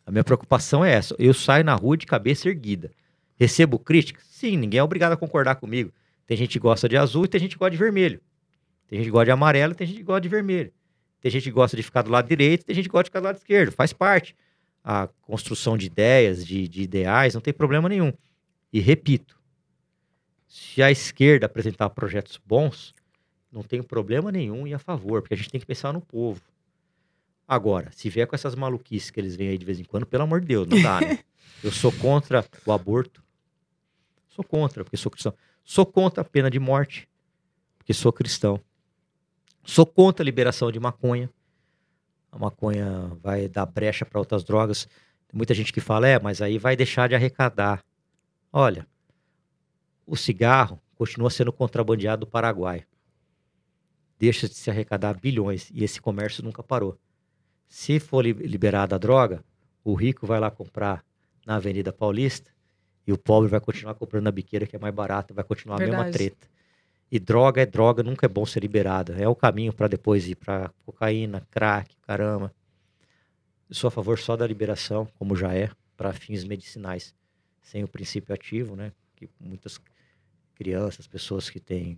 [0.05, 1.15] A minha preocupação é essa.
[1.17, 2.91] Eu saio na rua de cabeça erguida.
[3.39, 4.23] Recebo críticas?
[4.29, 5.91] Sim, ninguém é obrigado a concordar comigo.
[6.27, 8.21] Tem gente que gosta de azul e tem gente que gosta de vermelho.
[8.89, 10.73] Tem gente que gosta de amarelo e tem gente que gosta de vermelho.
[11.21, 13.19] Tem gente que gosta de ficar do lado direito, tem gente que gosta de ficar
[13.19, 13.71] do lado esquerdo.
[13.71, 14.35] Faz parte.
[14.83, 18.11] A construção de ideias, de, de ideais, não tem problema nenhum.
[18.73, 19.39] E repito,
[20.47, 22.95] se a esquerda apresentar projetos bons,
[23.51, 26.41] não tem problema nenhum em a favor, porque a gente tem que pensar no povo.
[27.47, 30.23] Agora, se vier com essas maluquices que eles vêm aí de vez em quando, pelo
[30.23, 31.19] amor de Deus, não dá, né?
[31.63, 33.23] Eu sou contra o aborto.
[34.29, 35.33] Sou contra, porque sou cristão.
[35.63, 37.09] Sou contra a pena de morte,
[37.77, 38.61] porque sou cristão.
[39.63, 41.29] Sou contra a liberação de maconha.
[42.31, 44.85] A maconha vai dar brecha para outras drogas.
[45.27, 47.83] Tem muita gente que fala, é, mas aí vai deixar de arrecadar.
[48.51, 48.87] Olha,
[50.05, 52.83] o cigarro continua sendo contrabandeado do Paraguai.
[54.17, 56.97] Deixa de se arrecadar bilhões e esse comércio nunca parou.
[57.67, 59.43] Se for li- liberada a droga,
[59.83, 61.05] o rico vai lá comprar
[61.45, 62.51] na Avenida Paulista
[63.07, 65.79] e o pobre vai continuar comprando na biqueira que é mais barata, vai continuar a
[65.79, 66.17] mesma Verdade.
[66.17, 66.47] treta.
[67.11, 69.13] E droga é droga, nunca é bom ser liberada.
[69.13, 72.53] É o caminho para depois ir para cocaína, crack, caramba.
[73.67, 77.15] Eu sou a favor só da liberação, como já é, para fins medicinais,
[77.61, 78.91] sem o princípio ativo, né?
[79.15, 79.79] Que muitas
[80.53, 81.97] crianças, pessoas que têm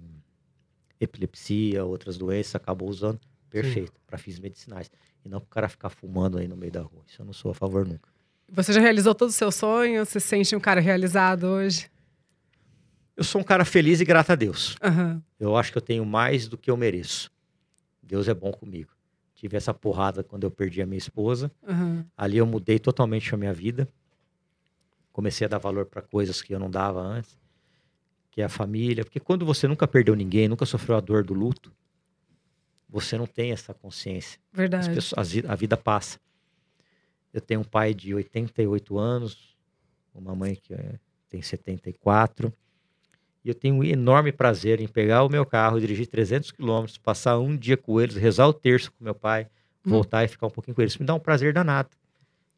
[0.99, 3.19] epilepsia, outras doenças, acabam usando.
[3.49, 4.89] Perfeito, para fins medicinais.
[5.25, 7.03] E não para o cara ficar fumando aí no meio da rua.
[7.05, 8.09] Isso eu não sou a favor nunca.
[8.49, 10.07] Você já realizou todos os seus sonhos?
[10.07, 11.90] Você se sente um cara realizado hoje?
[13.21, 14.75] Eu sou um cara feliz e grato a Deus.
[14.81, 15.21] Aham.
[15.39, 17.31] Eu acho que eu tenho mais do que eu mereço.
[18.01, 18.89] Deus é bom comigo.
[19.35, 21.51] Tive essa porrada quando eu perdi a minha esposa.
[21.67, 22.03] aham.
[22.17, 23.87] Ali eu mudei totalmente a minha vida.
[25.13, 27.37] Comecei a dar valor para coisas que eu não dava antes,
[28.31, 29.03] que é a família.
[29.05, 31.71] Porque quando você nunca perdeu ninguém, nunca sofreu a dor do luto,
[32.89, 34.39] você não tem essa consciência.
[34.51, 34.89] Verdade.
[34.95, 36.19] pessoas- a vida passa.
[37.31, 39.55] Eu tenho um pai de 88 anos,
[40.11, 40.95] uma mãe que é-
[41.29, 42.51] tem 74.
[43.43, 47.39] E eu tenho um enorme prazer em pegar o meu carro, dirigir 300 quilômetros, passar
[47.39, 49.47] um dia com eles, rezar o terço com meu pai,
[49.85, 49.89] Hum.
[49.89, 50.93] voltar e ficar um pouquinho com eles.
[50.93, 51.89] Isso me dá um prazer danado.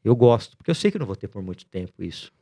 [0.04, 2.34] Eu gosto, porque eu sei que eu não vou ter por muito tempo isso.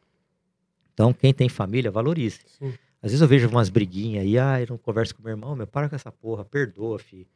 [0.91, 2.39] Então, quem tem família, valorize.
[2.47, 2.73] Sim.
[3.01, 5.67] Às vezes eu vejo umas briguinhas aí, ah, eu não converso com meu irmão, meu,
[5.67, 7.27] para com essa porra, perdoa, filho.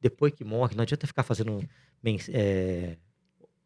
[0.00, 1.62] Depois que morre, não adianta ficar fazendo
[2.32, 2.96] é,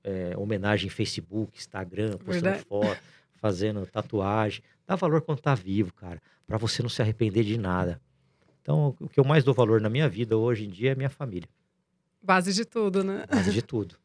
[0.04, 2.64] é, homenagem em Facebook, Instagram, postando Verdade.
[2.66, 3.00] foto,
[3.42, 4.62] fazendo tatuagem.
[4.86, 8.00] Dá valor quando tá vivo, cara, pra você não se arrepender de nada.
[8.62, 11.10] Então, o que eu mais dou valor na minha vida hoje em dia é minha
[11.10, 11.48] família.
[12.22, 13.24] Base de tudo, né?
[13.28, 13.96] Base de tudo.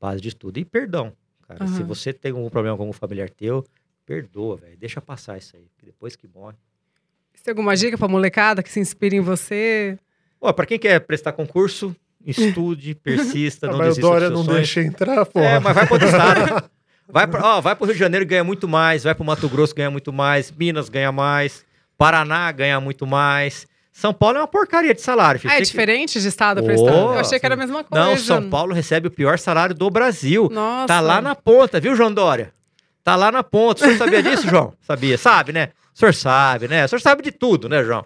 [0.00, 0.58] Base de tudo.
[0.58, 1.12] E perdão,
[1.48, 1.66] cara.
[1.66, 1.86] Se Aham.
[1.86, 3.64] você tem algum problema com algum familiar teu,
[4.06, 4.76] perdoa, velho.
[4.76, 5.66] Deixa passar isso aí.
[5.74, 6.56] porque depois que morre.
[7.34, 9.98] Você tem alguma dica pra molecada que se inspire em você?
[10.40, 14.56] Ó, pra quem quer prestar concurso, estude, persista, não mas desista dos Dória não sonhos.
[14.58, 15.46] deixa entrar, porra.
[15.46, 16.70] É, mas vai pro estado.
[17.08, 19.74] Vai para ó, vai pro Rio de Janeiro ganha muito mais, vai pro Mato Grosso
[19.74, 21.64] ganha muito mais, Minas ganha mais,
[21.98, 23.66] Paraná ganha muito mais.
[23.92, 25.38] São Paulo é uma porcaria de salário.
[25.38, 25.50] filho.
[25.50, 26.96] Ah, é Tem que- diferente de estado para Oh, estado?
[26.96, 28.04] Eu achei que era a mesma coisa.
[28.06, 30.48] Não, São Paulo recebe o pior salário do Brasil.
[30.50, 30.86] Nossa.
[30.86, 32.54] Tá lá na ponta, viu, João Dória?
[33.04, 33.82] Tá lá na ponta.
[33.82, 34.72] O senhor sabia disso, João?
[34.80, 35.68] Sabia, sabe, né?
[35.94, 36.84] O senhor sabe, né?
[36.86, 38.04] O senhor sabe de tudo, né, João?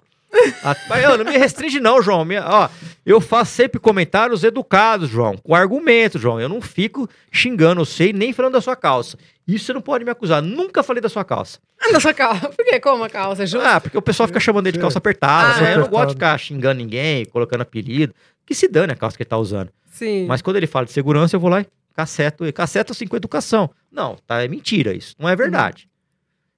[0.65, 2.25] Ah, Mas eu, não me restringe, não, João.
[2.25, 2.69] Minha- ó,
[3.05, 6.41] eu faço sempre comentários educados, João, com argumentos, João.
[6.41, 9.17] Eu não fico xingando você nem falando da sua calça.
[9.47, 10.43] Isso você não pode me acusar.
[10.43, 11.59] Nunca falei da sua calça.
[11.93, 12.49] Da sua calça.
[12.51, 12.81] Por quê?
[12.81, 13.45] Como a calça?
[13.45, 13.67] É justo?
[13.67, 15.55] Ah, porque o pessoal fica chamando ele de calça apertada.
[15.55, 15.61] Ah, né?
[15.61, 15.91] Eu não apertado.
[15.91, 18.13] gosto de ficar xingando ninguém, colocando apelido.
[18.45, 19.71] Que se dane a calça que ele tá usando.
[19.91, 20.27] Sim.
[20.27, 22.53] Mas quando ele fala de segurança, eu vou lá e caceto ele.
[22.53, 23.71] Caceto assim com educação.
[23.91, 25.15] Não, tá, é mentira isso.
[25.19, 25.89] Não é verdade.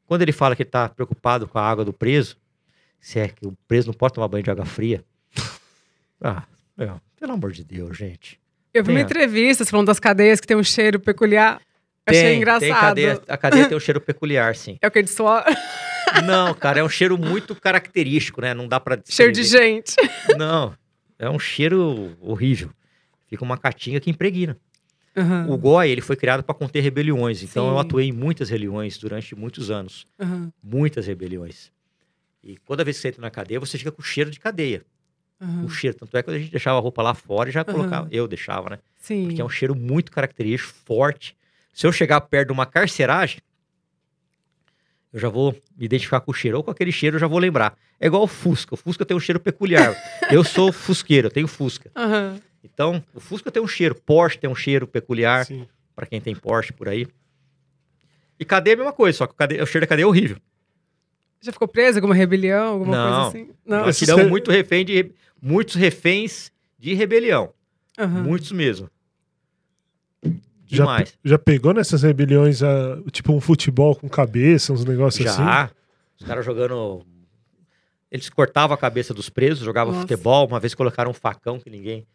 [0.06, 2.36] Quando ele fala que ele tá preocupado com a água do preso,
[3.00, 5.04] se é que o preso não pode tomar banho de água fria.
[6.20, 6.42] Ah,
[6.76, 8.40] meu, pelo amor de Deus, gente.
[8.74, 11.60] Eu vi uma Tem a- entrevista falando das cadeias que tem um cheiro peculiar.
[12.06, 12.60] Achei Tem, engraçado.
[12.60, 14.78] Tem cadeia, a cadeia tem um cheiro peculiar, sim.
[14.80, 15.44] É o que de suor?
[16.24, 18.54] Não, cara, é um cheiro muito característico, né?
[18.54, 19.94] Não dá pra Cheiro de gente.
[20.38, 20.74] Não,
[21.18, 22.70] é um cheiro horrível.
[23.26, 24.56] Fica uma catinga que impregna.
[25.14, 27.42] Aham, O GOI, ele foi criado para conter rebeliões.
[27.42, 27.70] Então Sim.
[27.72, 30.06] eu atuei em muitas rebeliões durante muitos anos.
[30.18, 31.70] aham, Muitas rebeliões.
[32.42, 34.84] E toda vez que você entra na cadeia, você fica com cheiro de cadeia.
[35.40, 35.64] aham.
[35.64, 35.96] O cheiro.
[35.96, 38.08] Tanto é que a gente deixava a roupa lá fora e já colocava.
[38.10, 38.78] Eu deixava, né?
[38.96, 39.26] Sim.
[39.26, 41.36] Porque é um cheiro muito característico, forte.
[41.72, 43.40] Se eu chegar perto de uma carceragem,
[45.12, 46.56] eu já vou me identificar com o cheiro.
[46.58, 47.76] Ou com aquele cheiro eu já vou lembrar.
[48.00, 48.74] É igual o Fusca.
[48.74, 49.94] O Fusca tem um cheiro peculiar.
[50.30, 51.90] eu sou fusqueiro, eu tenho Fusca.
[51.96, 52.40] Aham.
[52.62, 53.94] Então, o Fusca tem um cheiro.
[53.94, 55.44] Porsche tem um cheiro peculiar.
[55.46, 55.66] Sim.
[55.94, 57.06] Pra quem tem Porsche por aí.
[58.38, 60.06] E cadeia é a mesma coisa, só que o, cadeia- o cheiro da cadeia é
[60.06, 60.36] horrível.
[61.40, 61.98] Já ficou preso?
[61.98, 62.72] Alguma rebelião?
[62.74, 63.04] Alguma Não.
[63.14, 63.50] coisa assim?
[63.64, 63.86] Não.
[63.86, 67.52] Nós tiramos ser- muito refém de, muitos reféns de rebelião.
[67.98, 68.22] Aham.
[68.22, 68.90] Muitos mesmo.
[70.70, 71.18] Já, Demais.
[71.24, 75.38] já pegou nessas rebeliões, ah, tipo um futebol com cabeça, uns negócios assim?
[75.42, 75.70] Já.
[76.20, 77.06] Os caras jogando.
[78.10, 80.06] Eles cortavam a cabeça dos presos, jogavam Nossa.
[80.06, 80.46] futebol.
[80.46, 82.06] Uma vez colocaram um facão que ninguém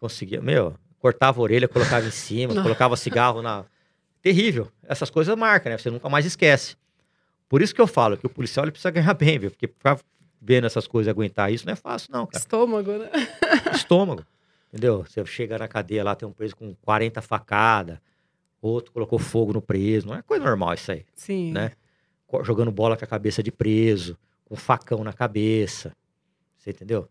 [0.00, 0.40] conseguia.
[0.40, 3.64] Meu, cortava a orelha, colocava em cima, colocava cigarro na.
[4.20, 4.68] Terrível.
[4.84, 5.78] Essas coisas marcam, né?
[5.78, 6.76] Você nunca mais esquece.
[7.52, 9.50] Por isso que eu falo que o policial ele precisa ganhar bem, viu?
[9.50, 10.00] Porque ficar
[10.40, 12.38] vendo essas coisas e aguentar isso não é fácil, não, cara.
[12.38, 13.10] Estômago, né?
[13.76, 14.24] Estômago.
[14.72, 15.04] Entendeu?
[15.04, 17.98] Você chega na cadeia lá, tem um preso com 40 facadas,
[18.62, 20.06] outro colocou fogo no preso.
[20.06, 21.52] Não é coisa normal isso aí Sim.
[21.52, 21.72] né?
[22.42, 24.16] jogando bola com a cabeça de preso,
[24.46, 25.94] com facão na cabeça.
[26.56, 27.06] Você entendeu?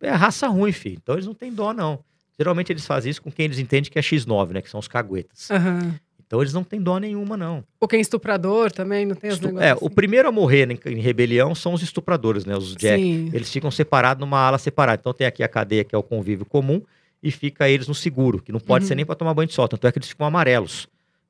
[0.00, 0.98] É raça ruim, filho.
[1.02, 2.02] Então eles não têm dó, não.
[2.38, 4.62] Geralmente eles fazem isso com quem eles entendem que é X9, né?
[4.62, 5.50] Que são os caguetas.
[5.50, 6.00] Aham.
[6.32, 7.62] Então eles não têm dó nenhuma, não.
[7.78, 9.84] Ou quem é estuprador também, não tem os Estu- negócios é, assim?
[9.84, 12.56] o primeiro a morrer em, em rebelião são os estupradores, né?
[12.56, 13.02] Os Jack.
[13.02, 13.30] Sim.
[13.34, 14.98] Eles ficam separados numa ala separada.
[14.98, 16.80] Então tem aqui a cadeia, que é o convívio comum,
[17.22, 18.88] e fica eles no seguro, que não pode Uhum.
[18.88, 19.68] ser nem para tomar banho de sol.
[19.68, 20.88] Tanto é que eles ficam amarelos.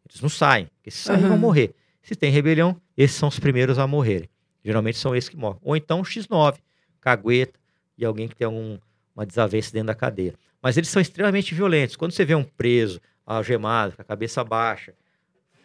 [0.09, 0.66] Eles não saem.
[0.77, 1.41] Porque se saírem, vão Aham.
[1.41, 1.74] morrer.
[2.01, 4.29] Se tem rebelião, esses são os primeiros a morrerem.
[4.65, 5.59] Geralmente são esses que morrem.
[5.65, 6.59] Ou então X9,
[7.01, 7.59] cagueta
[7.99, 8.79] e alguém que tem algum,
[9.16, 10.35] uma desavença dentro da cadeia.
[10.62, 11.97] Mas eles são extremamente violentos.
[11.97, 14.94] Quando você vê um preso, algemado, com a cabeça baixa,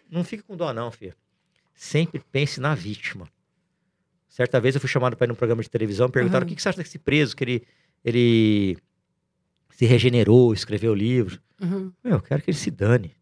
[0.10, 1.16] não fica com dó, não, filho.
[1.74, 3.28] Sempre pense na vítima.
[4.28, 6.46] Certa vez eu fui chamado para ir num programa de televisão, perguntaram Aham.
[6.46, 7.68] o que, que você acha desse preso, que ele,
[8.04, 8.78] ele
[9.72, 11.42] se regenerou, escreveu livro.
[11.62, 11.92] Uhum.
[12.04, 13.16] Meu, eu quero que ele se dane.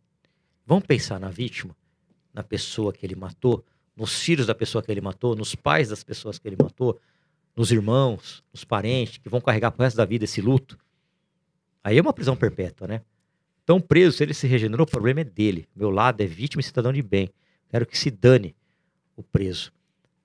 [0.65, 1.75] Vamos pensar na vítima,
[2.33, 3.63] na pessoa que ele matou,
[3.95, 6.99] nos filhos da pessoa que ele matou, nos pais das pessoas que ele matou,
[7.55, 10.77] nos irmãos, nos parentes que vão carregar pro resto da vida esse luto.
[11.83, 13.01] Aí é uma prisão perpétua, né?
[13.65, 15.67] Então, preso, se ele se regenerou, o problema é dele.
[15.75, 17.31] Meu lado é vítima e cidadão de bem.
[17.67, 18.55] Quero que se dane
[19.17, 19.73] o preso.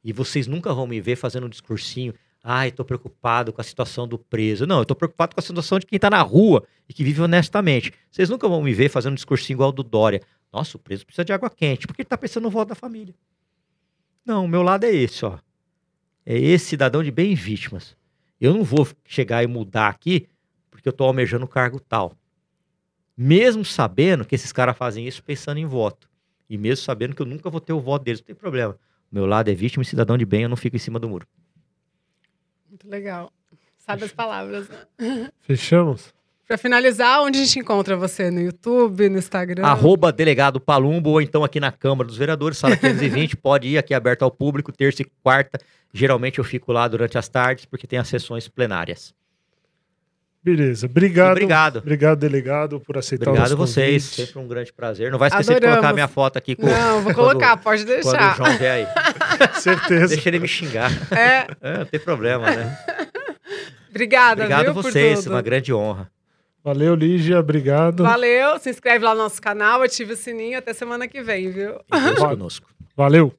[0.05, 2.13] E vocês nunca vão me ver fazendo um discursinho.
[2.45, 4.67] Ai, tô preocupado com a situação do preso.
[4.67, 7.23] Não, eu tô preocupado com a situação de quem tá na rua e que vive
[7.23, 7.95] honestamente.
[8.11, 10.21] Vocês nunca vão me ver fazendo um discursinho igual ao do Dória.
[10.53, 13.15] Nossa, o preso precisa de água quente, porque ele tá pensando no voto da família.
[14.23, 15.39] Não, o meu lado é esse, ó.
[16.27, 17.97] É esse cidadão de bem e vítimas.
[18.39, 20.29] Eu não vou chegar e mudar aqui
[20.71, 22.15] porque eu tô almejando um cargo tal.
[23.23, 26.09] Mesmo sabendo que esses caras fazem isso pensando em voto.
[26.49, 28.79] E mesmo sabendo que eu nunca vou ter o voto deles, não tem problema.
[29.13, 31.07] O meu lado é vítima e cidadão de bem, eu não fico em cima do
[31.07, 31.27] muro.
[32.67, 33.31] Muito legal.
[33.77, 35.29] Sabe as palavras, né?
[35.43, 36.15] Fechamos?
[36.49, 38.31] Pra finalizar, onde a gente encontra você?
[38.31, 39.67] No YouTube, no Instagram?
[39.67, 43.93] Arroba delegado Palumbo, ou então aqui na Câmara dos Vereadores, sala 520, pode ir aqui
[43.93, 45.59] aberto ao público, terça e quarta.
[45.93, 49.15] Geralmente eu fico lá durante as tardes, porque tem as sessões plenárias.
[50.43, 50.87] Beleza.
[50.87, 51.33] Obrigado.
[51.33, 51.77] Obrigado.
[51.81, 54.27] Obrigado, delegado, por aceitar o Obrigado a nosso vocês, convite.
[54.27, 55.11] sempre um grande prazer.
[55.13, 55.77] Não vai esquecer de Adoramos.
[55.81, 58.33] colocar minha foto aqui com Não, vou quando- colocar, pode quando deixar.
[58.33, 58.87] o João vier aí.
[59.61, 60.09] Certeza.
[60.15, 60.91] Deixa ele me xingar.
[61.13, 62.79] É, É, não tem problema, né?
[63.91, 66.11] obrigada, Obrigado viu, a vocês, uma grande honra.
[66.65, 68.03] Valeu, Lígia, obrigado.
[68.05, 71.73] Valeu, se inscreve lá no nosso canal, ative o sininho, até semana que vem, viu?
[71.93, 72.67] E Deus conosco.
[72.97, 73.33] Valeu.